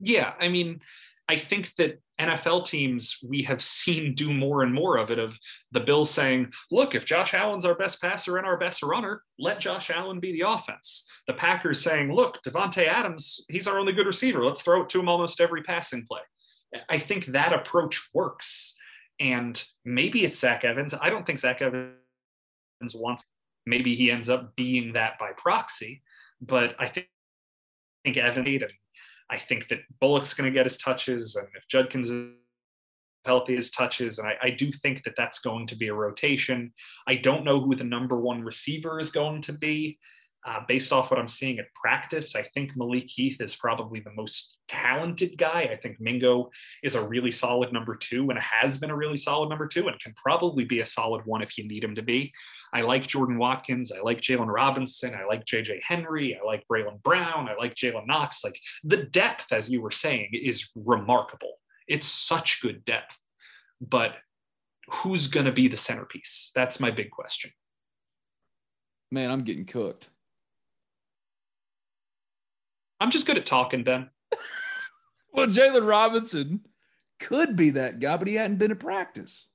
Yeah, 0.00 0.32
I 0.40 0.48
mean, 0.48 0.80
I 1.28 1.36
think 1.36 1.74
that 1.78 2.02
NFL 2.20 2.66
teams 2.66 3.18
we 3.22 3.42
have 3.42 3.62
seen 3.62 4.14
do 4.14 4.32
more 4.32 4.62
and 4.62 4.74
more 4.74 4.96
of 4.96 5.10
it 5.10 5.18
of 5.18 5.38
the 5.72 5.80
Bills 5.80 6.10
saying, 6.10 6.52
look, 6.70 6.94
if 6.94 7.06
Josh 7.06 7.32
Allen's 7.34 7.64
our 7.64 7.74
best 7.74 8.00
passer 8.00 8.38
and 8.38 8.46
our 8.46 8.58
best 8.58 8.82
runner, 8.82 9.22
let 9.38 9.60
Josh 9.60 9.90
Allen 9.90 10.18
be 10.18 10.32
the 10.32 10.48
offense. 10.48 11.06
The 11.26 11.34
Packers 11.34 11.82
saying, 11.82 12.12
look, 12.12 12.42
Davante 12.42 12.86
Adams, 12.86 13.44
he's 13.48 13.66
our 13.66 13.78
only 13.78 13.92
good 13.92 14.06
receiver. 14.06 14.44
Let's 14.44 14.62
throw 14.62 14.82
it 14.82 14.88
to 14.90 15.00
him 15.00 15.08
almost 15.08 15.40
every 15.40 15.62
passing 15.62 16.04
play. 16.06 16.20
I 16.88 16.98
think 16.98 17.26
that 17.26 17.52
approach 17.52 18.08
works. 18.12 18.74
And 19.20 19.62
maybe 19.84 20.24
it's 20.24 20.40
Zach 20.40 20.64
Evans. 20.64 20.94
I 21.00 21.10
don't 21.10 21.26
think 21.26 21.38
Zach 21.38 21.62
Evans 21.62 21.94
wants, 22.94 23.24
maybe 23.66 23.94
he 23.94 24.10
ends 24.10 24.28
up 24.28 24.54
being 24.56 24.92
that 24.92 25.18
by 25.18 25.30
proxy, 25.36 26.02
but 26.40 26.74
I 26.78 26.88
think, 26.88 27.06
I 28.06 28.12
think 28.12 28.16
Evans 28.16 28.72
I 29.30 29.38
think 29.38 29.68
that 29.68 29.80
Bullock's 30.00 30.34
going 30.34 30.50
to 30.50 30.54
get 30.54 30.66
his 30.66 30.78
touches, 30.78 31.36
and 31.36 31.46
if 31.54 31.68
Judkins 31.68 32.10
is 32.10 32.32
healthy, 33.24 33.56
his 33.56 33.70
touches, 33.70 34.18
and 34.18 34.26
I, 34.26 34.36
I, 34.42 34.50
do 34.50 34.72
think 34.72 35.04
that 35.04 35.14
that's 35.16 35.40
going 35.40 35.66
to 35.66 35.76
be 35.76 35.88
a 35.88 35.94
rotation. 35.94 36.72
I 37.06 37.16
don't 37.16 37.44
know 37.44 37.60
who 37.60 37.74
the 37.74 37.84
number 37.84 38.18
one 38.18 38.42
receiver 38.42 38.98
is 39.00 39.10
going 39.10 39.42
to 39.42 39.52
be. 39.52 39.98
Uh, 40.46 40.60
based 40.68 40.92
off 40.92 41.10
what 41.10 41.18
I'm 41.18 41.28
seeing 41.28 41.58
at 41.58 41.74
practice, 41.74 42.36
I 42.36 42.42
think 42.54 42.76
Malik 42.76 43.08
Heath 43.08 43.40
is 43.40 43.56
probably 43.56 44.00
the 44.00 44.12
most 44.12 44.58
talented 44.68 45.36
guy. 45.36 45.68
I 45.72 45.76
think 45.76 46.00
Mingo 46.00 46.50
is 46.82 46.94
a 46.94 47.06
really 47.06 47.32
solid 47.32 47.72
number 47.72 47.96
two 47.96 48.30
and 48.30 48.38
has 48.38 48.78
been 48.78 48.90
a 48.90 48.96
really 48.96 49.16
solid 49.16 49.48
number 49.48 49.66
two 49.66 49.88
and 49.88 49.98
can 49.98 50.14
probably 50.14 50.64
be 50.64 50.80
a 50.80 50.86
solid 50.86 51.26
one 51.26 51.42
if 51.42 51.58
you 51.58 51.66
need 51.66 51.82
him 51.82 51.96
to 51.96 52.02
be. 52.02 52.32
I 52.72 52.82
like 52.82 53.06
Jordan 53.06 53.36
Watkins. 53.36 53.90
I 53.90 54.00
like 54.00 54.20
Jaylon 54.20 54.52
Robinson. 54.52 55.14
I 55.14 55.24
like 55.26 55.44
JJ 55.44 55.80
Henry. 55.82 56.38
I 56.40 56.46
like 56.46 56.64
Braylon 56.70 57.02
Brown. 57.02 57.48
I 57.48 57.54
like 57.56 57.74
Jalen 57.74 58.06
Knox. 58.06 58.44
Like 58.44 58.60
the 58.84 58.98
depth, 58.98 59.52
as 59.52 59.68
you 59.68 59.82
were 59.82 59.90
saying, 59.90 60.30
is 60.32 60.70
remarkable. 60.76 61.54
It's 61.88 62.06
such 62.06 62.62
good 62.62 62.84
depth. 62.84 63.16
But 63.80 64.14
who's 64.90 65.26
going 65.26 65.46
to 65.46 65.52
be 65.52 65.68
the 65.68 65.76
centerpiece? 65.76 66.52
That's 66.54 66.80
my 66.80 66.90
big 66.90 67.10
question. 67.10 67.50
Man, 69.10 69.30
I'm 69.30 69.42
getting 69.42 69.64
cooked. 69.64 70.10
I'm 73.00 73.10
just 73.10 73.26
good 73.26 73.38
at 73.38 73.46
talking, 73.46 73.84
Ben. 73.84 74.10
well, 75.32 75.46
Jaylon 75.46 75.86
Robinson 75.86 76.60
could 77.20 77.56
be 77.56 77.70
that 77.70 78.00
guy, 78.00 78.16
but 78.16 78.28
he 78.28 78.34
hadn't 78.34 78.58
been 78.58 78.70
in 78.70 78.76
practice. 78.76 79.46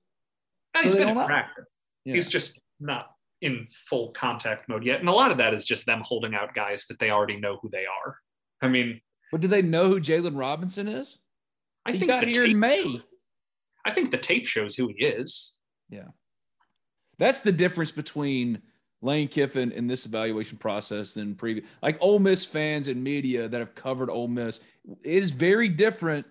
So 0.77 0.83
he's 0.83 0.95
been 0.95 1.09
in 1.09 1.15
know. 1.15 1.25
practice. 1.25 1.65
Yeah. 2.05 2.15
He's 2.15 2.29
just 2.29 2.59
not 2.79 3.07
in 3.41 3.67
full 3.89 4.11
contact 4.11 4.69
mode 4.69 4.85
yet. 4.85 4.99
And 4.99 5.09
a 5.09 5.13
lot 5.13 5.31
of 5.31 5.37
that 5.37 5.53
is 5.53 5.65
just 5.65 5.85
them 5.85 6.01
holding 6.03 6.33
out 6.33 6.55
guys 6.55 6.85
that 6.87 6.99
they 6.99 7.11
already 7.11 7.39
know 7.39 7.59
who 7.61 7.69
they 7.69 7.85
are. 7.85 8.17
I 8.61 8.69
mean, 8.69 9.01
but 9.31 9.41
do 9.41 9.47
they 9.47 9.61
know 9.61 9.89
who 9.89 9.99
Jaylon 9.99 10.37
Robinson 10.37 10.87
is? 10.87 11.17
I 11.85 11.91
he 11.91 11.99
think 11.99 12.11
got 12.11 12.23
here 12.25 12.45
in 12.45 12.57
May. 12.57 12.83
Shows, 12.83 13.13
I 13.85 13.91
think 13.91 14.11
the 14.11 14.17
tape 14.17 14.47
shows 14.47 14.75
who 14.75 14.87
he 14.95 15.05
is. 15.05 15.57
Yeah. 15.89 16.07
That's 17.19 17.41
the 17.41 17.51
difference 17.51 17.91
between 17.91 18.61
Lane 19.03 19.27
Kiffin 19.27 19.71
in 19.71 19.85
this 19.85 20.05
evaluation 20.05 20.57
process 20.57 21.13
than 21.13 21.35
previous. 21.35 21.67
Like 21.81 21.97
Ole 21.99 22.19
Miss 22.19 22.45
fans 22.45 22.87
and 22.87 23.03
media 23.03 23.47
that 23.47 23.59
have 23.59 23.75
covered 23.75 24.09
Ole 24.09 24.27
Miss, 24.27 24.61
it 25.03 25.23
is 25.23 25.31
very 25.31 25.67
different 25.67 26.25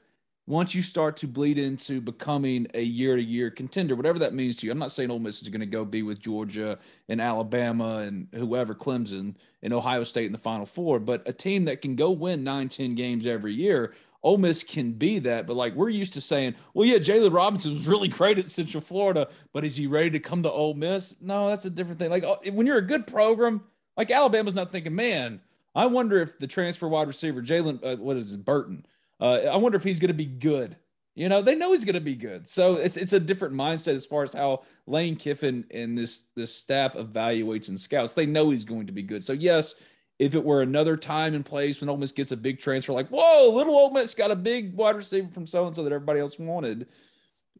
once 0.46 0.74
you 0.74 0.82
start 0.82 1.16
to 1.16 1.28
bleed 1.28 1.58
into 1.58 2.00
becoming 2.00 2.66
a 2.74 2.82
year 2.82 3.14
to 3.16 3.22
year 3.22 3.50
contender, 3.50 3.94
whatever 3.94 4.18
that 4.18 4.34
means 4.34 4.56
to 4.56 4.66
you. 4.66 4.72
I'm 4.72 4.78
not 4.78 4.90
saying 4.90 5.10
Ole 5.10 5.20
Miss 5.20 5.40
is 5.42 5.48
going 5.48 5.60
to 5.60 5.66
go 5.66 5.84
be 5.84 6.02
with 6.02 6.18
Georgia 6.18 6.78
and 7.08 7.20
Alabama 7.20 7.98
and 7.98 8.26
whoever, 8.34 8.74
Clemson 8.74 9.34
and 9.62 9.72
Ohio 9.72 10.02
State 10.02 10.26
in 10.26 10.32
the 10.32 10.38
Final 10.38 10.66
Four, 10.66 10.98
but 10.98 11.22
a 11.26 11.32
team 11.32 11.64
that 11.66 11.80
can 11.80 11.94
go 11.94 12.10
win 12.10 12.42
nine, 12.42 12.68
10 12.68 12.94
games 12.96 13.26
every 13.26 13.54
year. 13.54 13.94
Ole 14.22 14.38
Miss 14.38 14.62
can 14.62 14.92
be 14.92 15.18
that, 15.20 15.46
but 15.46 15.56
like 15.56 15.74
we're 15.74 15.88
used 15.88 16.12
to 16.12 16.20
saying, 16.20 16.54
well, 16.74 16.86
yeah, 16.86 16.98
Jaylon 16.98 17.32
Robinson 17.32 17.74
was 17.74 17.86
really 17.86 18.08
great 18.08 18.38
at 18.38 18.48
Central 18.48 18.80
Florida, 18.80 19.28
but 19.52 19.64
is 19.64 19.76
he 19.76 19.86
ready 19.86 20.10
to 20.10 20.20
come 20.20 20.42
to 20.44 20.50
Ole 20.50 20.74
Miss? 20.74 21.16
No, 21.20 21.48
that's 21.48 21.64
a 21.64 21.70
different 21.70 21.98
thing. 21.98 22.10
Like 22.10 22.24
uh, 22.24 22.36
when 22.52 22.66
you're 22.66 22.78
a 22.78 22.86
good 22.86 23.06
program, 23.06 23.62
like 23.96 24.10
Alabama's 24.10 24.54
not 24.54 24.70
thinking, 24.70 24.94
man, 24.94 25.40
I 25.74 25.86
wonder 25.86 26.20
if 26.20 26.38
the 26.38 26.46
transfer 26.46 26.88
wide 26.88 27.08
receiver 27.08 27.42
Jalen, 27.42 27.84
uh, 27.84 27.96
what 27.96 28.16
is 28.16 28.32
it, 28.32 28.44
Burton, 28.44 28.86
uh, 29.20 29.40
I 29.50 29.56
wonder 29.56 29.76
if 29.76 29.82
he's 29.82 29.98
going 29.98 30.08
to 30.08 30.14
be 30.14 30.26
good. 30.26 30.76
You 31.14 31.28
know, 31.28 31.42
they 31.42 31.54
know 31.54 31.72
he's 31.72 31.84
going 31.84 31.94
to 31.94 32.00
be 32.00 32.14
good. 32.14 32.48
So 32.48 32.72
it's 32.72 32.96
it's 32.96 33.12
a 33.12 33.20
different 33.20 33.54
mindset 33.54 33.94
as 33.94 34.06
far 34.06 34.22
as 34.22 34.32
how 34.32 34.62
Lane 34.86 35.14
Kiffin 35.16 35.64
and 35.70 35.96
this 35.96 36.22
this 36.34 36.54
staff 36.54 36.94
evaluates 36.94 37.68
and 37.68 37.78
scouts. 37.78 38.14
They 38.14 38.24
know 38.24 38.48
he's 38.48 38.64
going 38.64 38.86
to 38.86 38.92
be 38.92 39.02
good. 39.02 39.22
So 39.22 39.34
yes, 39.34 39.74
if 40.22 40.36
it 40.36 40.44
were 40.44 40.62
another 40.62 40.96
time 40.96 41.34
and 41.34 41.44
place 41.44 41.80
when 41.80 41.90
Ole 41.90 41.96
Miss 41.96 42.12
gets 42.12 42.30
a 42.30 42.36
big 42.36 42.60
transfer, 42.60 42.92
like 42.92 43.08
whoa, 43.08 43.50
little 43.50 43.74
Ole 43.74 43.90
Miss 43.90 44.14
got 44.14 44.30
a 44.30 44.36
big 44.36 44.74
wide 44.74 44.96
receiver 44.96 45.28
from 45.28 45.46
so 45.46 45.66
and 45.66 45.74
so 45.74 45.82
that 45.82 45.92
everybody 45.92 46.20
else 46.20 46.38
wanted, 46.38 46.86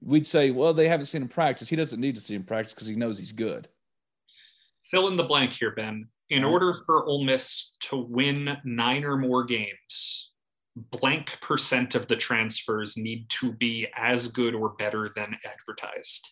we'd 0.00 0.26
say, 0.26 0.50
well, 0.50 0.72
they 0.72 0.88
haven't 0.88 1.06
seen 1.06 1.22
him 1.22 1.28
practice. 1.28 1.68
He 1.68 1.76
doesn't 1.76 2.00
need 2.00 2.14
to 2.14 2.20
see 2.20 2.34
him 2.34 2.44
practice 2.44 2.72
because 2.72 2.86
he 2.86 2.94
knows 2.94 3.18
he's 3.18 3.32
good. 3.32 3.68
Fill 4.84 5.08
in 5.08 5.16
the 5.16 5.24
blank 5.24 5.52
here, 5.52 5.72
Ben. 5.72 6.08
In 6.30 6.44
order 6.44 6.78
for 6.86 7.04
Ole 7.04 7.24
Miss 7.24 7.76
to 7.80 7.96
win 7.96 8.56
nine 8.64 9.04
or 9.04 9.16
more 9.16 9.44
games, 9.44 10.30
blank 10.76 11.36
percent 11.40 11.94
of 11.94 12.06
the 12.06 12.16
transfers 12.16 12.96
need 12.96 13.28
to 13.40 13.52
be 13.52 13.88
as 13.96 14.28
good 14.28 14.54
or 14.54 14.70
better 14.70 15.10
than 15.14 15.36
advertised. 15.44 16.28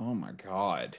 Oh 0.00 0.14
my 0.14 0.32
God. 0.32 0.98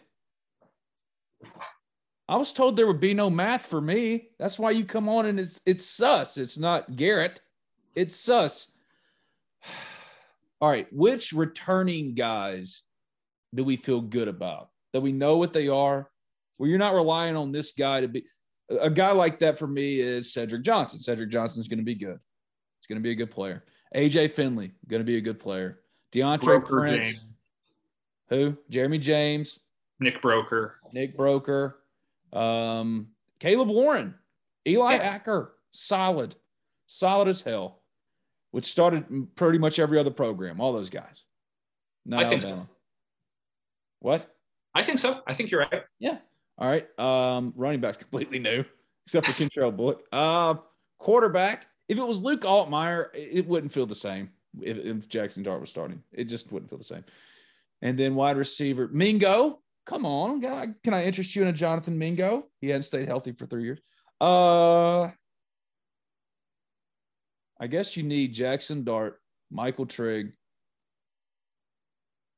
I 2.27 2.37
was 2.37 2.53
told 2.53 2.75
there 2.75 2.87
would 2.87 2.99
be 2.99 3.13
no 3.13 3.29
math 3.29 3.65
for 3.65 3.81
me. 3.81 4.29
That's 4.39 4.57
why 4.57 4.71
you 4.71 4.85
come 4.85 5.09
on 5.09 5.25
and 5.25 5.39
it's 5.39 5.59
it's 5.65 5.85
sus. 5.85 6.37
It's 6.37 6.57
not 6.57 6.95
Garrett. 6.95 7.41
It's 7.95 8.15
sus. 8.15 8.67
All 10.61 10.69
right, 10.69 10.87
which 10.91 11.33
returning 11.33 12.15
guys 12.15 12.81
do 13.53 13.63
we 13.63 13.75
feel 13.75 13.99
good 13.99 14.27
about? 14.27 14.69
That 14.93 15.01
we 15.01 15.11
know 15.11 15.37
what 15.37 15.53
they 15.53 15.67
are? 15.67 16.09
Where 16.57 16.69
you're 16.69 16.79
not 16.79 16.95
relying 16.95 17.35
on 17.35 17.51
this 17.51 17.73
guy 17.73 18.01
to 18.01 18.07
be 18.07 18.23
a 18.69 18.89
guy 18.89 19.11
like 19.11 19.39
that 19.39 19.59
for 19.59 19.67
me 19.67 19.99
is 19.99 20.33
Cedric 20.33 20.63
Johnson. 20.63 20.99
Cedric 20.99 21.29
Johnson's 21.29 21.67
going 21.67 21.79
to 21.79 21.85
be 21.85 21.95
good. 21.95 22.19
He's 22.79 22.87
going 22.87 22.99
to 22.99 23.03
be 23.03 23.11
a 23.11 23.15
good 23.15 23.31
player. 23.31 23.63
AJ 23.95 24.31
Finley, 24.31 24.71
going 24.87 25.01
to 25.01 25.05
be 25.05 25.17
a 25.17 25.21
good 25.21 25.39
player. 25.39 25.79
Deantre 26.13 26.41
Broker 26.41 26.79
Prince. 26.79 27.07
James. 27.07 27.23
Who? 28.29 28.57
Jeremy 28.69 28.99
James. 28.99 29.59
Nick 29.99 30.21
Broeker, 30.21 30.71
Nick 30.91 31.17
Broeker. 31.17 31.75
Um, 32.33 33.07
Caleb 33.39 33.69
Warren. 33.69 34.15
Eli 34.67 34.95
yeah. 34.95 35.01
Acker. 35.01 35.55
Solid. 35.71 36.35
Solid 36.87 37.27
as 37.27 37.41
hell. 37.41 37.81
Which 38.51 38.65
started 38.65 39.35
pretty 39.35 39.57
much 39.57 39.79
every 39.79 39.99
other 39.99 40.11
program. 40.11 40.61
All 40.61 40.73
those 40.73 40.89
guys. 40.89 41.23
Not 42.05 42.23
I 42.23 42.25
Alabama. 42.25 42.67
So. 42.67 42.75
What? 43.99 44.35
I 44.75 44.83
think 44.83 44.99
so. 44.99 45.21
I 45.25 45.33
think 45.33 45.51
you're 45.51 45.61
right. 45.61 45.83
Yeah. 45.99 46.17
All 46.57 46.69
right. 46.69 46.87
Um, 46.99 47.53
running 47.55 47.81
back's 47.81 47.97
completely 47.99 48.39
new, 48.39 48.63
except 49.05 49.25
for 49.27 49.33
Kentrell 49.33 49.75
Bullock. 49.75 50.03
Uh, 50.11 50.55
quarterback 50.99 51.67
if 51.89 51.97
it 51.97 52.07
was 52.07 52.21
Luke 52.21 52.41
Altmyer, 52.41 53.07
it 53.13 53.47
wouldn't 53.47 53.71
feel 53.71 53.85
the 53.85 53.95
same 53.95 54.29
if, 54.61 54.77
if 54.77 55.09
Jaxson 55.09 55.43
Dart 55.43 55.61
was 55.61 55.69
starting. 55.69 56.01
It 56.11 56.25
just 56.25 56.51
wouldn't 56.51 56.69
feel 56.69 56.79
the 56.79 56.83
same. 56.83 57.03
And 57.81 57.97
then 57.97 58.15
wide 58.15 58.37
receiver, 58.37 58.87
Mingo. 58.87 59.59
Come 59.85 60.05
on, 60.05 60.41
can 60.41 60.93
I 60.93 61.03
interest 61.03 61.35
you 61.35 61.41
in 61.41 61.49
a 61.49 61.53
Jonathan 61.53 61.97
Mingo? 61.97 62.45
He 62.61 62.69
hadn't 62.69 62.83
stayed 62.83 63.07
healthy 63.07 63.33
for 63.33 63.45
three 63.45 63.63
years. 63.63 63.79
Uh, 64.21 65.09
I 67.59 67.67
guess 67.67 67.97
you 67.97 68.03
need 68.03 68.33
Jaxson 68.33 68.85
Dart, 68.85 69.19
Michael 69.51 69.85
Trigg. 69.85 70.31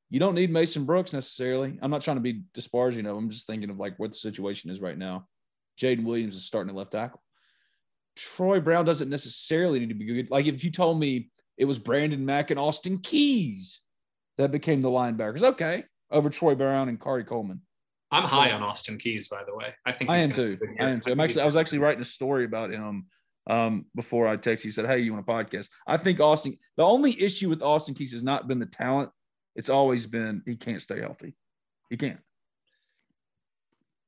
You 0.09 0.19
don't 0.19 0.35
need 0.35 0.51
Mason 0.51 0.85
Brooks 0.85 1.13
necessarily. 1.13 1.77
I'm 1.81 1.91
not 1.91 2.01
trying 2.01 2.17
to 2.17 2.21
be 2.21 2.43
disparaging 2.53 3.05
of. 3.05 3.17
I'm 3.17 3.29
just 3.29 3.47
thinking 3.47 3.69
of 3.69 3.77
like 3.77 3.97
what 3.99 4.11
the 4.11 4.17
situation 4.17 4.69
is 4.69 4.79
right 4.79 4.97
now. 4.97 5.27
Jayden 5.79 6.03
Williams 6.03 6.35
is 6.35 6.45
starting 6.45 6.69
at 6.69 6.75
left 6.75 6.91
tackle. 6.91 7.21
Troy 8.15 8.59
Brown 8.59 8.85
doesn't 8.85 9.09
necessarily 9.09 9.79
need 9.79 9.89
to 9.89 9.95
be 9.95 10.05
good. 10.05 10.31
Like 10.31 10.47
if 10.47 10.63
you 10.63 10.71
told 10.71 10.99
me 10.99 11.29
it 11.57 11.65
was 11.65 11.79
Brandon 11.79 12.25
Mack 12.25 12.49
and 12.49 12.59
Austin 12.59 12.99
Keys 12.99 13.81
that 14.37 14.51
became 14.51 14.81
the 14.81 14.89
linebackers, 14.89 15.43
okay, 15.43 15.83
over 16.15 16.29
Troy 16.29 16.55
Brown 16.55 16.89
and 16.89 16.99
Khari 16.99 17.25
Coleman. 17.25 17.61
I'm 18.11 18.23
high 18.23 18.51
on 18.51 18.63
Austin 18.63 18.97
Keys, 18.97 19.27
by 19.27 19.43
the 19.43 19.55
way. 19.55 19.73
I 19.85 19.91
think 19.91 20.09
I 20.09 20.17
am 20.17 20.31
too. 20.31 20.57
I 20.79 20.89
am 20.89 21.01
too. 21.01 21.11
I'm 21.11 21.19
actually 21.19 21.41
I 21.41 21.45
was 21.45 21.55
actually 21.55 21.79
writing 21.79 22.01
a 22.01 22.05
story 22.05 22.45
about 22.45 22.71
him 22.71 23.05
um, 23.49 23.85
before 23.95 24.27
I 24.27 24.37
texted 24.37 24.65
you. 24.65 24.71
Said, 24.71 24.85
"Hey, 24.85 24.99
you 24.99 25.13
want 25.13 25.27
a 25.27 25.31
podcast?" 25.31 25.69
I 25.87 25.97
think 25.97 26.19
Austin. 26.19 26.57
The 26.77 26.83
only 26.83 27.19
issue 27.21 27.49
with 27.49 27.61
Austin 27.61 27.93
Keys 27.93 28.13
has 28.13 28.23
not 28.23 28.47
been 28.47 28.59
the 28.59 28.65
talent. 28.65 29.09
It's 29.55 29.69
always 29.69 30.05
been 30.05 30.41
he 30.45 30.55
can't 30.55 30.81
stay 30.81 31.01
healthy. 31.01 31.35
He 31.89 31.97
can't. 31.97 32.19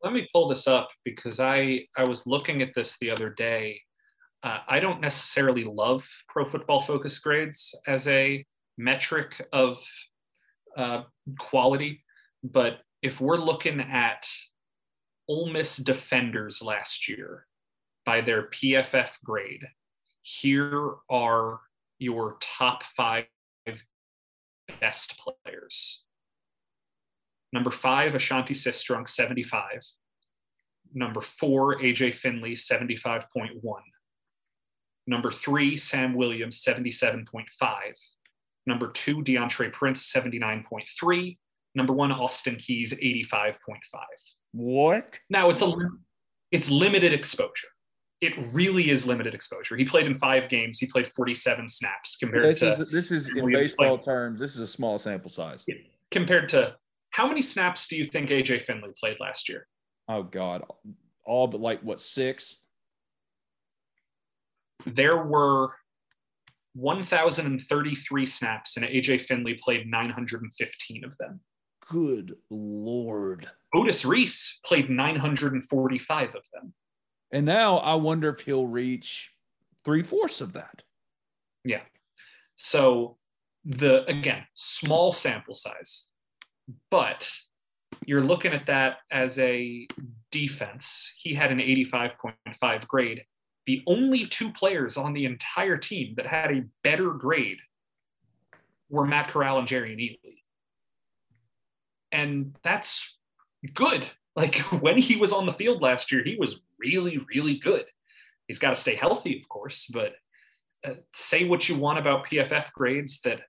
Let 0.04 0.14
me 0.14 0.30
pull 0.34 0.48
this 0.48 0.68
up 0.68 0.90
because 1.04 1.40
I 1.40 1.88
I 1.98 2.04
was 2.06 2.26
looking 2.26 2.62
at 2.62 2.74
this 2.76 2.98
the 3.00 3.10
other 3.10 3.32
day 3.32 3.82
uh, 4.44 4.60
I 4.68 4.80
don't 4.80 5.02
necessarily 5.02 5.64
love 5.64 6.08
pro 6.30 6.46
football 6.46 6.82
focus 6.82 7.18
grades 7.20 7.74
as 7.88 8.08
a 8.08 8.46
metric 8.78 9.48
of 9.52 9.80
uh, 10.78 11.04
quality, 11.40 12.04
but 12.44 12.80
if 13.02 13.20
we're 13.20 13.38
looking 13.38 13.82
at 13.82 14.28
Ole 15.28 15.50
Miss 15.50 15.78
defenders 15.78 16.62
last 16.62 17.10
year 17.10 17.46
by 18.06 18.22
their 18.22 18.44
PFF 18.50 19.10
grade, 19.26 19.66
here 20.22 20.96
are 21.10 21.60
your 22.00 22.38
top 22.40 22.84
five 22.84 23.26
best 24.80 25.20
players. 25.20 26.04
Number 27.54 27.72
five, 27.72 28.14
Ashanti 28.14 28.54
Cistrunk, 28.54 29.10
75. 29.10 29.82
Number 30.94 31.22
four, 31.22 31.80
AJ 31.80 32.16
Finley, 32.16 32.56
75.1. 32.56 33.62
Number 35.08 35.32
three, 35.32 35.78
Sam 35.78 36.14
Williams, 36.14 36.62
77.5. 36.62 37.46
Number 38.68 38.92
two, 38.92 39.24
Deantre 39.24 39.72
Prince, 39.72 40.12
79.3. 40.14 41.38
Number 41.74 41.94
one, 41.94 42.12
Austin 42.12 42.58
Keys, 42.58 42.94
85.5. 42.94 43.56
What? 44.52 45.20
Now 45.30 45.50
it's 45.50 45.62
a 45.62 45.74
it's 46.52 46.70
limited 46.70 47.14
exposure. 47.14 47.68
It 48.20 48.34
really 48.52 48.90
is 48.90 49.06
limited 49.08 49.34
exposure. 49.36 49.78
He 49.78 49.86
played 49.86 50.06
in 50.08 50.16
five 50.16 50.50
games. 50.50 50.80
He 50.80 50.88
played 50.88 51.08
47 51.08 51.70
snaps 51.70 52.18
compared 52.18 52.46
This 52.46 52.60
to 52.60 52.68
is 52.82 52.92
this 52.92 53.12
is 53.12 53.30
in 53.36 53.50
baseball 53.52 53.98
played- 54.00 54.06
terms. 54.06 54.40
This 54.40 54.56
is 54.56 54.62
a 54.62 54.68
small 54.68 54.98
sample 54.98 55.30
size. 55.30 55.64
compared 56.12 56.50
to 56.50 56.76
how 57.12 57.28
many 57.28 57.42
snaps 57.42 57.88
do 57.88 57.96
you 57.96 58.06
think 58.06 58.30
AJ 58.30 58.64
Finley 58.64 58.92
played 59.00 59.18
last 59.20 59.48
year? 59.48 59.68
Oh 60.10 60.24
God, 60.24 60.64
all 61.26 61.48
but 61.48 61.62
like 61.62 61.82
what 61.84 62.02
six? 62.02 62.58
There 64.86 65.18
were 65.24 65.70
1,033 66.78 68.26
snaps, 68.26 68.78
and 68.78 68.86
AJ 68.86 69.22
Finley 69.22 69.56
played 69.56 69.88
915 69.88 71.04
of 71.04 71.18
them. 71.18 71.42
Good 71.90 72.36
lord! 72.50 73.50
Otis 73.74 74.06
Reese 74.06 74.60
played 74.66 74.90
945 74.90 76.36
of 76.36 76.44
them. 76.54 76.74
And 77.32 77.46
now 77.46 77.78
I 77.78 77.96
wonder 77.96 78.30
if 78.30 78.42
he'll 78.42 78.68
reach 78.68 79.32
three 79.84 80.04
fourths 80.04 80.42
of 80.42 80.54
that. 80.54 80.84
Yeah. 81.64 81.82
So 82.56 83.18
the 83.66 84.06
again, 84.06 84.44
small 84.54 85.14
sample 85.14 85.56
size, 85.56 86.08
but 86.90 87.30
you're 88.06 88.24
looking 88.24 88.54
at 88.54 88.68
that 88.68 88.98
as 89.12 89.38
a 89.40 89.88
defense. 90.32 91.14
He 91.18 91.34
had 91.34 91.52
an 91.52 91.60
85.5 91.60 92.88
grade. 92.88 93.24
The 93.68 93.84
only 93.86 94.26
two 94.28 94.52
players 94.52 94.96
on 94.98 95.14
the 95.14 95.26
entire 95.26 95.78
team 95.78 96.14
that 96.16 96.26
had 96.26 96.52
a 96.52 96.66
better 96.84 97.12
grade 97.12 97.60
were 98.90 99.06
Matt 99.06 99.28
Corral 99.30 99.60
and 99.60 99.68
Jerrion 99.68 100.00
Ealy. 100.00 100.38
And 102.12 102.56
that's 102.64 103.20
good. 103.74 104.08
Like 104.38 104.58
when 104.84 105.00
he 105.00 105.16
was 105.16 105.32
on 105.32 105.48
the 105.48 105.54
field 105.54 105.82
last 105.82 106.12
year, 106.12 106.24
he 106.24 106.36
was 106.36 106.62
really, 106.78 107.26
really 107.34 107.58
good. 107.58 107.86
He's 108.48 108.60
got 108.60 108.70
to 108.70 108.76
stay 108.76 108.94
healthy, 108.94 109.42
of 109.42 109.50
course, 109.50 109.90
but 109.92 110.14
uh, 110.86 110.92
say 111.16 111.46
what 111.46 111.68
you 111.68 111.76
want 111.76 111.98
about 111.98 112.28
PFF 112.28 112.72
grades 112.74 113.20
that 113.22 113.42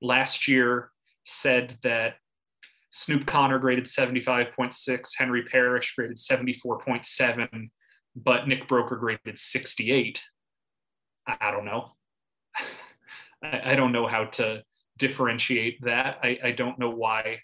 last 0.00 0.46
year 0.46 0.92
said 1.24 1.78
that 1.82 2.18
Snoop 2.90 3.26
Conner 3.26 3.58
graded 3.58 3.86
75.6, 3.86 5.10
Henry 5.18 5.42
Parrish 5.42 5.96
graded 5.96 6.18
74.7, 6.18 7.68
but 8.16 8.48
Nick 8.48 8.66
Broeker 8.66 8.98
graded 8.98 9.38
68. 9.38 10.20
I, 11.26 11.50
don't 11.50 11.64
know. 11.66 11.92
I, 13.42 13.72
I 13.72 13.74
don't 13.76 13.92
know 13.92 14.06
how 14.06 14.24
to 14.24 14.62
differentiate 14.98 15.82
that. 15.82 16.18
I, 16.22 16.38
I 16.42 16.50
don't 16.52 16.78
know 16.78 16.90
why 16.90 17.40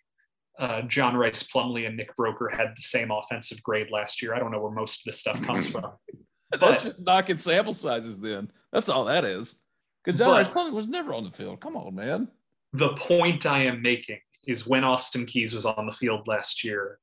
uh, 0.58 0.82
John 0.82 1.16
Rhys 1.16 1.46
Plumlee 1.48 1.86
and 1.86 1.96
Nick 1.96 2.16
Broeker 2.16 2.50
had 2.50 2.68
the 2.76 2.82
same 2.82 3.10
offensive 3.10 3.62
grade 3.62 3.90
last 3.90 4.22
year. 4.22 4.34
I 4.34 4.38
don't 4.38 4.50
know 4.50 4.60
where 4.60 4.70
most 4.72 5.00
of 5.00 5.04
this 5.04 5.20
stuff 5.20 5.40
comes 5.44 5.68
from. 5.68 5.92
That's 6.50 6.60
But- 6.60 6.82
just 6.82 7.00
knocking 7.00 7.38
sample 7.38 7.72
sizes. 7.72 8.18
Then 8.18 8.50
that's 8.72 8.88
all 8.90 9.04
that 9.06 9.24
is. 9.24 9.56
Because 10.04 10.18
John 10.18 10.36
Rhys 10.36 10.48
Plumlee 10.48 10.72
was 10.72 10.88
never 10.88 11.14
on 11.14 11.24
the 11.24 11.30
field. 11.30 11.60
Come 11.60 11.76
on, 11.76 11.94
man. 11.94 12.28
the 12.72 12.90
point 12.90 13.46
I 13.46 13.64
am 13.64 13.80
making 13.80 14.18
is 14.46 14.66
when 14.66 14.84
Austin 14.84 15.24
Keys 15.24 15.54
was 15.54 15.64
on 15.64 15.86
the 15.86 15.92
field 15.92 16.26
last 16.26 16.62
year, 16.64 16.98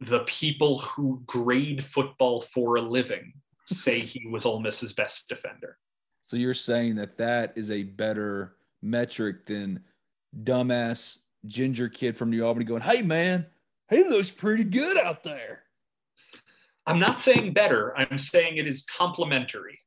the 0.00 0.20
people 0.20 0.78
who 0.78 1.22
grade 1.26 1.84
football 1.84 2.40
for 2.40 2.76
a 2.76 2.82
living 2.82 3.32
say 3.66 4.00
he 4.00 4.26
was 4.26 4.46
Ole 4.46 4.60
Miss's 4.60 4.92
best 4.92 5.28
defender. 5.28 5.78
So 6.26 6.36
you're 6.36 6.54
saying 6.54 6.96
that 6.96 7.18
that 7.18 7.52
is 7.56 7.70
a 7.70 7.82
better 7.82 8.56
metric 8.82 9.46
than 9.46 9.82
dumbass 10.44 11.18
ginger 11.46 11.88
kid 11.88 12.16
from 12.16 12.30
New 12.30 12.44
Albany 12.44 12.64
going, 12.64 12.82
"Hey 12.82 13.02
man, 13.02 13.46
he 13.90 14.04
looks 14.04 14.30
pretty 14.30 14.64
good 14.64 14.96
out 14.96 15.22
there." 15.22 15.64
I'm 16.86 16.98
not 16.98 17.20
saying 17.20 17.52
better, 17.52 17.96
I'm 17.98 18.18
saying 18.18 18.56
it 18.56 18.66
is 18.66 18.84
complementary. 18.84 19.80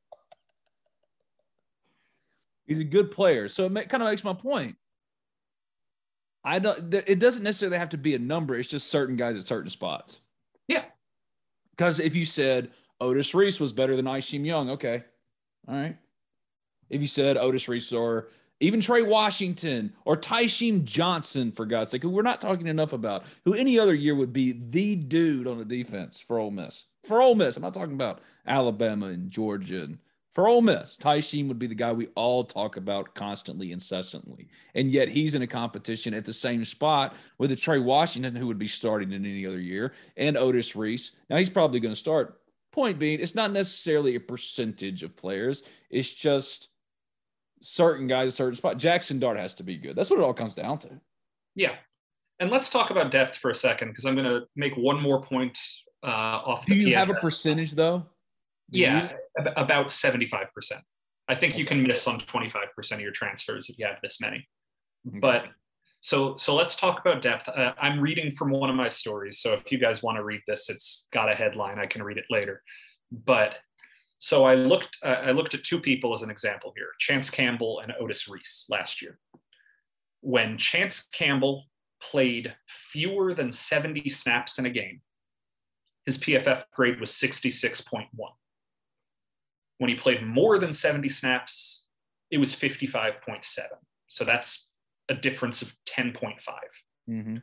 He's 2.66 2.78
a 2.78 2.84
good 2.84 3.10
player, 3.10 3.48
so 3.48 3.66
it 3.66 3.88
kind 3.88 4.02
of 4.02 4.08
makes 4.08 4.22
my 4.22 4.34
point. 4.34 4.76
I 6.44 6.58
don't. 6.58 6.92
It 6.92 7.18
doesn't 7.18 7.42
necessarily 7.42 7.78
have 7.78 7.90
to 7.90 7.98
be 7.98 8.14
a 8.14 8.18
number. 8.18 8.56
It's 8.56 8.68
just 8.68 8.88
certain 8.88 9.16
guys 9.16 9.36
at 9.36 9.44
certain 9.44 9.70
spots. 9.70 10.20
Yeah. 10.68 10.84
Because 11.70 12.00
if 12.00 12.14
you 12.14 12.26
said 12.26 12.70
Otis 13.00 13.34
Reese 13.34 13.60
was 13.60 13.72
better 13.72 13.96
than 13.96 14.06
Isheem 14.06 14.44
Young, 14.44 14.70
okay, 14.70 15.04
all 15.68 15.74
right. 15.74 15.96
If 16.90 17.00
you 17.00 17.06
said 17.06 17.36
Otis 17.36 17.68
Reese 17.68 17.92
or 17.92 18.28
even 18.60 18.80
Trey 18.80 19.02
Washington 19.02 19.92
or 20.04 20.16
Tysheem 20.16 20.84
Johnson, 20.84 21.50
for 21.50 21.64
God's 21.64 21.90
sake, 21.90 22.02
who 22.02 22.10
we're 22.10 22.22
not 22.22 22.40
talking 22.40 22.66
enough 22.66 22.92
about, 22.92 23.24
who 23.44 23.54
any 23.54 23.78
other 23.78 23.94
year 23.94 24.14
would 24.14 24.32
be 24.32 24.52
the 24.70 24.94
dude 24.94 25.46
on 25.46 25.58
the 25.58 25.64
defense 25.64 26.20
for 26.20 26.38
Ole 26.38 26.50
Miss. 26.50 26.84
For 27.04 27.20
Ole 27.20 27.34
Miss, 27.34 27.56
I'm 27.56 27.62
not 27.62 27.74
talking 27.74 27.94
about 27.94 28.20
Alabama 28.46 29.06
and 29.06 29.30
Georgia. 29.30 29.84
And 29.84 29.98
for 30.34 30.48
Ole 30.48 30.62
Miss, 30.62 30.96
Tysheem 30.96 31.46
would 31.48 31.58
be 31.58 31.66
the 31.66 31.74
guy 31.74 31.92
we 31.92 32.08
all 32.14 32.42
talk 32.42 32.78
about 32.78 33.14
constantly, 33.14 33.70
incessantly. 33.70 34.48
And 34.74 34.90
yet 34.90 35.08
he's 35.08 35.34
in 35.34 35.42
a 35.42 35.46
competition 35.46 36.14
at 36.14 36.24
the 36.24 36.32
same 36.32 36.64
spot 36.64 37.14
with 37.36 37.52
a 37.52 37.56
Trey 37.56 37.78
Washington, 37.78 38.34
who 38.34 38.46
would 38.46 38.58
be 38.58 38.68
starting 38.68 39.12
in 39.12 39.26
any 39.26 39.46
other 39.46 39.60
year, 39.60 39.92
and 40.16 40.38
Otis 40.38 40.74
Reese. 40.74 41.12
Now 41.28 41.36
he's 41.36 41.50
probably 41.50 41.80
going 41.80 41.94
to 41.94 42.00
start. 42.00 42.38
Point 42.72 42.98
being, 42.98 43.20
it's 43.20 43.34
not 43.34 43.52
necessarily 43.52 44.14
a 44.14 44.20
percentage 44.20 45.02
of 45.02 45.14
players. 45.14 45.62
It's 45.90 46.10
just 46.10 46.68
certain 47.60 48.06
guys 48.06 48.28
at 48.28 48.34
certain 48.34 48.56
spot. 48.56 48.78
Jaxson 48.78 49.20
Dart 49.20 49.36
has 49.36 49.52
to 49.56 49.62
be 49.62 49.76
good. 49.76 49.94
That's 49.94 50.08
what 50.08 50.18
it 50.18 50.22
all 50.22 50.32
comes 50.32 50.54
down 50.54 50.78
to. 50.78 50.88
Yeah. 51.54 51.74
And 52.40 52.50
let's 52.50 52.70
talk 52.70 52.88
about 52.90 53.10
depth 53.10 53.36
for 53.36 53.50
a 53.50 53.54
second 53.54 53.88
because 53.88 54.06
I'm 54.06 54.14
going 54.14 54.24
to 54.24 54.46
make 54.56 54.74
one 54.76 55.00
more 55.00 55.20
point 55.20 55.58
uh, 56.02 56.06
off 56.06 56.64
Do 56.64 56.74
you 56.74 56.96
have 56.96 57.10
a 57.10 57.14
percentage 57.14 57.72
though? 57.72 58.06
Do 58.70 58.80
Yeah, 58.80 59.12
about 59.38 59.88
75%. 59.88 60.46
I 61.28 61.34
think 61.34 61.56
you 61.56 61.64
can 61.64 61.82
miss 61.82 62.06
on 62.06 62.18
25% 62.18 62.92
of 62.92 63.00
your 63.00 63.12
transfers 63.12 63.68
if 63.68 63.78
you 63.78 63.86
have 63.86 63.98
this 64.02 64.20
many. 64.20 64.46
But 65.04 65.46
so 66.00 66.36
so 66.36 66.54
let's 66.54 66.76
talk 66.76 67.00
about 67.00 67.22
depth. 67.22 67.48
Uh, 67.48 67.72
I'm 67.78 68.00
reading 68.00 68.32
from 68.32 68.50
one 68.50 68.70
of 68.70 68.76
my 68.76 68.88
stories, 68.88 69.40
so 69.40 69.52
if 69.54 69.70
you 69.70 69.78
guys 69.78 70.02
want 70.02 70.16
to 70.16 70.24
read 70.24 70.40
this, 70.46 70.68
it's 70.68 71.06
got 71.12 71.30
a 71.30 71.34
headline. 71.34 71.78
I 71.78 71.86
can 71.86 72.02
read 72.02 72.18
it 72.18 72.24
later. 72.28 72.62
But 73.10 73.56
so 74.18 74.44
I 74.44 74.54
looked 74.54 74.98
uh, 75.04 75.20
I 75.24 75.30
looked 75.30 75.54
at 75.54 75.64
two 75.64 75.80
people 75.80 76.12
as 76.12 76.22
an 76.22 76.30
example 76.30 76.72
here: 76.76 76.88
Chance 76.98 77.30
Campbell 77.30 77.80
and 77.80 77.92
Otis 78.00 78.28
Reese 78.28 78.66
last 78.68 79.00
year. 79.00 79.18
When 80.20 80.58
Chance 80.58 81.08
Campbell 81.14 81.64
played 82.00 82.54
fewer 82.66 83.32
than 83.32 83.52
70 83.52 84.08
snaps 84.08 84.58
in 84.58 84.66
a 84.66 84.70
game, 84.70 85.02
his 86.04 86.18
PFF 86.18 86.64
grade 86.74 87.00
was 87.00 87.10
66.1. 87.10 88.08
When 89.82 89.88
he 89.88 89.96
played 89.96 90.24
more 90.24 90.60
than 90.60 90.72
70 90.72 91.08
snaps, 91.08 91.88
it 92.30 92.38
was 92.38 92.54
55.7. 92.54 93.42
So 94.06 94.24
that's 94.24 94.68
a 95.08 95.14
difference 95.14 95.60
of 95.60 95.74
10.5. 95.88 96.36
Mm-hmm. 97.10 97.36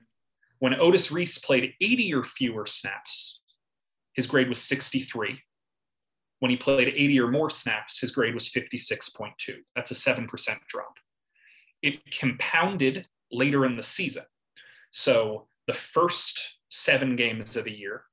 When 0.59 0.79
Otis 0.79 1.11
Reese 1.11 1.37
played 1.37 1.73
80 1.81 2.13
or 2.13 2.23
fewer 2.23 2.65
snaps, 2.65 3.41
his 4.13 4.25
grade 4.25 4.47
was 4.47 4.61
63. 4.61 5.41
When 6.39 6.49
he 6.49 6.55
played 6.55 6.87
80 6.87 7.19
or 7.19 7.27
more 7.29 7.49
snaps, 7.49 7.99
his 7.99 8.11
grade 8.11 8.35
was 8.35 8.47
56.2. 8.47 9.55
That's 9.75 9.91
a 9.91 9.95
7% 9.95 10.29
drop. 10.69 10.93
It 11.81 11.99
compounded 12.09 13.05
later 13.33 13.65
in 13.65 13.75
the 13.75 13.83
season. 13.83 14.23
So 14.91 15.49
the 15.67 15.73
first 15.73 16.39
seven 16.69 17.17
games 17.17 17.57
of 17.57 17.65
the 17.65 17.77
year, 17.77 18.03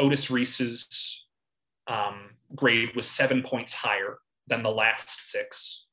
Otis 0.00 0.28
Reese's 0.28 1.22
um, 1.88 2.30
grade 2.54 2.94
was 2.94 3.08
seven 3.08 3.42
points 3.42 3.74
higher 3.74 4.18
than 4.46 4.62
the 4.62 4.70
last 4.70 5.30
six. 5.30 5.86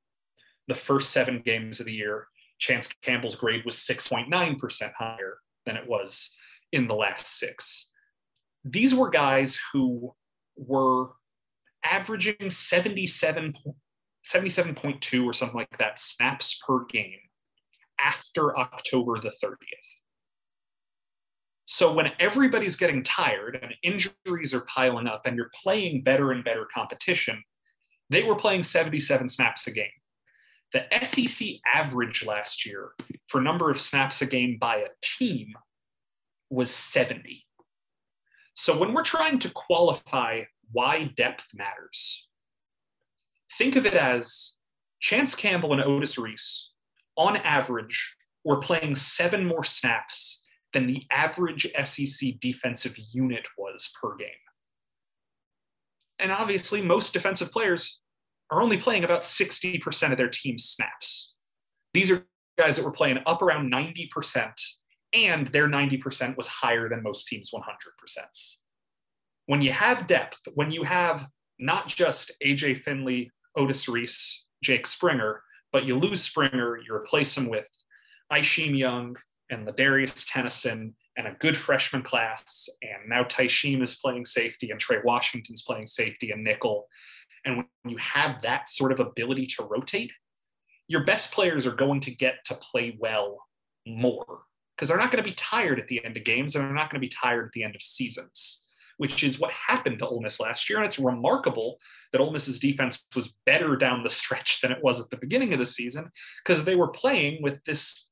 The 0.67 0.75
first 0.75 1.11
seven 1.11 1.41
games 1.43 1.79
of 1.79 1.85
the 1.85 1.93
year, 1.93 2.27
Chance 2.59 2.89
Campbell's 3.01 3.35
grade 3.35 3.65
was 3.65 3.75
6.9% 3.75 4.93
higher 4.97 5.37
than 5.65 5.75
it 5.75 5.87
was 5.87 6.35
in 6.71 6.87
the 6.87 6.95
last 6.95 7.27
six. 7.27 7.91
These 8.63 8.95
were 8.95 9.09
guys 9.09 9.59
who 9.71 10.13
were 10.55 11.09
averaging 11.83 12.49
77, 12.49 13.53
77.2 14.25 15.25
or 15.25 15.33
something 15.33 15.57
like 15.57 15.77
that 15.77 15.99
snaps 15.99 16.59
per 16.65 16.85
game 16.85 17.19
after 17.99 18.57
October 18.57 19.19
the 19.19 19.33
30th. 19.43 19.57
So 21.65 21.93
when 21.93 22.11
everybody's 22.19 22.75
getting 22.75 23.03
tired 23.03 23.57
and 23.61 23.73
injuries 23.83 24.53
are 24.53 24.61
piling 24.61 25.07
up 25.07 25.25
and 25.25 25.37
you're 25.37 25.51
playing 25.63 26.03
better 26.03 26.31
and 26.31 26.43
better 26.43 26.67
competition, 26.73 27.43
they 28.09 28.23
were 28.23 28.35
playing 28.35 28.63
77 28.63 29.29
snaps 29.29 29.65
a 29.67 29.71
game. 29.71 29.87
The 30.73 30.85
SEC 31.05 31.47
average 31.73 32.25
last 32.25 32.65
year 32.65 32.91
for 33.27 33.39
number 33.39 33.69
of 33.69 33.79
snaps 33.79 34.21
a 34.21 34.25
game 34.25 34.57
by 34.59 34.77
a 34.77 34.87
team 35.01 35.53
was 36.49 36.69
70. 36.69 37.45
So 38.55 38.77
when 38.77 38.93
we're 38.93 39.03
trying 39.03 39.39
to 39.39 39.49
qualify 39.49 40.43
why 40.71 41.11
depth 41.15 41.45
matters, 41.53 42.27
think 43.57 43.75
of 43.75 43.85
it 43.85 43.93
as 43.93 44.57
Chance 44.99 45.35
Campbell 45.35 45.73
and 45.73 45.81
Otis 45.81 46.17
Reese, 46.17 46.71
on 47.15 47.37
average, 47.37 48.15
were 48.43 48.59
playing 48.59 48.95
seven 48.95 49.45
more 49.45 49.63
snaps 49.63 50.42
than 50.73 50.87
the 50.87 51.03
average 51.11 51.67
SEC 51.85 52.39
defensive 52.39 52.97
unit 53.11 53.47
was 53.57 53.91
per 54.01 54.15
game. 54.15 54.29
And 56.19 56.31
obviously, 56.31 56.81
most 56.81 57.13
defensive 57.13 57.51
players 57.51 57.99
are 58.51 58.61
only 58.61 58.77
playing 58.77 59.03
about 59.03 59.21
60% 59.21 60.11
of 60.11 60.17
their 60.17 60.29
team's 60.29 60.65
snaps. 60.65 61.35
These 61.93 62.11
are 62.11 62.25
guys 62.57 62.75
that 62.75 62.85
were 62.85 62.91
playing 62.91 63.19
up 63.25 63.41
around 63.41 63.71
90%, 63.71 64.53
and 65.13 65.47
their 65.47 65.67
90% 65.67 66.37
was 66.37 66.47
higher 66.47 66.89
than 66.89 67.03
most 67.03 67.27
teams' 67.27 67.51
100%. 67.51 67.61
When 69.45 69.61
you 69.61 69.71
have 69.71 70.07
depth, 70.07 70.39
when 70.53 70.71
you 70.71 70.83
have 70.83 71.27
not 71.59 71.87
just 71.87 72.31
AJ 72.45 72.81
Finley, 72.81 73.31
Otis 73.55 73.87
Reese, 73.87 74.45
Jake 74.63 74.87
Springer, 74.87 75.41
but 75.71 75.85
you 75.85 75.97
lose 75.97 76.21
Springer, 76.21 76.77
you 76.77 76.93
replace 76.93 77.37
him 77.37 77.49
with 77.49 77.67
Isheem 78.31 78.77
Young 78.77 79.15
and 79.49 79.67
Ladarius 79.67 80.25
Tennyson 80.31 80.95
and 81.17 81.27
a 81.27 81.35
good 81.39 81.57
freshman 81.57 82.01
class. 82.01 82.67
And 82.81 83.09
now 83.09 83.23
Tysheem 83.23 83.83
is 83.83 83.95
playing 83.95 84.25
safety 84.25 84.71
and 84.71 84.79
Tre 84.79 84.97
Washington's 85.03 85.61
playing 85.61 85.87
safety 85.87 86.31
and 86.31 86.43
nickel. 86.43 86.87
And 87.45 87.57
when 87.57 87.67
you 87.85 87.97
have 87.97 88.41
that 88.41 88.69
sort 88.69 88.91
of 88.91 88.99
ability 88.99 89.47
to 89.57 89.63
rotate, 89.63 90.11
your 90.87 91.03
best 91.05 91.31
players 91.31 91.65
are 91.65 91.75
going 91.75 92.01
to 92.01 92.11
get 92.11 92.35
to 92.45 92.55
play 92.55 92.97
well 92.99 93.39
more 93.85 94.43
because 94.75 94.89
they're 94.89 94.97
not 94.97 95.11
going 95.11 95.23
to 95.23 95.29
be 95.29 95.35
tired 95.35 95.79
at 95.79 95.87
the 95.87 96.03
end 96.03 96.17
of 96.17 96.23
games 96.23 96.55
and 96.55 96.63
they're 96.63 96.73
not 96.73 96.89
going 96.89 97.01
to 97.01 97.07
be 97.07 97.13
tired 97.13 97.45
at 97.45 97.51
the 97.53 97.63
end 97.63 97.75
of 97.75 97.81
seasons, 97.81 98.65
which 98.97 99.23
is 99.23 99.39
what 99.39 99.51
happened 99.51 99.99
to 99.99 100.07
Ole 100.07 100.21
Miss 100.21 100.39
last 100.39 100.69
year. 100.69 100.79
And 100.79 100.85
it's 100.85 100.99
remarkable 100.99 101.77
that 102.11 102.21
Ole 102.21 102.31
Miss's 102.31 102.59
defense 102.59 103.03
was 103.15 103.35
better 103.45 103.75
down 103.75 104.03
the 104.03 104.09
stretch 104.09 104.61
than 104.61 104.71
it 104.71 104.83
was 104.83 104.99
at 104.99 105.09
the 105.09 105.17
beginning 105.17 105.53
of 105.53 105.59
the 105.59 105.65
season 105.65 106.09
because 106.43 106.63
they 106.63 106.75
were 106.75 106.89
playing 106.89 107.41
with 107.41 107.63
this 107.65 108.09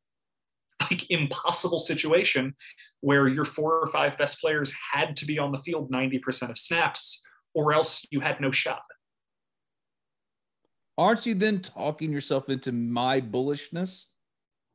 like 0.81 1.09
impossible 1.09 1.79
situation 1.79 2.55
where 3.01 3.27
your 3.27 3.45
four 3.45 3.79
or 3.79 3.87
five 3.87 4.17
best 4.17 4.39
players 4.39 4.73
had 4.93 5.15
to 5.17 5.25
be 5.25 5.39
on 5.39 5.51
the 5.51 5.57
field 5.59 5.91
90% 5.91 6.49
of 6.49 6.57
snaps 6.57 7.21
or 7.53 7.73
else 7.73 8.05
you 8.11 8.19
had 8.19 8.39
no 8.39 8.51
shot. 8.51 8.83
Aren't 10.97 11.25
you 11.25 11.33
then 11.33 11.61
talking 11.61 12.11
yourself 12.11 12.49
into 12.49 12.71
my 12.71 13.21
bullishness 13.21 14.05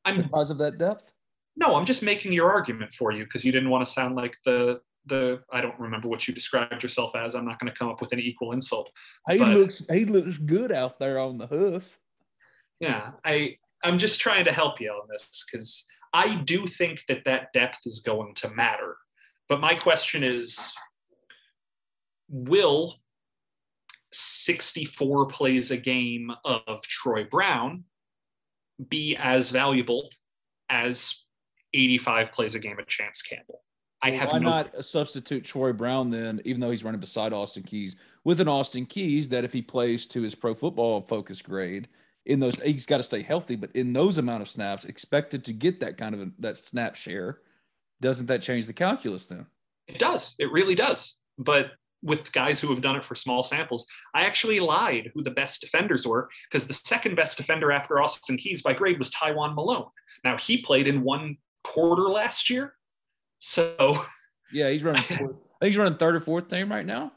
I'm, 0.05 0.23
because 0.23 0.51
of 0.51 0.59
that 0.59 0.79
depth? 0.79 1.13
No, 1.57 1.77
I'm 1.77 1.87
just 1.87 2.03
making 2.03 2.33
your 2.33 2.51
argument 2.51 2.93
for 2.93 3.13
you 3.13 3.25
because 3.25 3.45
you 3.45 3.53
didn't 3.53 3.71
want 3.71 3.87
to 3.87 3.93
sound 3.93 4.17
like 4.17 4.37
the 4.45 4.81
the 5.07 5.41
I 5.53 5.61
don't 5.61 5.79
remember 5.79 6.09
what 6.09 6.27
you 6.27 6.35
described 6.35 6.83
yourself 6.83 7.15
as. 7.15 7.35
I'm 7.35 7.47
not 7.47 7.61
going 7.61 7.73
to 7.73 7.79
come 7.79 7.89
up 7.89 8.01
with 8.01 8.13
an 8.13 8.19
equal 8.19 8.53
insult. 8.53 8.91
He 9.31 9.39
but, 9.39 9.49
looks 9.49 9.83
he 9.91 10.05
looks 10.05 10.37
good 10.37 10.73
out 10.73 10.99
there 10.99 11.19
on 11.19 11.39
the 11.39 11.47
hoof. 11.47 11.99
Yeah, 12.81 13.13
I 13.25 13.57
I'm 13.85 13.99
just 13.99 14.21
trying 14.21 14.45
to 14.47 14.53
help 14.53 14.81
you 14.81 14.91
on 14.91 15.07
this 15.09 15.47
because 15.51 15.87
I 16.17 16.37
do 16.37 16.67
think 16.67 17.03
that 17.09 17.27
that 17.27 17.53
depth 17.53 17.81
is 17.85 18.01
going 18.01 18.35
to 18.37 18.49
matter. 18.49 18.97
But 19.51 19.61
my 19.61 19.75
question 19.75 20.25
is, 20.25 20.73
will 22.31 22.95
64 24.13 25.27
plays 25.27 25.71
a 25.71 25.77
game 25.77 26.33
of 26.43 26.83
Troy 26.85 27.25
Brown 27.25 27.85
be 28.89 29.15
as 29.15 29.51
valuable 29.51 30.09
as 30.71 31.23
85 31.75 32.33
plays 32.33 32.55
a 32.55 32.61
game 32.61 32.79
of 32.79 32.87
Chance 32.87 33.21
Campbell? 33.21 33.63
I 34.01 34.13
have 34.13 34.33
not. 34.33 34.33
Why 34.33 34.39
no... 34.39 34.49
not 34.49 34.85
substitute 34.87 35.45
Troy 35.45 35.75
Brown 35.75 36.09
then, 36.09 36.41
even 36.47 36.63
though 36.63 36.71
he's 36.71 36.83
running 36.83 37.01
beside 37.01 37.35
Austin 37.35 37.63
Keys, 37.63 37.97
with 38.25 38.41
an 38.41 38.49
Austin 38.49 38.87
Keys 38.87 39.29
that 39.29 39.45
if 39.45 39.53
he 39.53 39.61
plays 39.61 40.07
to 40.09 40.23
his 40.23 40.35
pro 40.35 40.55
football 40.55 41.03
focus 41.03 41.43
grade, 41.43 41.89
in 42.27 42.41
those 42.41 42.61
he's 42.61 42.87
got 42.87 42.99
to 42.99 43.03
stay 43.03 43.23
healthy, 43.23 43.57
but 43.57 43.71
in 43.75 43.93
those 43.93 44.19
amount 44.19 44.43
of 44.43 44.49
snaps, 44.49 44.85
expected 44.85 45.45
to 45.45 45.53
get 45.53 45.81
that 45.81 45.97
kind 45.97 46.15
of 46.15 46.21
a, 46.21 46.31
that 46.41 46.57
snap 46.57 46.97
share, 46.97 47.39
doesn't 48.01 48.27
that 48.27 48.43
change 48.43 48.67
the 48.67 48.73
calculus 48.73 49.27
then? 49.27 49.47
It 49.87 49.99
does. 49.99 50.35
It 50.39 50.51
really 50.51 50.75
does. 50.75 51.21
But 51.39 51.73
with 52.03 52.33
guys 52.33 52.61
who 52.61 52.69
have 52.69 52.81
done 52.81 52.97
it 52.97 53.05
for 53.05 53.15
small 53.15 53.43
samples. 53.43 53.87
I 54.15 54.23
actually 54.23 54.61
lied 54.61 55.11
who 55.15 55.23
the 55.23 55.31
best 55.31 55.61
defenders 55.61 56.07
were 56.07 56.29
because 56.49 56.67
the 56.67 56.75
second 56.75 57.17
best 57.17 57.37
defender 57.37 57.73
after 57.73 58.01
Austin 58.01 58.37
Keys 58.37 58.63
by 58.63 58.75
grade 58.75 58.99
was 58.99 59.11
Tywone 59.11 59.55
Malone. 59.55 59.89
Now 60.23 60.37
he 60.37 60.63
played 60.63 60.87
in 60.87 61.03
one 61.03 61.39
quarter 61.65 62.03
last 62.03 62.49
year. 62.49 62.75
So 63.39 64.05
yeah, 64.53 64.71
he's 64.71 64.83
running 64.83 65.03
fourth. 65.03 65.37
I 65.37 65.65
think 65.65 65.73
he's 65.73 65.77
running 65.77 65.99
third 65.99 66.17
or 66.17 66.21
fourth 66.21 66.49
team 66.49 66.71
right 66.71 66.87
now. 66.87 67.13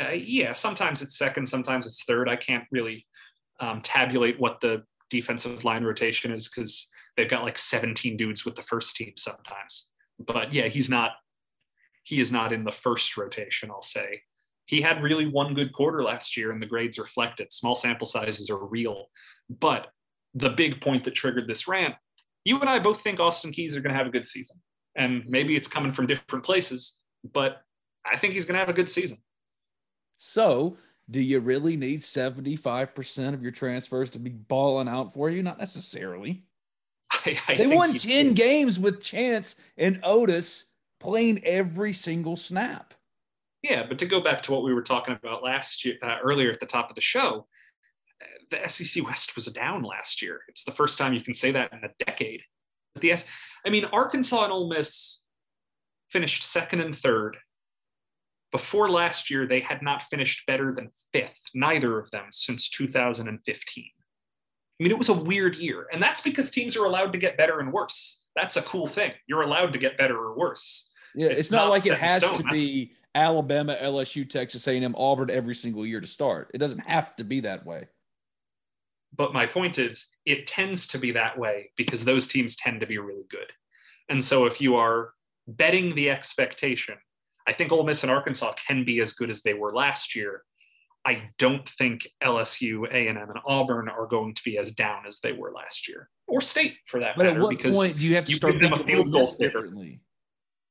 Uh, 0.00 0.10
yeah, 0.10 0.52
sometimes 0.52 1.02
it's 1.02 1.16
second, 1.16 1.48
sometimes 1.48 1.86
it's 1.86 2.04
third. 2.04 2.28
I 2.28 2.36
can't 2.36 2.64
really 2.70 3.06
um, 3.64 3.80
tabulate 3.82 4.38
what 4.38 4.60
the 4.60 4.82
defensive 5.10 5.64
line 5.64 5.84
rotation 5.84 6.32
is 6.32 6.48
because 6.48 6.90
they've 7.16 7.30
got 7.30 7.44
like 7.44 7.58
17 7.58 8.16
dudes 8.16 8.44
with 8.44 8.54
the 8.54 8.62
first 8.62 8.96
team 8.96 9.12
sometimes. 9.16 9.90
But 10.18 10.52
yeah, 10.52 10.68
he's 10.68 10.88
not 10.88 11.12
he 12.04 12.20
is 12.20 12.30
not 12.30 12.52
in 12.52 12.64
the 12.64 12.72
first 12.72 13.16
rotation, 13.16 13.70
I'll 13.70 13.80
say. 13.80 14.20
He 14.66 14.82
had 14.82 15.02
really 15.02 15.26
one 15.26 15.54
good 15.54 15.72
quarter 15.72 16.02
last 16.02 16.36
year, 16.36 16.50
and 16.50 16.60
the 16.60 16.66
grades 16.66 16.98
reflect 16.98 17.40
it. 17.40 17.52
Small 17.52 17.74
sample 17.74 18.06
sizes 18.06 18.50
are 18.50 18.62
real. 18.66 19.06
But 19.48 19.88
the 20.34 20.50
big 20.50 20.82
point 20.82 21.04
that 21.04 21.14
triggered 21.14 21.48
this 21.48 21.66
rant 21.66 21.94
you 22.44 22.60
and 22.60 22.68
I 22.68 22.78
both 22.78 23.00
think 23.00 23.20
Austin 23.20 23.52
Keys 23.52 23.76
are 23.76 23.80
going 23.80 23.92
to 23.92 23.98
have 23.98 24.06
a 24.06 24.10
good 24.10 24.26
season. 24.26 24.60
And 24.96 25.24
maybe 25.26 25.56
it's 25.56 25.68
coming 25.68 25.92
from 25.92 26.06
different 26.06 26.44
places, 26.44 26.98
but 27.32 27.62
I 28.04 28.16
think 28.16 28.34
he's 28.34 28.44
going 28.44 28.54
to 28.54 28.60
have 28.60 28.68
a 28.68 28.74
good 28.74 28.90
season. 28.90 29.18
So, 30.18 30.76
do 31.10 31.20
you 31.20 31.40
really 31.40 31.76
need 31.76 32.00
75% 32.00 33.34
of 33.34 33.42
your 33.42 33.52
transfers 33.52 34.10
to 34.10 34.18
be 34.18 34.30
balling 34.30 34.88
out 34.88 35.12
for 35.12 35.30
you? 35.30 35.42
Not 35.42 35.58
necessarily. 35.58 36.44
I, 37.12 37.38
I 37.48 37.54
they 37.56 37.66
won 37.66 37.94
10 37.94 38.34
games 38.34 38.78
with 38.78 39.02
Chance 39.02 39.56
and 39.76 40.00
Otis 40.02 40.64
playing 41.00 41.44
every 41.44 41.92
single 41.92 42.36
snap. 42.36 42.94
Yeah, 43.62 43.84
but 43.88 43.98
to 43.98 44.06
go 44.06 44.20
back 44.20 44.42
to 44.42 44.52
what 44.52 44.62
we 44.62 44.74
were 44.74 44.82
talking 44.82 45.14
about 45.14 45.42
last 45.42 45.84
year, 45.84 45.96
uh, 46.02 46.16
earlier 46.22 46.50
at 46.50 46.60
the 46.60 46.66
top 46.66 46.90
of 46.90 46.96
the 46.96 47.00
show, 47.00 47.46
the 48.50 48.68
SEC 48.68 49.04
West 49.04 49.36
was 49.36 49.46
down 49.46 49.82
last 49.82 50.22
year. 50.22 50.40
It's 50.48 50.64
the 50.64 50.72
first 50.72 50.98
time 50.98 51.14
you 51.14 51.20
can 51.20 51.34
say 51.34 51.50
that 51.52 51.72
in 51.72 51.82
a 51.84 52.04
decade. 52.04 52.42
But 52.94 53.02
the, 53.02 53.14
I 53.66 53.70
mean, 53.70 53.86
Arkansas 53.86 54.44
and 54.44 54.52
Ole 54.52 54.68
Miss 54.68 55.20
finished 56.10 56.44
second 56.44 56.80
and 56.80 56.96
third. 56.96 57.36
Before 58.54 58.88
last 58.88 59.30
year, 59.30 59.48
they 59.48 59.58
had 59.58 59.82
not 59.82 60.04
finished 60.04 60.46
better 60.46 60.72
than 60.72 60.92
fifth, 61.12 61.40
neither 61.54 61.98
of 61.98 62.08
them 62.12 62.26
since 62.30 62.70
2015. 62.70 63.84
I 63.84 64.82
mean, 64.82 64.92
it 64.92 64.96
was 64.96 65.08
a 65.08 65.12
weird 65.12 65.56
year. 65.56 65.88
And 65.92 66.00
that's 66.00 66.20
because 66.20 66.52
teams 66.52 66.76
are 66.76 66.84
allowed 66.84 67.12
to 67.14 67.18
get 67.18 67.36
better 67.36 67.58
and 67.58 67.72
worse. 67.72 68.22
That's 68.36 68.56
a 68.56 68.62
cool 68.62 68.86
thing. 68.86 69.10
You're 69.26 69.42
allowed 69.42 69.72
to 69.72 69.80
get 69.80 69.98
better 69.98 70.16
or 70.16 70.38
worse. 70.38 70.92
Yeah, 71.16 71.30
it's, 71.30 71.40
it's 71.40 71.50
not, 71.50 71.64
not, 71.64 71.70
like 71.70 71.86
it 71.86 71.98
has 71.98 72.22
to 72.22 72.44
be 72.44 72.92
Alabama, 73.16 73.76
LSU, 73.82 74.30
Texas 74.30 74.68
A&M, 74.68 74.94
Auburn 74.96 75.30
every 75.30 75.56
single 75.56 75.84
year 75.84 76.00
to 76.00 76.06
start. 76.06 76.52
It 76.54 76.58
doesn't 76.58 76.86
have 76.86 77.16
to 77.16 77.24
be 77.24 77.40
that 77.40 77.66
way. 77.66 77.88
But 79.16 79.32
my 79.32 79.46
point 79.46 79.80
is, 79.80 80.06
it 80.24 80.46
tends 80.46 80.86
to 80.88 80.98
be 80.98 81.10
that 81.10 81.36
way 81.36 81.72
because 81.76 82.04
those 82.04 82.28
teams 82.28 82.54
tend 82.54 82.82
to 82.82 82.86
be 82.86 82.98
really 82.98 83.26
good. 83.28 83.50
And 84.08 84.24
so 84.24 84.46
if 84.46 84.60
you 84.60 84.76
are 84.76 85.10
betting 85.48 85.96
the 85.96 86.08
expectation, 86.08 86.98
I 87.46 87.52
think 87.52 87.72
Ole 87.72 87.84
Miss 87.84 88.02
and 88.02 88.12
Arkansas 88.12 88.54
can 88.66 88.84
be 88.84 89.00
as 89.00 89.12
good 89.12 89.30
as 89.30 89.42
they 89.42 89.54
were 89.54 89.74
last 89.74 90.14
year. 90.14 90.42
I 91.06 91.30
don't 91.38 91.68
think 91.68 92.08
LSU, 92.22 92.88
A&M, 92.88 93.16
and 93.16 93.38
Auburn 93.46 93.88
are 93.88 94.06
going 94.06 94.34
to 94.34 94.42
be 94.42 94.56
as 94.56 94.72
down 94.72 95.04
as 95.06 95.20
they 95.20 95.32
were 95.32 95.52
last 95.52 95.86
year, 95.86 96.08
or 96.26 96.40
State 96.40 96.76
for 96.86 97.00
that 97.00 97.16
but 97.16 97.24
matter. 97.24 97.36
at 97.36 97.42
what 97.42 97.50
because 97.50 97.76
point 97.76 97.98
do 97.98 98.06
you 98.06 98.14
have 98.14 98.24
to 98.24 98.30
you 98.30 98.36
start 98.36 98.58
them 98.58 98.72
a 98.72 98.82
field 98.82 99.12
goal 99.12 99.30
differently? 99.38 100.00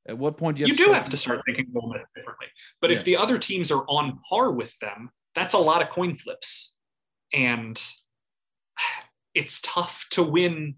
At 0.08 0.18
what 0.18 0.36
point 0.36 0.56
do 0.56 0.60
you 0.60 0.66
have 0.66 0.78
you 0.78 0.84
to 0.84 0.90
do 0.90 0.92
have 0.92 1.08
to 1.10 1.16
start 1.16 1.40
thinking 1.46 1.66
little 1.72 1.92
bit 1.92 2.02
differently. 2.16 2.48
But 2.80 2.90
yeah. 2.90 2.98
if 2.98 3.04
the 3.04 3.16
other 3.16 3.38
teams 3.38 3.70
are 3.70 3.84
on 3.88 4.18
par 4.28 4.50
with 4.50 4.76
them, 4.80 5.10
that's 5.36 5.54
a 5.54 5.58
lot 5.58 5.82
of 5.82 5.90
coin 5.90 6.16
flips, 6.16 6.76
and 7.32 7.80
it's 9.34 9.60
tough 9.62 10.04
to 10.10 10.22
win 10.22 10.74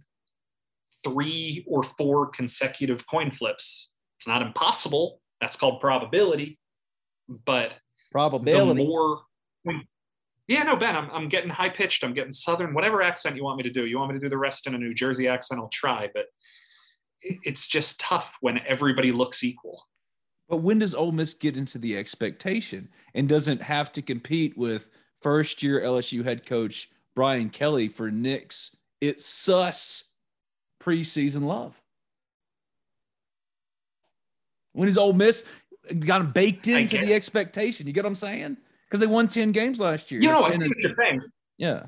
three 1.02 1.64
or 1.66 1.82
four 1.82 2.26
consecutive 2.26 3.06
coin 3.06 3.30
flips. 3.30 3.92
It's 4.18 4.26
not 4.26 4.42
impossible. 4.42 5.20
That's 5.40 5.56
called 5.56 5.80
probability, 5.80 6.58
but 7.28 7.74
probability 8.10 8.82
the 8.82 8.88
more 8.88 9.20
yeah, 10.48 10.62
no, 10.62 10.76
Ben, 10.76 10.94
I'm, 10.94 11.10
I'm 11.10 11.28
getting 11.28 11.50
high 11.50 11.70
pitched. 11.70 12.04
I'm 12.04 12.14
getting 12.14 12.32
Southern, 12.32 12.72
whatever 12.72 13.02
accent 13.02 13.36
you 13.36 13.42
want 13.42 13.56
me 13.56 13.64
to 13.64 13.70
do. 13.70 13.84
You 13.84 13.98
want 13.98 14.12
me 14.12 14.18
to 14.18 14.24
do 14.24 14.28
the 14.28 14.38
rest 14.38 14.66
in 14.66 14.74
a 14.74 14.78
New 14.78 14.94
Jersey 14.94 15.26
accent? 15.26 15.60
I'll 15.60 15.68
try. 15.68 16.08
But 16.14 16.26
it's 17.20 17.66
just 17.66 17.98
tough 17.98 18.36
when 18.40 18.60
everybody 18.66 19.10
looks 19.10 19.42
equal. 19.42 19.84
But 20.48 20.58
when 20.58 20.78
does 20.78 20.94
Ole 20.94 21.10
Miss 21.10 21.34
get 21.34 21.56
into 21.56 21.78
the 21.78 21.96
expectation 21.96 22.88
and 23.12 23.28
doesn't 23.28 23.62
have 23.62 23.90
to 23.92 24.02
compete 24.02 24.56
with 24.56 24.88
first 25.20 25.62
year 25.64 25.80
LSU 25.80 26.24
head 26.24 26.46
coach 26.46 26.90
Brian 27.16 27.50
Kelly 27.50 27.88
for 27.88 28.10
Nick's 28.10 28.70
it's 29.00 29.26
sus 29.26 30.04
preseason 30.80 31.42
love? 31.42 31.82
When 34.76 34.90
is 34.90 34.98
Ole 34.98 35.14
Miss 35.14 35.42
got 36.00 36.18
them 36.18 36.32
baked 36.32 36.68
into 36.68 36.98
the 36.98 37.14
expectation? 37.14 37.86
You 37.86 37.94
get 37.94 38.04
what 38.04 38.10
I'm 38.10 38.14
saying? 38.14 38.58
Because 38.84 39.00
they 39.00 39.06
won 39.06 39.26
10 39.26 39.52
games 39.52 39.80
last 39.80 40.10
year. 40.10 40.20
You 40.20 40.28
know, 40.28 40.44
I 40.44 40.52
you're. 40.52 41.20
Yeah. 41.56 41.86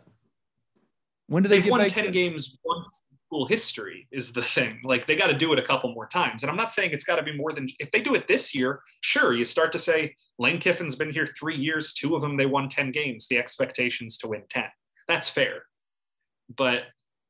When 1.26 1.42
do 1.42 1.50
they 1.50 1.56
They've 1.56 1.64
get 1.64 1.70
won 1.70 1.86
10 1.86 2.06
in? 2.06 2.12
games 2.12 2.56
once 2.64 3.02
in 3.10 3.18
school 3.26 3.46
history 3.46 4.08
is 4.10 4.32
the 4.32 4.42
thing. 4.42 4.80
Like 4.82 5.06
they 5.06 5.16
got 5.16 5.26
to 5.26 5.34
do 5.36 5.52
it 5.52 5.58
a 5.58 5.62
couple 5.62 5.92
more 5.92 6.06
times. 6.06 6.42
And 6.42 6.50
I'm 6.50 6.56
not 6.56 6.72
saying 6.72 6.92
it's 6.92 7.04
got 7.04 7.16
to 7.16 7.22
be 7.22 7.36
more 7.36 7.52
than 7.52 7.68
if 7.78 7.90
they 7.90 8.00
do 8.00 8.14
it 8.14 8.26
this 8.26 8.54
year, 8.54 8.80
sure, 9.02 9.34
you 9.34 9.44
start 9.44 9.70
to 9.72 9.78
say 9.78 10.16
Lane 10.38 10.58
Kiffin's 10.58 10.96
been 10.96 11.10
here 11.12 11.28
three 11.38 11.56
years, 11.56 11.92
two 11.92 12.16
of 12.16 12.22
them 12.22 12.38
they 12.38 12.46
won 12.46 12.70
10 12.70 12.90
games. 12.90 13.26
The 13.28 13.36
expectation's 13.36 14.16
to 14.18 14.28
win 14.28 14.44
10. 14.48 14.64
That's 15.06 15.28
fair. 15.28 15.64
But 16.56 16.84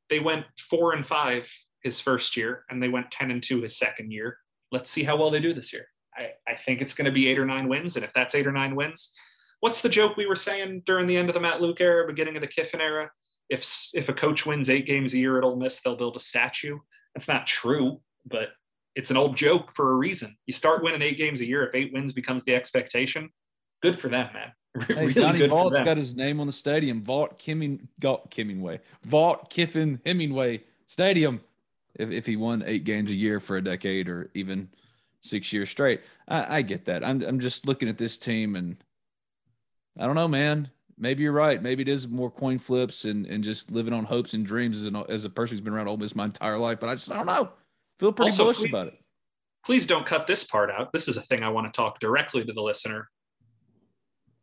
they 0.09 0.21
went 0.21 0.45
four 0.69 0.93
and 0.93 1.05
five 1.05 1.51
his 1.83 1.99
first 1.99 2.37
year, 2.37 2.63
and 2.69 2.81
they 2.81 2.87
went 2.87 3.11
10 3.11 3.29
and 3.31 3.43
two 3.43 3.61
his 3.61 3.77
second 3.77 4.11
year. 4.11 4.37
Let's 4.71 4.89
see 4.89 5.03
how 5.03 5.17
well 5.17 5.31
they 5.31 5.39
do 5.39 5.53
this 5.53 5.73
year. 5.73 5.85
I, 6.15 6.31
I 6.47 6.55
think 6.55 6.81
it's 6.81 6.93
going 6.93 7.05
to 7.05 7.11
be 7.11 7.27
eight 7.27 7.39
or 7.39 7.45
nine 7.45 7.67
wins. 7.67 7.95
And 7.95 8.05
if 8.05 8.13
that's 8.13 8.35
eight 8.35 8.47
or 8.47 8.51
nine 8.51 8.75
wins, 8.75 9.13
what's 9.59 9.81
the 9.81 9.89
joke 9.89 10.17
we 10.17 10.25
were 10.25 10.35
saying 10.35 10.83
during 10.85 11.07
the 11.07 11.17
end 11.17 11.29
of 11.29 11.33
the 11.33 11.39
Matt 11.39 11.61
Luke 11.61 11.81
era, 11.81 12.07
beginning 12.07 12.35
of 12.35 12.41
the 12.41 12.47
Kiffin 12.47 12.81
era? 12.81 13.09
If 13.49 13.67
if 13.93 14.09
a 14.09 14.13
coach 14.13 14.45
wins 14.45 14.69
eight 14.69 14.85
games 14.85 15.13
a 15.13 15.17
year 15.17 15.37
at 15.37 15.43
Ole 15.43 15.55
Miss, 15.55 15.81
they'll 15.81 15.95
build 15.95 16.15
a 16.15 16.19
statue. 16.19 16.77
That's 17.15 17.27
not 17.27 17.47
true, 17.47 18.01
but 18.25 18.49
it's 18.95 19.09
an 19.09 19.17
old 19.17 19.37
joke 19.37 19.75
for 19.75 19.91
a 19.91 19.95
reason. 19.95 20.35
You 20.45 20.53
start 20.53 20.83
winning 20.83 21.01
eight 21.01 21.17
games 21.17 21.41
a 21.41 21.45
year. 21.45 21.65
If 21.65 21.73
eight 21.73 21.91
wins 21.93 22.13
becomes 22.13 22.43
the 22.43 22.53
expectation, 22.53 23.29
good 23.81 23.99
for 23.99 24.09
them, 24.09 24.29
man. 24.33 24.51
Hey, 24.87 25.07
really 25.07 25.39
for 25.39 25.47
Vaught's 25.47 25.79
got 25.79 25.97
his 25.97 26.15
name 26.15 26.39
on 26.39 26.45
the 26.45 26.53
stadium. 26.53 27.01
Vault 27.01 27.39
Kimming, 27.39 27.87
Galt 27.99 28.29
Kimmingway. 28.29 28.79
Vault 29.03 29.49
Kiffin 29.49 29.99
Hemingway 30.05 30.61
Stadium. 30.85 31.41
If, 31.99 32.09
if 32.11 32.25
he 32.25 32.37
won 32.37 32.63
eight 32.65 32.85
games 32.85 33.11
a 33.11 33.15
year 33.15 33.39
for 33.39 33.57
a 33.57 33.63
decade 33.63 34.09
or 34.09 34.31
even 34.33 34.69
six 35.21 35.51
years 35.53 35.69
straight, 35.69 36.01
I, 36.27 36.57
I 36.57 36.61
get 36.61 36.85
that. 36.85 37.03
I'm, 37.03 37.21
I'm 37.21 37.39
just 37.39 37.67
looking 37.67 37.89
at 37.89 37.97
this 37.97 38.17
team 38.17 38.55
and 38.55 38.77
I 39.99 40.05
don't 40.05 40.15
know, 40.15 40.27
man. 40.27 40.69
Maybe 40.97 41.23
you're 41.23 41.33
right. 41.33 41.61
Maybe 41.61 41.81
it 41.81 41.89
is 41.89 42.07
more 42.07 42.31
coin 42.31 42.57
flips 42.57 43.05
and, 43.05 43.25
and 43.27 43.43
just 43.43 43.69
living 43.71 43.93
on 43.93 44.05
hopes 44.05 44.33
and 44.33 44.45
dreams 44.45 44.79
as, 44.79 44.85
an, 44.85 44.95
as 45.09 45.25
a 45.25 45.29
person 45.29 45.55
who's 45.55 45.61
been 45.61 45.73
around 45.73 45.87
Ole 45.89 45.97
Miss 45.97 46.15
my 46.15 46.25
entire 46.25 46.57
life. 46.57 46.79
But 46.79 46.89
I 46.89 46.95
just 46.95 47.11
I 47.11 47.15
don't 47.17 47.25
know. 47.25 47.49
Feel 47.99 48.13
pretty 48.13 48.31
Also, 48.31 48.43
bullish 48.43 48.57
please- 48.57 48.69
about 48.73 48.87
it. 48.87 48.99
please 49.65 49.85
don't 49.85 50.05
cut 50.05 50.25
this 50.25 50.43
part 50.45 50.71
out. 50.71 50.91
This 50.93 51.07
is 51.09 51.17
a 51.17 51.21
thing 51.21 51.43
I 51.43 51.49
want 51.49 51.67
to 51.67 51.75
talk 51.75 51.99
directly 51.99 52.43
to 52.45 52.53
the 52.53 52.61
listener. 52.61 53.09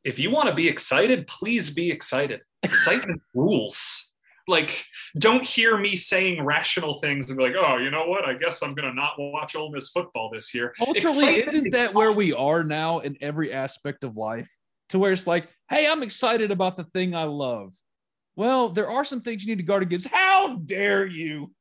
If 0.04 0.18
you 0.18 0.30
want 0.30 0.48
to 0.48 0.54
be 0.54 0.68
excited, 0.68 1.26
please 1.26 1.70
be 1.70 1.90
excited. 1.90 2.40
Excitement 2.62 3.20
rules. 3.34 4.12
Like, 4.48 4.84
don't 5.18 5.44
hear 5.44 5.76
me 5.76 5.96
saying 5.96 6.44
rational 6.44 7.00
things 7.00 7.28
and 7.28 7.36
be 7.36 7.42
like, 7.44 7.54
oh, 7.58 7.78
you 7.78 7.90
know 7.90 8.06
what? 8.06 8.24
I 8.24 8.34
guess 8.34 8.62
I'm 8.62 8.74
going 8.74 8.88
to 8.88 8.94
not 8.94 9.14
watch 9.18 9.56
Ole 9.56 9.72
Miss 9.72 9.90
football 9.90 10.30
this 10.32 10.54
year. 10.54 10.72
Culturally, 10.78 11.42
isn't 11.42 11.72
that 11.72 11.94
where 11.94 12.12
we 12.12 12.32
are 12.32 12.62
now 12.62 13.00
in 13.00 13.16
every 13.20 13.52
aspect 13.52 14.04
of 14.04 14.16
life? 14.16 14.50
To 14.90 15.00
where 15.00 15.12
it's 15.12 15.26
like, 15.26 15.48
hey, 15.68 15.88
I'm 15.88 16.04
excited 16.04 16.52
about 16.52 16.76
the 16.76 16.84
thing 16.84 17.12
I 17.12 17.24
love. 17.24 17.74
Well, 18.36 18.68
there 18.68 18.88
are 18.88 19.04
some 19.04 19.20
things 19.20 19.44
you 19.44 19.48
need 19.48 19.60
to 19.60 19.66
guard 19.66 19.82
against. 19.82 20.06
How 20.06 20.56
dare 20.64 21.04
you? 21.06 21.52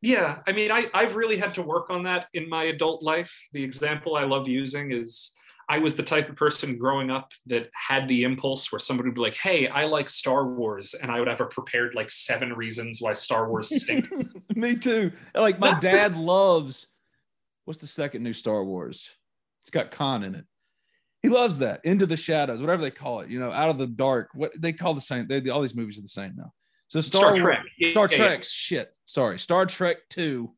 Yeah, 0.00 0.38
I 0.46 0.52
mean, 0.52 0.70
I, 0.70 0.86
I've 0.94 1.16
really 1.16 1.36
had 1.36 1.54
to 1.56 1.62
work 1.62 1.90
on 1.90 2.04
that 2.04 2.28
in 2.32 2.48
my 2.48 2.64
adult 2.64 3.02
life. 3.02 3.32
The 3.52 3.62
example 3.62 4.16
I 4.16 4.24
love 4.24 4.48
using 4.48 4.92
is 4.92 5.32
I 5.68 5.78
was 5.78 5.96
the 5.96 6.02
type 6.02 6.28
of 6.28 6.36
person 6.36 6.78
growing 6.78 7.10
up 7.10 7.32
that 7.46 7.70
had 7.72 8.06
the 8.06 8.22
impulse 8.22 8.70
where 8.70 8.78
somebody 8.78 9.08
would 9.08 9.16
be 9.16 9.20
like, 9.20 9.36
hey, 9.36 9.66
I 9.66 9.84
like 9.84 10.08
Star 10.08 10.46
Wars. 10.46 10.94
And 10.94 11.10
I 11.10 11.18
would 11.18 11.28
have 11.28 11.40
a 11.40 11.46
prepared 11.46 11.94
like 11.94 12.08
seven 12.08 12.52
reasons 12.52 13.00
why 13.00 13.14
Star 13.14 13.48
Wars 13.50 13.82
stinks. 13.82 14.32
Me 14.54 14.76
too. 14.76 15.10
Like 15.34 15.58
my 15.58 15.78
dad 15.80 16.16
loves 16.16 16.86
what's 17.66 17.80
the 17.80 17.86
second 17.86 18.22
new 18.22 18.32
Star 18.32 18.64
Wars? 18.64 19.10
It's 19.60 19.70
got 19.70 19.90
Khan 19.90 20.22
in 20.22 20.34
it. 20.34 20.44
He 21.22 21.28
loves 21.28 21.58
that. 21.58 21.84
Into 21.84 22.06
the 22.06 22.16
Shadows, 22.16 22.60
whatever 22.60 22.82
they 22.82 22.90
call 22.90 23.20
it. 23.20 23.28
You 23.28 23.40
know, 23.40 23.50
Out 23.50 23.68
of 23.68 23.78
the 23.78 23.86
Dark. 23.86 24.28
What 24.32 24.52
they 24.56 24.72
call 24.72 24.94
the 24.94 25.00
same. 25.00 25.26
They, 25.26 25.48
all 25.50 25.60
these 25.60 25.74
movies 25.74 25.98
are 25.98 26.02
the 26.02 26.08
same 26.08 26.34
now. 26.36 26.52
So 26.88 27.00
Star, 27.00 27.34
Star 27.34 27.38
Trek. 27.38 27.64
Yeah, 27.76 27.90
Star 27.90 28.08
yeah, 28.10 28.16
Trek. 28.16 28.44
Shit. 28.44 28.96
Sorry. 29.06 29.38
Star 29.40 29.66
Trek 29.66 29.96
Two, 30.08 30.54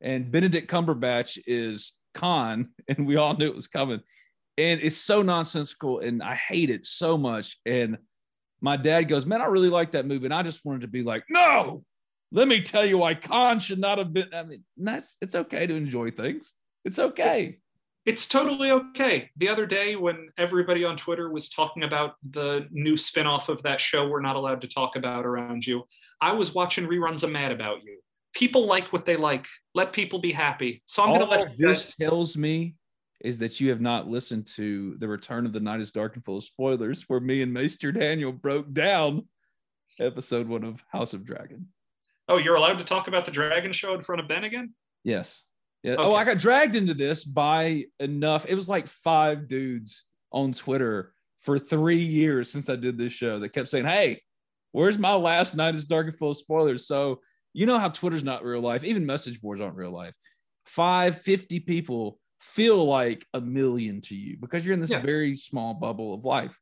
and 0.00 0.30
Benedict 0.30 0.70
Cumberbatch 0.70 1.38
is 1.46 1.92
Khan, 2.14 2.70
and 2.88 3.06
we 3.06 3.16
all 3.16 3.36
knew 3.36 3.48
it 3.48 3.56
was 3.56 3.66
coming. 3.66 4.00
And 4.58 4.80
it's 4.82 4.96
so 4.96 5.22
nonsensical, 5.22 6.00
and 6.00 6.20
I 6.20 6.34
hate 6.34 6.68
it 6.68 6.84
so 6.84 7.16
much. 7.16 7.58
And 7.64 7.96
my 8.60 8.76
dad 8.76 9.02
goes, 9.02 9.24
"Man, 9.24 9.40
I 9.40 9.46
really 9.46 9.70
like 9.70 9.92
that 9.92 10.04
movie," 10.04 10.24
and 10.24 10.34
I 10.34 10.42
just 10.42 10.64
wanted 10.64 10.80
to 10.80 10.88
be 10.88 11.04
like, 11.04 11.24
"No, 11.30 11.84
let 12.32 12.48
me 12.48 12.60
tell 12.60 12.84
you 12.84 12.98
why 12.98 13.14
Khan 13.14 13.60
should 13.60 13.78
not 13.78 13.98
have 13.98 14.12
been." 14.12 14.34
I 14.34 14.42
mean, 14.42 14.64
that's 14.76 15.16
it's 15.20 15.36
okay 15.36 15.68
to 15.68 15.76
enjoy 15.76 16.10
things. 16.10 16.54
It's 16.84 16.98
okay. 16.98 17.60
It's 18.04 18.26
totally 18.26 18.72
okay. 18.72 19.30
The 19.36 19.48
other 19.48 19.64
day, 19.64 19.94
when 19.94 20.30
everybody 20.38 20.84
on 20.84 20.96
Twitter 20.96 21.30
was 21.30 21.50
talking 21.50 21.84
about 21.84 22.14
the 22.28 22.66
new 22.72 22.94
spinoff 22.94 23.48
of 23.48 23.62
that 23.62 23.80
show 23.80 24.08
we're 24.08 24.22
not 24.22 24.34
allowed 24.34 24.62
to 24.62 24.66
talk 24.68 24.96
about 24.96 25.24
around 25.24 25.64
you, 25.66 25.84
I 26.20 26.32
was 26.32 26.52
watching 26.52 26.86
reruns 26.86 27.22
of 27.22 27.30
Mad 27.30 27.52
About 27.52 27.84
You. 27.84 28.00
People 28.34 28.66
like 28.66 28.92
what 28.92 29.04
they 29.04 29.16
like. 29.16 29.46
Let 29.74 29.92
people 29.92 30.18
be 30.18 30.32
happy. 30.32 30.82
So 30.86 31.02
I'm 31.02 31.10
going 31.10 31.20
to 31.20 31.26
let 31.26 31.58
this 31.58 31.84
guys. 31.84 31.96
tells 31.96 32.36
me 32.36 32.74
is 33.20 33.38
that 33.38 33.60
you 33.60 33.70
have 33.70 33.80
not 33.80 34.08
listened 34.08 34.46
to 34.46 34.96
the 34.98 35.08
Return 35.08 35.46
of 35.46 35.52
the 35.52 35.60
Night 35.60 35.80
is 35.80 35.90
Dark 35.90 36.14
and 36.14 36.24
Full 36.24 36.38
of 36.38 36.44
Spoilers, 36.44 37.02
where 37.08 37.20
me 37.20 37.42
and 37.42 37.52
Maester 37.52 37.92
Daniel 37.92 38.32
broke 38.32 38.72
down 38.72 39.26
episode 40.00 40.46
one 40.46 40.64
of 40.64 40.82
House 40.90 41.12
of 41.12 41.24
Dragon. 41.24 41.68
Oh, 42.28 42.38
you're 42.38 42.56
allowed 42.56 42.78
to 42.78 42.84
talk 42.84 43.08
about 43.08 43.24
the 43.24 43.30
Dragon 43.30 43.72
Show 43.72 43.94
in 43.94 44.02
front 44.02 44.20
of 44.20 44.28
Ben 44.28 44.44
again? 44.44 44.74
Yes. 45.02 45.42
Yeah. 45.82 45.96
Oh, 45.98 46.14
I 46.14 46.24
got 46.24 46.38
dragged 46.38 46.76
into 46.76 46.94
this 46.94 47.24
by 47.24 47.84
enough. 47.98 48.46
It 48.46 48.54
was 48.54 48.68
like 48.68 48.88
five 48.88 49.48
dudes 49.48 50.04
on 50.32 50.52
Twitter 50.52 51.12
for 51.40 51.58
three 51.58 52.02
years 52.02 52.50
since 52.50 52.68
I 52.68 52.76
did 52.76 52.98
this 52.98 53.12
show 53.12 53.38
that 53.38 53.50
kept 53.50 53.68
saying, 53.68 53.86
Hey, 53.86 54.22
where's 54.72 54.98
my 54.98 55.14
last 55.14 55.54
night 55.54 55.74
is 55.74 55.84
dark 55.84 56.08
and 56.08 56.18
full 56.18 56.32
of 56.32 56.36
spoilers? 56.36 56.86
So 56.86 57.20
you 57.52 57.66
know 57.66 57.78
how 57.78 57.88
Twitter's 57.88 58.24
not 58.24 58.44
real 58.44 58.60
life, 58.60 58.84
even 58.84 59.06
message 59.06 59.40
boards 59.40 59.60
aren't 59.60 59.76
real 59.76 59.92
life. 59.92 60.14
Five, 60.66 61.20
50 61.22 61.60
people 61.60 62.18
feel 62.40 62.84
like 62.84 63.26
a 63.34 63.40
million 63.40 64.00
to 64.02 64.14
you 64.14 64.36
because 64.40 64.64
you're 64.64 64.74
in 64.74 64.80
this 64.80 64.90
Yeah. 64.90 65.00
very 65.02 65.34
small 65.36 65.74
bubble 65.74 66.14
of 66.14 66.24
life. 66.24 66.58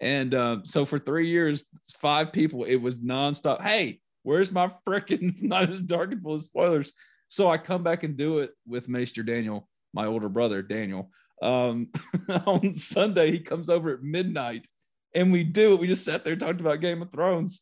And 0.00 0.34
uh, 0.34 0.58
so 0.64 0.84
for 0.84 0.98
three 0.98 1.28
years, 1.28 1.64
five 1.98 2.32
people, 2.32 2.64
it 2.64 2.76
was 2.76 3.00
nonstop. 3.00 3.62
Hey, 3.62 4.00
where's 4.24 4.50
my 4.50 4.72
freaking 4.86 5.40
not 5.42 5.68
as 5.68 5.80
dark 5.80 6.12
and 6.12 6.22
full 6.22 6.34
of 6.34 6.42
spoilers? 6.42 6.92
So 7.28 7.48
I 7.48 7.56
come 7.58 7.82
back 7.82 8.02
and 8.02 8.16
do 8.16 8.40
it 8.40 8.50
with 8.66 8.88
Maester 8.88 9.22
Daniel, 9.22 9.68
my 9.94 10.06
older 10.06 10.28
brother, 10.28 10.60
Daniel. 10.60 11.10
Um, 11.40 11.88
on 12.46 12.74
Sunday, 12.74 13.30
he 13.32 13.38
comes 13.40 13.68
over 13.68 13.94
at 13.94 14.02
midnight 14.02 14.66
and 15.14 15.32
we 15.32 15.44
do 15.44 15.74
it. 15.74 15.80
We 15.80 15.86
just 15.86 16.04
sat 16.04 16.24
there 16.24 16.32
and 16.32 16.40
talked 16.42 16.60
about 16.60 16.80
Game 16.80 17.00
of 17.02 17.10
Thrones. 17.12 17.60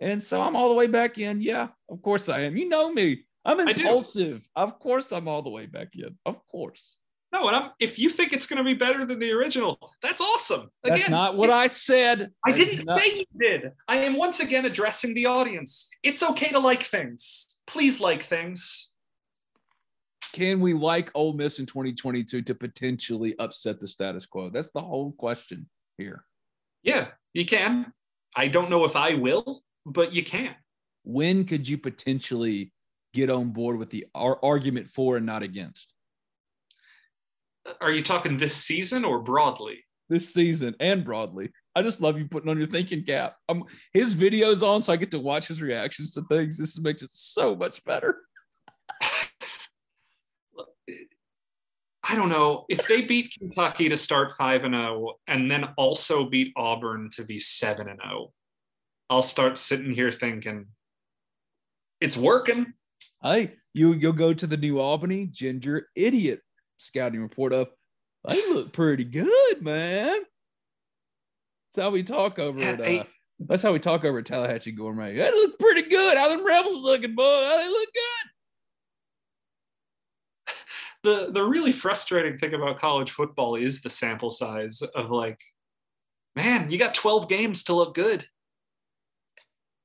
And 0.00 0.22
so 0.22 0.40
I'm 0.40 0.56
all 0.56 0.68
the 0.68 0.74
way 0.74 0.86
back 0.86 1.18
in. 1.18 1.42
Yeah, 1.42 1.68
of 1.90 2.00
course 2.02 2.28
I 2.28 2.40
am. 2.42 2.56
You 2.56 2.68
know 2.68 2.92
me. 2.92 3.24
I'm 3.44 3.60
impulsive. 3.60 4.48
Of 4.54 4.78
course 4.78 5.12
I'm 5.12 5.28
all 5.28 5.42
the 5.42 5.50
way 5.50 5.66
back 5.66 5.88
in. 5.94 6.16
Of 6.24 6.46
course. 6.46 6.96
No, 7.32 7.46
and 7.46 7.56
I'm, 7.56 7.70
if 7.78 7.96
you 7.98 8.10
think 8.10 8.32
it's 8.32 8.46
going 8.46 8.58
to 8.58 8.64
be 8.64 8.74
better 8.74 9.06
than 9.06 9.20
the 9.20 9.30
original, 9.32 9.78
that's 10.02 10.20
awesome. 10.20 10.68
That's 10.82 11.02
Again, 11.02 11.12
not 11.12 11.36
what 11.36 11.48
I 11.50 11.68
said. 11.68 12.32
I 12.44 12.50
didn't 12.52 12.84
not- 12.86 12.98
say 12.98 13.18
you 13.18 13.24
did. 13.38 13.70
I 13.86 13.96
am 13.98 14.16
once 14.16 14.40
again 14.40 14.66
addressing 14.66 15.14
the 15.14 15.26
audience. 15.26 15.88
It's 16.02 16.22
okay 16.22 16.50
to 16.50 16.58
like 16.58 16.82
things. 16.82 17.60
Please 17.68 18.00
like 18.00 18.24
things. 18.24 18.92
Can 20.32 20.60
we 20.60 20.74
like 20.74 21.10
Ole 21.14 21.32
Miss 21.32 21.58
in 21.58 21.66
2022 21.66 22.42
to 22.42 22.54
potentially 22.54 23.34
upset 23.38 23.80
the 23.80 23.88
status 23.88 24.26
quo? 24.26 24.48
That's 24.50 24.70
the 24.70 24.80
whole 24.80 25.12
question 25.12 25.68
here. 25.98 26.24
Yeah, 26.82 27.08
you 27.32 27.44
can. 27.46 27.92
I 28.36 28.48
don't 28.48 28.70
know 28.70 28.84
if 28.84 28.94
I 28.96 29.14
will, 29.14 29.62
but 29.86 30.12
you 30.12 30.24
can. 30.24 30.54
when 31.02 31.44
could 31.44 31.68
you 31.68 31.78
potentially 31.78 32.72
get 33.14 33.30
on 33.30 33.50
board 33.50 33.76
with 33.78 33.90
the 33.90 34.06
ar- 34.14 34.38
argument 34.42 34.88
for 34.88 35.16
and 35.16 35.26
not 35.26 35.42
against 35.42 35.94
Are 37.80 37.92
you 37.92 38.02
talking 38.02 38.38
this 38.38 38.56
season 38.56 39.04
or 39.04 39.20
broadly? 39.20 39.84
this 40.10 40.34
season 40.34 40.74
and 40.80 41.02
broadly? 41.04 41.50
I 41.74 41.82
just 41.82 42.02
love 42.02 42.18
you 42.18 42.26
putting 42.26 42.50
on 42.50 42.58
your 42.58 42.66
thinking 42.66 43.04
cap. 43.04 43.36
Um, 43.48 43.64
his 43.94 44.12
videos 44.12 44.66
on, 44.66 44.82
so 44.82 44.92
I 44.92 44.96
get 44.96 45.12
to 45.12 45.18
watch 45.18 45.46
his 45.48 45.62
reactions 45.62 46.12
to 46.14 46.22
things. 46.28 46.58
This 46.58 46.78
makes 46.78 47.02
it 47.02 47.10
so 47.12 47.54
much 47.54 47.82
better. 47.84 48.18
I 52.02 52.16
don't 52.16 52.28
know 52.28 52.64
if 52.68 52.88
they 52.88 53.02
beat 53.02 53.36
Kentucky 53.38 53.88
to 53.88 53.96
start 53.96 54.32
five 54.36 54.64
and 54.64 54.74
zero, 54.74 55.14
and 55.28 55.48
then 55.48 55.68
also 55.76 56.28
beat 56.28 56.52
Auburn 56.56 57.10
to 57.14 57.24
be 57.24 57.38
seven 57.38 57.88
and 57.88 58.00
zero. 58.02 58.32
I'll 59.08 59.22
start 59.22 59.58
sitting 59.58 59.92
here 59.92 60.10
thinking, 60.10 60.66
it's 62.00 62.16
working. 62.16 62.74
Hey, 63.22 63.52
you 63.74 63.92
you'll 63.92 64.12
go 64.12 64.34
to 64.34 64.46
the 64.46 64.56
New 64.56 64.80
Albany 64.80 65.26
Ginger 65.26 65.88
Idiot 65.94 66.40
scouting 66.80 67.20
report 67.20 67.52
of 67.52 67.68
they 68.28 68.36
look 68.48 68.72
pretty 68.72 69.04
good, 69.04 69.62
man. 69.62 70.18
That's 71.74 71.84
how 71.84 71.90
we 71.90 72.02
talk 72.02 72.38
over 72.38 72.60
at 72.60 72.80
uh, 72.80 73.04
that's 73.38 73.62
how 73.62 73.72
we 73.72 73.78
talk 73.78 74.04
over 74.04 74.18
at 74.18 74.26
Tallahatchie 74.26 74.72
Gourmet. 74.72 75.14
They 75.14 75.30
look 75.30 75.58
pretty 75.58 75.82
good. 75.82 76.18
How 76.18 76.28
them 76.28 76.44
rebels 76.44 76.82
looking, 76.82 77.14
boy? 77.14 77.44
How 77.44 77.58
they 77.58 77.68
look 77.68 77.88
good. 80.46 80.54
the 81.02 81.32
the 81.32 81.42
really 81.42 81.72
frustrating 81.72 82.38
thing 82.38 82.54
about 82.54 82.78
college 82.78 83.10
football 83.12 83.54
is 83.56 83.80
the 83.80 83.90
sample 83.90 84.30
size 84.30 84.82
of 84.82 85.10
like 85.10 85.38
man 86.36 86.70
you 86.70 86.78
got 86.78 86.94
12 86.94 87.28
games 87.28 87.64
to 87.64 87.74
look 87.74 87.94
good 87.94 88.24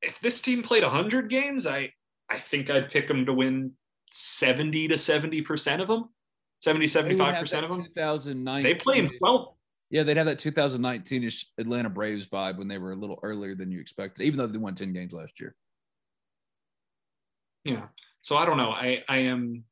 if 0.01 0.19
this 0.19 0.41
team 0.41 0.61
played 0.61 0.83
100 0.83 1.27
games 1.27 1.65
i 1.65 1.91
i 2.29 2.37
think 2.37 2.69
i'd 2.69 2.91
pick 2.91 3.07
them 3.07 3.25
to 3.25 3.33
win 3.33 3.71
70 4.11 4.89
to 4.89 4.97
70 4.99 5.41
percent 5.41 5.81
of 5.81 5.87
them 5.87 6.09
70 6.65 6.87
75% 6.87 7.63
of 7.63 7.69
them? 7.69 7.83
2019 7.83 8.63
they 8.63 8.73
play 8.73 8.97
in 8.97 9.09
12 9.19 9.53
Yeah, 9.91 10.01
they'd 10.03 10.17
have 10.17 10.25
that 10.25 10.39
2019ish 10.39 11.45
Atlanta 11.59 11.89
Braves 11.89 12.27
vibe 12.27 12.57
when 12.57 12.67
they 12.67 12.79
were 12.79 12.91
a 12.91 12.95
little 12.95 13.19
earlier 13.21 13.53
than 13.53 13.71
you 13.71 13.79
expected, 13.79 14.23
even 14.23 14.39
though 14.39 14.47
they 14.47 14.57
won 14.57 14.73
10 14.73 14.91
games 14.91 15.13
last 15.13 15.39
year. 15.39 15.55
yeah. 17.63 17.87
So 18.21 18.35
i 18.37 18.45
don't 18.45 18.57
know. 18.57 18.71
I 18.71 19.03
i 19.07 19.17
am 19.19 19.63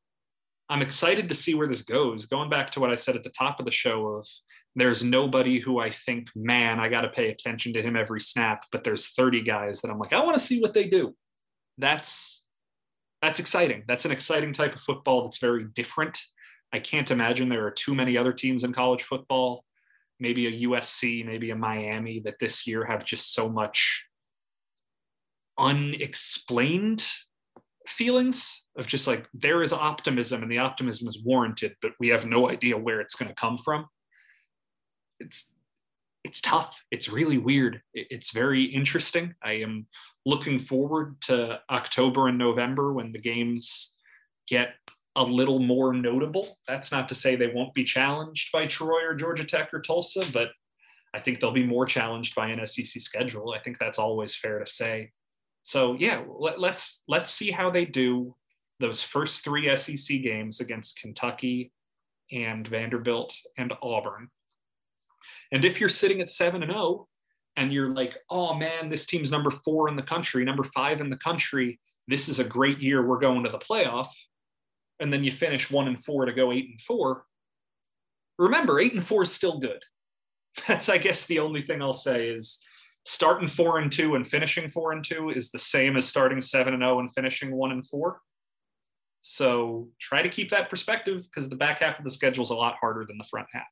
i'm 0.70 0.84
excited 0.84 1.30
to 1.30 1.36
see 1.36 1.56
where 1.56 1.68
this 1.68 1.82
goes. 1.82 2.28
Going 2.28 2.50
back 2.50 2.72
to 2.72 2.80
what 2.80 2.92
i 2.92 2.96
said 2.96 3.16
at 3.16 3.24
the 3.24 3.32
top 3.32 3.60
of 3.60 3.66
the 3.66 3.72
show 3.72 4.08
of 4.08 4.28
there's 4.76 5.04
nobody 5.04 5.60
who 5.60 5.80
i 5.80 5.90
think 5.90 6.30
man 6.36 6.80
i 6.80 6.90
got 6.90 7.02
to 7.02 7.10
pay 7.10 7.30
attention 7.30 7.74
to 7.74 7.82
him 7.82 7.96
every 7.96 8.20
snap 8.20 8.64
but 8.72 8.84
there's 8.84 9.10
30 9.14 9.44
guys 9.44 9.82
that 9.82 9.92
i'm 9.92 10.00
like 10.00 10.14
i 10.14 10.24
want 10.24 10.36
to 10.36 10.46
see 10.46 10.60
what 10.62 10.74
they 10.74 10.86
do. 10.86 11.16
That's 11.80 12.46
that's 13.24 13.40
exciting. 13.40 13.84
That's 13.88 14.06
an 14.06 14.12
exciting 14.12 14.54
type 14.54 14.76
of 14.76 14.82
football 14.82 15.24
that's 15.24 15.40
very 15.40 15.66
different 15.74 16.20
i 16.74 16.80
can't 16.80 17.12
imagine 17.12 17.48
there 17.48 17.66
are 17.66 17.72
too 17.72 17.96
many 17.96 18.18
other 18.18 18.34
teams 18.34 18.64
in 18.64 18.74
college 18.74 19.04
football 19.04 19.64
maybe 20.20 20.48
a 20.48 20.68
usc 20.68 21.26
maybe 21.26 21.52
a 21.52 21.56
miami 21.56 22.20
that 22.20 22.40
this 22.40 22.68
year 22.68 22.84
have 22.84 23.06
just 23.06 23.34
so 23.34 23.48
much 23.48 24.06
unexplained 25.58 27.06
feelings 27.88 28.66
of 28.78 28.88
just 28.88 29.08
like 29.08 29.28
there 29.34 29.62
is 29.62 29.74
optimism 29.74 30.42
and 30.42 30.52
the 30.52 30.58
optimism 30.58 31.08
is 31.08 31.22
warranted 31.24 31.76
but 31.82 31.92
we 32.00 32.08
have 32.08 32.26
no 32.26 32.50
idea 32.50 32.78
where 32.78 33.02
it's 33.02 33.16
going 33.16 33.30
to 33.30 33.36
come 33.36 33.58
from. 33.58 33.86
It's 35.20 35.50
it's 36.24 36.40
tough. 36.40 36.82
It's 36.90 37.10
really 37.10 37.38
weird. 37.38 37.82
It's 37.94 38.32
very 38.32 38.64
interesting. 38.64 39.36
I 39.44 39.54
am 39.54 39.88
looking 40.26 40.58
forward 40.58 41.20
to 41.22 41.60
october 41.70 42.30
and 42.30 42.38
november 42.38 42.94
when 42.94 43.12
the 43.12 43.20
games 43.20 43.94
get 44.48 44.70
a 45.16 45.24
little 45.24 45.60
more 45.60 45.94
notable 45.94 46.58
that's 46.68 46.92
not 46.92 47.08
to 47.08 47.16
say 47.16 47.36
they 47.36 47.52
won't 47.54 47.74
be 47.74 47.84
challenged 47.84 48.52
by 48.52 48.66
troy 48.66 49.04
or 49.06 49.14
georgia 49.14 49.44
tech 49.44 49.74
or 49.74 49.80
tulsa 49.80 50.24
but 50.32 50.50
i 51.14 51.20
think 51.20 51.40
they'll 51.40 51.52
be 51.52 51.66
more 51.66 51.86
challenged 51.86 52.34
by 52.34 52.48
an 52.48 52.66
sec 52.66 52.86
schedule 52.86 53.54
i 53.54 53.60
think 53.60 53.78
that's 53.78 54.00
always 54.00 54.36
fair 54.36 54.60
to 54.60 54.66
say 54.66 55.12
so 55.64 55.96
yeah, 55.98 56.22
let, 56.28 56.60
let's 56.60 57.02
let's 57.08 57.32
see 57.32 57.50
how 57.50 57.72
they 57.72 57.86
do 57.86 58.36
those 58.80 59.02
first 59.02 59.44
three 59.44 59.74
SEC 59.76 60.22
games 60.22 60.60
against 60.60 61.00
Kentucky 61.00 61.72
and 62.32 62.68
Vanderbilt 62.68 63.34
and 63.58 63.72
Auburn. 63.82 64.30
And 65.54 65.64
if 65.64 65.80
you're 65.80 65.90
sitting 65.90 66.20
at 66.20 66.30
seven 66.30 66.64
and 66.64 66.72
zero, 66.72 67.08
and 67.56 67.72
you're 67.72 67.94
like, 67.94 68.18
oh 68.30 68.54
man, 68.56 68.90
this 68.90 69.06
team's 69.06 69.32
number 69.32 69.52
four 69.52 69.88
in 69.88 69.96
the 69.96 70.04
country, 70.04 70.44
number 70.44 70.64
five 70.64 71.00
in 71.00 71.10
the 71.10 71.18
country. 71.18 71.80
This 72.08 72.28
is 72.28 72.40
a 72.40 72.44
great 72.44 72.80
year. 72.80 73.06
We're 73.06 73.20
going 73.20 73.44
to 73.46 73.50
the 73.50 73.60
playoff, 73.60 74.10
and 75.04 75.12
then 75.12 75.24
you 75.24 75.32
finish 75.32 75.70
one 75.70 75.88
and 75.88 76.04
four 76.04 76.26
to 76.26 76.34
go 76.34 76.52
eight 76.52 76.70
and 76.70 76.82
four. 76.82 77.26
Remember, 78.40 78.80
eight 78.80 78.94
and 78.94 79.06
four 79.06 79.24
is 79.24 79.32
still 79.32 79.60
good. 79.60 79.84
That's, 80.68 80.88
I 80.90 80.98
guess, 80.98 81.26
the 81.26 81.40
only 81.40 81.62
thing 81.62 81.82
I'll 81.82 81.94
say 81.94 82.28
is 82.30 82.60
starting 83.06 83.50
four 83.50 83.80
and 83.80 83.92
two 83.92 84.16
and 84.16 84.26
finishing 84.26 84.70
four 84.70 84.94
and 84.94 85.04
two 85.04 85.30
is 85.30 85.52
the 85.52 85.60
same 85.60 85.98
as 85.98 86.06
starting 86.06 86.40
seven 86.40 86.74
and 86.74 86.82
zero 86.82 87.00
and 87.00 87.14
finishing 87.14 87.52
one 87.52 87.72
and 87.72 87.86
four. 87.86 88.22
So 89.22 89.90
try 90.00 90.22
to 90.22 90.30
keep 90.30 90.50
that 90.52 90.70
perspective 90.70 91.22
because 91.24 91.50
the 91.50 91.56
back 91.56 91.80
half 91.80 91.98
of 91.98 92.06
the 92.06 92.12
schedule 92.12 92.44
is 92.46 92.50
a 92.50 92.56
lot 92.56 92.76
harder 92.80 93.06
than 93.06 93.18
the 93.18 93.26
front 93.26 93.48
half. 93.52 93.64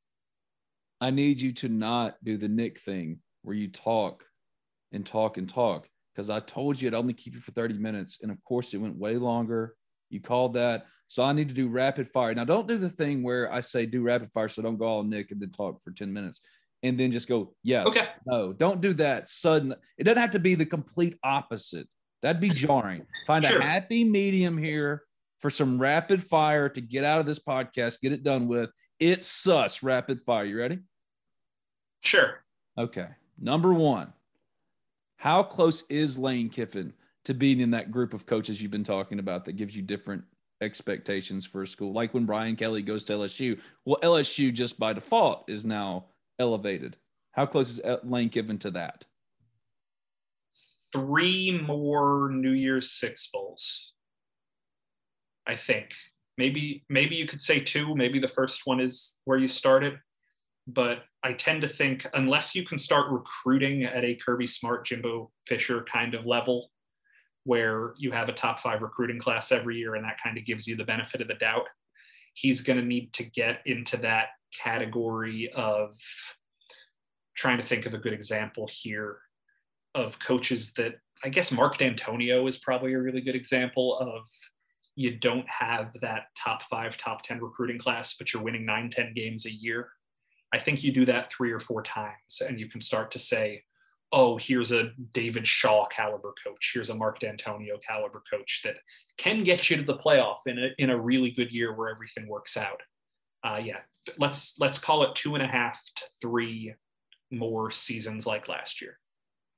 I 0.99 1.11
need 1.11 1.39
you 1.39 1.53
to 1.53 1.69
not 1.69 2.17
do 2.23 2.37
the 2.37 2.49
Nick 2.49 2.79
thing 2.81 3.19
where 3.41 3.55
you 3.55 3.69
talk 3.69 4.23
and 4.91 5.05
talk 5.05 5.37
and 5.37 5.47
talk 5.49 5.87
because 6.13 6.29
I 6.29 6.41
told 6.41 6.79
you 6.79 6.89
I'd 6.89 6.93
only 6.93 7.13
keep 7.13 7.33
you 7.33 7.39
for 7.39 7.51
30 7.51 7.75
minutes. 7.75 8.19
And 8.21 8.31
of 8.31 8.43
course, 8.43 8.73
it 8.73 8.77
went 8.77 8.97
way 8.97 9.15
longer. 9.15 9.75
You 10.09 10.19
called 10.19 10.53
that. 10.55 10.85
So 11.11 11.23
I 11.23 11.33
need 11.33 11.49
to 11.49 11.53
do 11.53 11.67
rapid 11.67 12.09
fire. 12.09 12.33
Now, 12.33 12.45
don't 12.45 12.69
do 12.69 12.77
the 12.77 12.87
thing 12.89 13.21
where 13.21 13.51
I 13.51 13.59
say 13.59 13.85
do 13.85 14.01
rapid 14.01 14.31
fire. 14.31 14.47
So 14.47 14.61
don't 14.61 14.77
go 14.77 14.85
all 14.85 15.03
Nick 15.03 15.31
and 15.31 15.41
then 15.41 15.49
talk 15.51 15.83
for 15.83 15.91
10 15.91 16.13
minutes 16.13 16.39
and 16.83 16.97
then 16.97 17.11
just 17.11 17.27
go, 17.27 17.53
yes, 17.63 17.85
Okay. 17.87 18.07
no, 18.25 18.53
don't 18.53 18.79
do 18.79 18.93
that. 18.93 19.27
Sudden, 19.27 19.75
it 19.97 20.05
doesn't 20.05 20.21
have 20.21 20.31
to 20.31 20.39
be 20.39 20.55
the 20.55 20.65
complete 20.65 21.19
opposite. 21.21 21.89
That'd 22.21 22.39
be 22.41 22.47
jarring. 22.47 23.05
Find 23.27 23.43
Sure. 23.43 23.59
a 23.59 23.61
happy 23.61 24.05
medium 24.05 24.57
here 24.57 25.03
for 25.41 25.49
some 25.49 25.81
rapid 25.81 26.23
fire 26.23 26.69
to 26.69 26.79
get 26.79 27.03
out 27.03 27.19
of 27.19 27.25
this 27.25 27.39
podcast, 27.39 27.99
get 27.99 28.13
it 28.13 28.23
done 28.23 28.47
with. 28.47 28.69
It's 28.97 29.27
sus 29.27 29.83
rapid 29.83 30.21
fire. 30.21 30.45
You 30.45 30.57
ready? 30.59 30.79
Sure. 32.03 32.41
Okay. 32.77 33.07
Number 33.37 33.73
one, 33.73 34.13
how 35.17 35.43
close 35.43 35.83
is 35.89 36.17
Lane 36.17 36.47
Kiffin 36.49 36.93
to 37.25 37.33
being 37.33 37.59
in 37.59 37.71
that 37.71 37.91
group 37.91 38.13
of 38.13 38.25
coaches 38.25 38.61
you've 38.61 38.71
been 38.71 38.85
talking 38.85 39.19
about 39.19 39.43
that 39.43 39.57
gives 39.57 39.75
you 39.75 39.81
different 39.81 40.23
expectations 40.61 41.45
for 41.45 41.63
a 41.63 41.67
school? 41.67 41.93
Like 41.93 42.13
when 42.13 42.25
Brian 42.25 42.55
Kelly 42.55 42.81
goes 42.81 43.03
to 43.05 43.13
LSU. 43.13 43.59
Well, 43.85 43.99
LSU 44.01 44.53
just 44.53 44.79
by 44.79 44.93
default 44.93 45.49
is 45.49 45.65
now 45.65 46.05
elevated. 46.39 46.97
How 47.31 47.45
close 47.45 47.79
is 47.79 47.97
Lane 48.03 48.29
Kiffin 48.29 48.59
to 48.59 48.71
that? 48.71 49.05
Three 50.93 51.59
more 51.65 52.29
New 52.31 52.51
Year's 52.51 52.91
Six 52.91 53.29
bowls. 53.31 53.93
I 55.47 55.55
think. 55.55 55.93
Maybe 56.37 56.83
maybe 56.89 57.15
you 57.15 57.27
could 57.27 57.41
say 57.41 57.59
two. 57.59 57.95
Maybe 57.95 58.19
the 58.19 58.27
first 58.27 58.61
one 58.65 58.79
is 58.79 59.17
where 59.25 59.37
you 59.37 59.47
started. 59.47 59.99
But 60.67 61.03
I 61.23 61.33
tend 61.33 61.61
to 61.61 61.67
think 61.67 62.05
unless 62.13 62.55
you 62.55 62.65
can 62.65 62.77
start 62.77 63.11
recruiting 63.11 63.83
at 63.83 64.03
a 64.03 64.15
Kirby 64.15 64.47
Smart, 64.47 64.85
Jimbo 64.85 65.31
Fisher 65.47 65.83
kind 65.91 66.13
of 66.13 66.25
level, 66.25 66.69
where 67.43 67.93
you 67.97 68.11
have 68.11 68.29
a 68.29 68.33
top 68.33 68.59
five 68.59 68.81
recruiting 68.81 69.19
class 69.19 69.51
every 69.51 69.77
year 69.77 69.95
and 69.95 70.05
that 70.05 70.19
kind 70.21 70.37
of 70.37 70.45
gives 70.45 70.67
you 70.67 70.75
the 70.75 70.83
benefit 70.83 71.21
of 71.21 71.27
the 71.27 71.33
doubt, 71.35 71.67
he's 72.33 72.61
going 72.61 72.79
to 72.79 72.85
need 72.85 73.11
to 73.13 73.23
get 73.23 73.61
into 73.65 73.97
that 73.97 74.27
category 74.57 75.51
of 75.55 75.95
trying 77.35 77.57
to 77.57 77.65
think 77.65 77.85
of 77.85 77.93
a 77.93 77.97
good 77.97 78.13
example 78.13 78.69
here 78.71 79.17
of 79.95 80.19
coaches 80.19 80.73
that 80.73 80.95
I 81.23 81.29
guess 81.29 81.51
Mark 81.51 81.77
Dantonio 81.77 82.47
is 82.47 82.57
probably 82.57 82.93
a 82.93 82.99
really 82.99 83.21
good 83.21 83.35
example 83.35 83.97
of 83.99 84.27
you 84.95 85.17
don't 85.17 85.47
have 85.47 85.93
that 86.01 86.25
top 86.37 86.63
five, 86.63 86.97
top 86.97 87.23
10 87.23 87.39
recruiting 87.39 87.79
class, 87.79 88.15
but 88.17 88.33
you're 88.33 88.43
winning 88.43 88.65
nine, 88.65 88.89
10 88.89 89.13
games 89.13 89.45
a 89.45 89.51
year. 89.51 89.89
I 90.53 90.59
think 90.59 90.83
you 90.83 90.91
do 90.91 91.05
that 91.05 91.31
three 91.31 91.51
or 91.51 91.59
four 91.59 91.81
times 91.81 92.41
and 92.45 92.59
you 92.59 92.69
can 92.69 92.81
start 92.81 93.11
to 93.11 93.19
say, 93.19 93.63
oh, 94.11 94.37
here's 94.37 94.71
a 94.71 94.91
David 95.13 95.47
Shaw 95.47 95.87
caliber 95.87 96.33
coach. 96.43 96.71
Here's 96.73 96.89
a 96.89 96.95
Mark 96.95 97.19
Dantonio 97.19 97.81
caliber 97.85 98.23
coach 98.31 98.61
that 98.63 98.75
can 99.17 99.43
get 99.43 99.69
you 99.69 99.77
to 99.77 99.83
the 99.83 99.97
playoff 99.97 100.47
in 100.47 100.59
a, 100.59 100.69
in 100.77 100.89
a 100.89 100.99
really 100.99 101.31
good 101.31 101.51
year 101.51 101.73
where 101.73 101.89
everything 101.89 102.27
works 102.27 102.57
out. 102.57 102.81
Uh, 103.43 103.59
yeah, 103.63 103.79
let's 104.19 104.59
let's 104.59 104.77
call 104.77 105.03
it 105.03 105.15
two 105.15 105.33
and 105.33 105.43
a 105.43 105.47
half 105.47 105.81
to 105.95 106.03
three 106.21 106.73
more 107.31 107.71
seasons 107.71 108.27
like 108.27 108.47
last 108.47 108.81
year. 108.81 108.99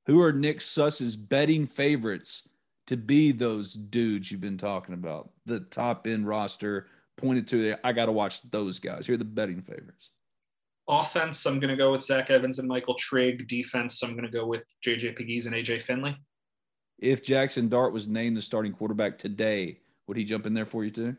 Who 0.06 0.22
are 0.22 0.32
Nick 0.32 0.62
Suss's 0.62 1.16
betting 1.16 1.68
favorites 1.68 2.48
to 2.88 2.98
be 2.98 3.32
those 3.32 3.74
dudes 3.74 4.32
you've 4.32 4.42
been 4.42 4.58
talking 4.58 4.94
about? 4.94 5.32
The 5.46 5.62
top 5.62 6.08
end 6.08 6.28
roster 6.28 6.88
pointed 7.18 7.48
to. 7.50 7.76
I 7.84 7.92
got 7.92 8.06
to 8.06 8.12
watch 8.12 8.42
those 8.52 8.80
guys. 8.80 9.06
Who 9.06 9.14
are 9.14 9.18
the 9.18 9.26
betting 9.26 9.62
favorites? 9.62 10.12
Offense, 10.88 11.46
I'm 11.46 11.60
going 11.60 11.70
to 11.70 11.78
go 11.78 11.92
with 11.92 12.04
Zach 12.04 12.30
Evans 12.30 12.60
and 12.60 12.68
Michael 12.68 12.96
Trigg. 12.96 13.48
Defense, 13.48 14.04
I'm 14.04 14.12
going 14.12 14.26
to 14.26 14.32
go 14.32 14.46
with 14.46 14.64
JJ 14.86 15.18
Pegues 15.18 15.46
and 15.46 15.56
AJ 15.56 15.84
Finley. 15.84 16.16
If 17.00 17.26
Jaxson 17.26 17.70
Dart 17.70 17.94
was 17.94 18.08
named 18.08 18.38
the 18.38 18.42
starting 18.42 18.74
quarterback 18.74 19.18
today, 19.18 19.80
would 20.08 20.18
he 20.18 20.24
jump 20.24 20.46
in 20.46 20.54
there 20.54 20.66
for 20.66 20.84
you 20.84 20.92
too? 20.92 21.16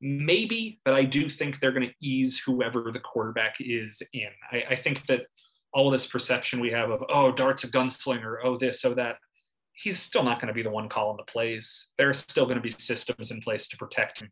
Maybe, 0.00 0.80
but 0.84 0.94
I 0.94 1.04
do 1.04 1.30
think 1.30 1.58
they're 1.58 1.72
going 1.72 1.88
to 1.88 1.94
ease 2.00 2.38
whoever 2.38 2.90
the 2.92 3.00
quarterback 3.00 3.56
is 3.60 4.02
in. 4.12 4.30
I, 4.50 4.64
I 4.70 4.76
think 4.76 5.06
that 5.06 5.22
all 5.72 5.90
this 5.90 6.06
perception 6.06 6.60
we 6.60 6.70
have 6.70 6.90
of, 6.90 7.02
oh, 7.08 7.32
Dart's 7.32 7.64
a 7.64 7.68
gunslinger, 7.68 8.36
oh, 8.44 8.58
this, 8.58 8.84
oh, 8.84 8.94
that, 8.94 9.16
he's 9.74 9.98
still 9.98 10.22
not 10.22 10.40
going 10.40 10.48
to 10.48 10.54
be 10.54 10.62
the 10.62 10.70
one 10.70 10.88
calling 10.88 11.16
the 11.16 11.30
plays. 11.30 11.92
There 11.98 12.10
are 12.10 12.14
still 12.14 12.44
going 12.44 12.56
to 12.56 12.62
be 12.62 12.70
systems 12.70 13.30
in 13.30 13.40
place 13.40 13.68
to 13.68 13.76
protect 13.76 14.20
him 14.20 14.30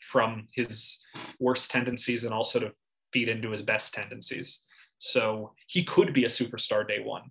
from 0.00 0.48
his 0.54 0.98
worst 1.38 1.70
tendencies 1.70 2.24
and 2.24 2.34
also 2.34 2.58
to 2.58 2.72
feed 3.12 3.28
into 3.28 3.50
his 3.50 3.62
best 3.62 3.94
tendencies. 3.94 4.62
So 4.98 5.52
he 5.66 5.84
could 5.84 6.12
be 6.12 6.24
a 6.24 6.28
superstar 6.28 6.86
day 6.86 7.00
one, 7.04 7.24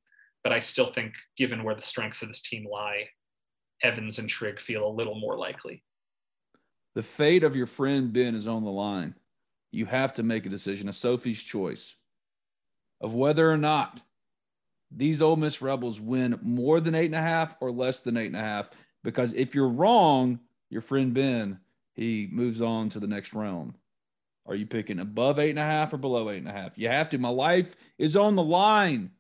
but 0.44 0.54
I 0.54 0.60
still 0.60 0.92
think, 0.92 1.14
given 1.38 1.64
where 1.64 1.76
the 1.76 1.82
strengths 1.82 2.22
of 2.22 2.28
this 2.28 2.42
team 2.42 2.66
lie, 2.70 3.08
Evans 3.84 4.20
and 4.20 4.30
Trigg 4.30 4.60
feel 4.60 4.86
a 4.86 4.92
little 4.96 5.20
more 5.20 5.38
likely. 5.38 5.84
The 6.96 7.04
fate 7.04 7.44
of 7.44 7.56
your 7.56 7.68
friend 7.68 8.12
Ben 8.12 8.36
is 8.36 8.48
on 8.48 8.64
the 8.64 8.72
line. 8.72 9.16
You 9.72 9.86
have 9.86 10.14
to 10.16 10.24
make 10.24 10.46
a 10.46 10.50
decision, 10.50 10.90
a 10.90 10.94
Sophie's 10.94 11.42
choice, 11.42 11.96
of 13.00 13.14
whether 13.14 13.50
or 13.50 13.58
not 13.58 14.02
these 14.92 15.22
Ole 15.22 15.38
Miss 15.38 15.62
Rebels 15.62 16.02
win 16.02 16.38
more 16.42 16.82
than 16.82 16.96
eight 16.96 17.06
and 17.06 17.16
a 17.16 17.22
half 17.22 17.56
or 17.62 17.72
less 17.72 18.02
than 18.02 18.18
eight 18.18 18.28
and 18.28 18.36
a 18.36 18.42
half. 18.42 18.70
Because 19.04 19.34
if 19.34 19.56
you're 19.56 19.70
wrong, 19.70 20.40
your 20.70 20.82
friend 20.82 21.14
Ben, 21.14 21.60
he 21.94 22.28
moves 22.32 22.62
on 22.62 22.90
to 22.90 23.00
the 23.00 23.08
next 23.08 23.34
round. 23.34 23.76
Are 24.52 24.56
you 24.56 24.66
picking 24.66 25.00
above 25.00 25.40
eight 25.40 25.52
and 25.52 25.60
a 25.60 25.64
half 25.64 25.94
or 25.94 25.98
below 25.98 26.30
eight 26.30 26.40
and 26.40 26.48
a 26.50 26.52
half? 26.52 26.78
You 26.78 26.90
have 26.90 27.08
to. 27.12 27.18
My 27.18 27.30
life 27.30 27.74
is 27.98 28.18
on 28.18 28.36
the 28.36 28.44
line. 28.44 29.12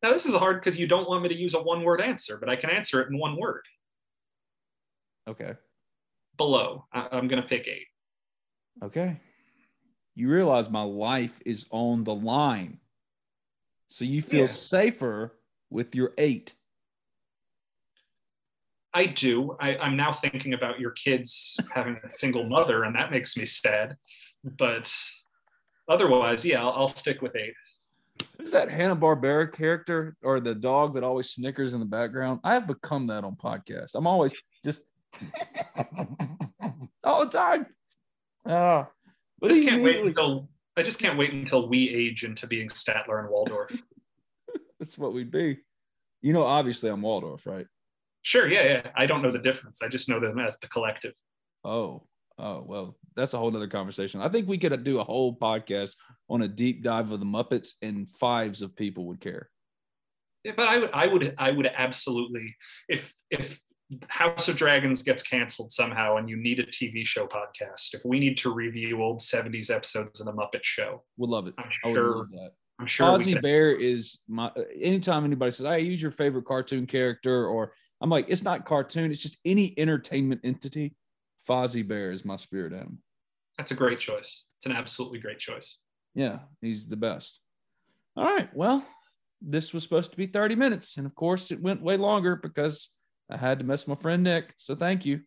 Now, 0.00 0.12
this 0.12 0.26
is 0.26 0.34
hard 0.34 0.60
because 0.60 0.78
you 0.78 0.86
don't 0.86 1.08
want 1.08 1.24
me 1.24 1.28
to 1.30 1.34
use 1.34 1.54
a 1.54 1.60
one 1.60 1.82
word 1.82 2.00
answer, 2.00 2.36
but 2.38 2.48
I 2.48 2.54
can 2.54 2.70
answer 2.70 3.00
it 3.00 3.08
in 3.10 3.18
one 3.18 3.36
word. 3.36 3.64
Okay. 5.28 5.54
Below. 6.36 6.86
I- 6.92 7.08
I'm 7.10 7.26
going 7.26 7.42
to 7.42 7.48
pick 7.48 7.66
eight. 7.66 7.88
Okay. 8.80 9.18
You 10.14 10.30
realize 10.30 10.70
my 10.70 10.82
life 10.82 11.40
is 11.44 11.66
on 11.70 12.04
the 12.04 12.14
line. 12.14 12.78
So 13.88 14.04
you 14.04 14.22
feel 14.22 14.42
Yeah. 14.42 14.46
safer 14.46 15.36
with 15.68 15.96
your 15.96 16.12
eight. 16.16 16.54
I 18.94 19.06
do. 19.06 19.56
I, 19.60 19.76
I'm 19.76 19.96
now 19.96 20.12
thinking 20.12 20.54
about 20.54 20.80
your 20.80 20.92
kids 20.92 21.58
having 21.74 21.98
a 22.04 22.10
single 22.10 22.48
mother, 22.48 22.84
and 22.84 22.94
that 22.96 23.10
makes 23.10 23.36
me 23.36 23.44
sad. 23.44 23.96
But 24.44 24.92
otherwise, 25.88 26.44
yeah, 26.44 26.62
I'll, 26.62 26.72
I'll 26.72 26.88
stick 26.88 27.22
with 27.22 27.36
eight. 27.36 27.54
Who's 28.36 28.50
that 28.50 28.70
Hanna 28.70 28.96
Barbera 28.96 29.52
character 29.52 30.16
or 30.22 30.40
the 30.40 30.54
dog 30.54 30.94
that 30.94 31.04
always 31.04 31.30
snickers 31.30 31.74
in 31.74 31.80
the 31.80 31.86
background? 31.86 32.40
I 32.44 32.54
have 32.54 32.66
become 32.66 33.06
that 33.08 33.24
on 33.24 33.36
podcasts. 33.36 33.94
I'm 33.94 34.06
always 34.06 34.34
just 34.64 34.80
all 37.04 37.24
the 37.24 37.30
time. 37.30 37.66
Uh, 38.44 38.84
I 39.42 39.48
just 39.48 39.62
can't 39.62 39.82
wait 39.82 40.04
until 40.04 40.48
I 40.76 40.82
just 40.82 41.00
can't 41.00 41.18
wait 41.18 41.32
until 41.32 41.68
we 41.68 41.88
age 41.88 42.24
into 42.24 42.46
being 42.46 42.68
Statler 42.68 43.20
and 43.20 43.28
Waldorf. 43.28 43.72
That's 44.78 44.96
what 44.96 45.12
we'd 45.12 45.30
be. 45.30 45.58
You 46.22 46.32
know, 46.32 46.44
obviously 46.44 46.90
I'm 46.90 47.02
Waldorf, 47.02 47.46
right? 47.46 47.66
Sure, 48.22 48.48
yeah, 48.48 48.62
yeah. 48.62 48.90
I 48.96 49.06
don't 49.06 49.22
know 49.22 49.32
the 49.32 49.38
difference. 49.38 49.82
I 49.82 49.88
just 49.88 50.08
know 50.08 50.20
them 50.20 50.38
as 50.38 50.58
the 50.60 50.68
collective. 50.68 51.14
Oh, 51.64 52.04
oh, 52.38 52.64
well, 52.66 52.96
that's 53.16 53.34
a 53.34 53.38
whole 53.38 53.54
other 53.54 53.68
conversation. 53.68 54.20
I 54.20 54.28
think 54.28 54.48
we 54.48 54.58
could 54.58 54.84
do 54.84 55.00
a 55.00 55.04
whole 55.04 55.36
podcast 55.36 55.94
on 56.30 56.42
a 56.42 56.48
deep 56.48 56.82
dive 56.82 57.10
of 57.10 57.20
the 57.20 57.26
Muppets, 57.26 57.70
and 57.82 58.10
fives 58.20 58.62
of 58.62 58.76
people 58.76 59.06
would 59.06 59.20
care. 59.20 59.48
Yeah, 60.44 60.52
but 60.56 60.68
I 60.68 60.78
would, 60.78 60.90
I 60.92 61.06
would, 61.06 61.34
I 61.38 61.50
would 61.50 61.66
absolutely 61.66 62.56
if 62.88 63.12
if 63.30 63.60
House 64.08 64.48
of 64.48 64.56
Dragons 64.56 65.02
gets 65.02 65.22
canceled 65.22 65.72
somehow 65.72 66.16
and 66.16 66.28
you 66.28 66.36
need 66.36 66.60
a 66.60 66.66
TV 66.66 67.06
show 67.06 67.26
podcast, 67.26 67.94
if 67.94 68.02
we 68.04 68.20
need 68.20 68.36
to 68.38 68.52
review 68.52 69.02
old 69.02 69.20
'70s 69.20 69.70
episodes 69.70 70.20
of 70.20 70.26
the 70.26 70.32
Muppet 70.32 70.62
Show, 70.62 71.02
we'd 71.16 71.30
love 71.30 71.46
it. 71.46 71.54
I'm 71.58 71.70
I 71.84 71.88
would 71.88 71.94
sure. 71.94 72.16
love 72.16 72.30
that. 72.32 72.50
I'm 72.78 72.86
sure 72.86 73.18
Fozzie. 73.18 73.42
Bear 73.42 73.72
is 73.72 74.18
my. 74.28 74.52
Anytime 74.80 75.24
anybody 75.24 75.50
says, 75.50 75.66
"I 75.66 75.78
use 75.78 76.00
your 76.00 76.10
favorite 76.10 76.44
cartoon 76.44 76.86
character," 76.86 77.46
or 77.46 77.72
I'm 78.00 78.10
like, 78.10 78.26
"It's 78.28 78.42
not 78.44 78.64
cartoon. 78.64 79.10
It's 79.10 79.22
just 79.22 79.38
any 79.44 79.74
entertainment 79.76 80.42
entity." 80.44 80.94
Fozzie 81.48 81.86
Bear 81.86 82.10
is 82.12 82.24
my 82.24 82.36
spirit 82.36 82.72
animal. 82.72 82.98
That's 83.56 83.70
a 83.70 83.74
great 83.74 83.98
choice. 83.98 84.46
It's 84.58 84.66
an 84.66 84.72
absolutely 84.72 85.18
great 85.18 85.38
choice. 85.38 85.80
Yeah, 86.14 86.40
he's 86.60 86.86
the 86.86 86.96
best. 86.96 87.40
All 88.16 88.24
right. 88.24 88.54
Well, 88.54 88.84
this 89.40 89.72
was 89.72 89.82
supposed 89.82 90.10
to 90.10 90.16
be 90.16 90.26
30 90.26 90.56
minutes. 90.56 90.96
And 90.96 91.06
of 91.06 91.14
course, 91.14 91.50
it 91.50 91.60
went 91.60 91.82
way 91.82 91.96
longer 91.96 92.36
because 92.36 92.90
I 93.30 93.36
had 93.36 93.58
to 93.58 93.64
mess 93.64 93.86
with 93.86 93.98
my 93.98 94.02
friend 94.02 94.22
Nick. 94.22 94.54
So 94.56 94.74
thank 94.74 95.06
you. 95.06 95.20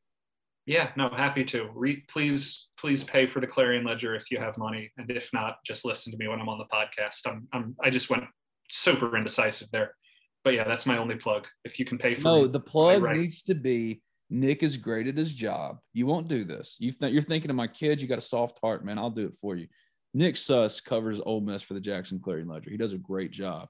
Yeah, 0.65 0.91
no, 0.95 1.09
happy 1.09 1.43
to. 1.45 1.69
Re- 1.74 2.03
please, 2.07 2.67
please 2.78 3.03
pay 3.03 3.26
for 3.26 3.39
the 3.39 3.47
Clarion 3.47 3.84
Ledger 3.84 4.15
if 4.15 4.30
you 4.30 4.38
have 4.38 4.57
money, 4.57 4.91
and 4.97 5.09
if 5.09 5.30
not, 5.34 5.55
just 5.65 5.86
listen 5.86 6.11
to 6.11 6.17
me 6.19 6.28
when 6.28 6.39
I'm 6.39 6.49
on 6.49 6.59
the 6.59 6.65
podcast. 6.65 7.22
I'm, 7.26 7.47
I'm, 7.51 7.76
I 7.84 7.89
just 7.89 8.09
went 8.11 8.26
super 8.69 9.17
indecisive 9.17 9.69
there, 9.72 9.95
but 10.43 10.53
yeah, 10.53 10.63
that's 10.63 10.86
my 10.86 10.97
only 10.97 11.15
plug. 11.15 11.47
If 11.65 11.80
you 11.80 11.86
can 11.86 11.97
pay 11.97 12.13
for 12.13 12.22
No, 12.22 12.41
me, 12.43 12.47
the 12.49 12.59
plug 12.59 13.01
needs 13.15 13.41
to 13.43 13.55
be 13.55 14.01
Nick 14.32 14.63
is 14.63 14.77
great 14.77 15.07
at 15.07 15.17
his 15.17 15.34
job. 15.34 15.79
You 15.93 16.05
won't 16.05 16.29
do 16.29 16.45
this. 16.45 16.77
You 16.79 16.93
th- 16.93 17.11
you're 17.11 17.21
thinking 17.21 17.49
of 17.49 17.57
my 17.57 17.67
kids. 17.67 18.01
You 18.01 18.07
got 18.07 18.17
a 18.17 18.21
soft 18.21 18.59
heart, 18.63 18.86
man. 18.86 18.97
I'll 18.97 19.09
do 19.09 19.25
it 19.25 19.36
for 19.36 19.57
you. 19.57 19.67
Nick 20.13 20.38
Suss 20.38 20.79
covers 20.79 21.19
Ole 21.19 21.41
Miss 21.41 21.61
for 21.61 21.73
the 21.73 21.82
Jackson 21.82 22.19
Clarion 22.19 22.47
Ledger. 22.47 22.69
He 22.69 22.77
does 22.77 22.93
a 22.93 22.97
great 22.97 23.32
job. 23.32 23.67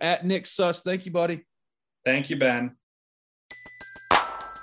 At 0.00 0.24
Nick 0.24 0.46
Suss, 0.46 0.82
thank 0.82 1.04
you, 1.04 1.12
buddy. 1.12 1.44
Thank 2.06 2.30
you, 2.30 2.36
Ben. 2.36 2.74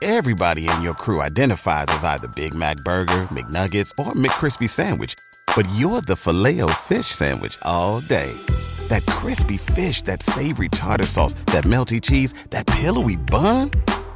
Everybody 0.01 0.67
in 0.67 0.82
your 0.82 0.95
crew 0.95 1.21
identifies 1.21 1.88
as 1.89 2.03
either 2.03 2.27
Big 2.30 2.55
Mac 2.55 2.77
Burger, 2.77 3.27
McNuggets, 3.30 3.91
or 3.99 4.13
McCrispy 4.13 4.67
Sandwich. 4.67 5.13
But 5.55 5.67
you're 5.75 6.01
the 6.01 6.15
filet 6.15 6.61
fish 6.73 7.07
Sandwich 7.07 7.57
all 7.61 7.99
day. 8.01 8.34
That 8.88 9.05
crispy 9.05 9.57
fish, 9.57 10.01
that 10.03 10.23
savory 10.23 10.69
tartar 10.69 11.05
sauce, 11.05 11.34
that 11.47 11.65
melty 11.65 12.01
cheese, 12.01 12.34
that 12.49 12.65
pillowy 12.65 13.17
bun. 13.17 13.69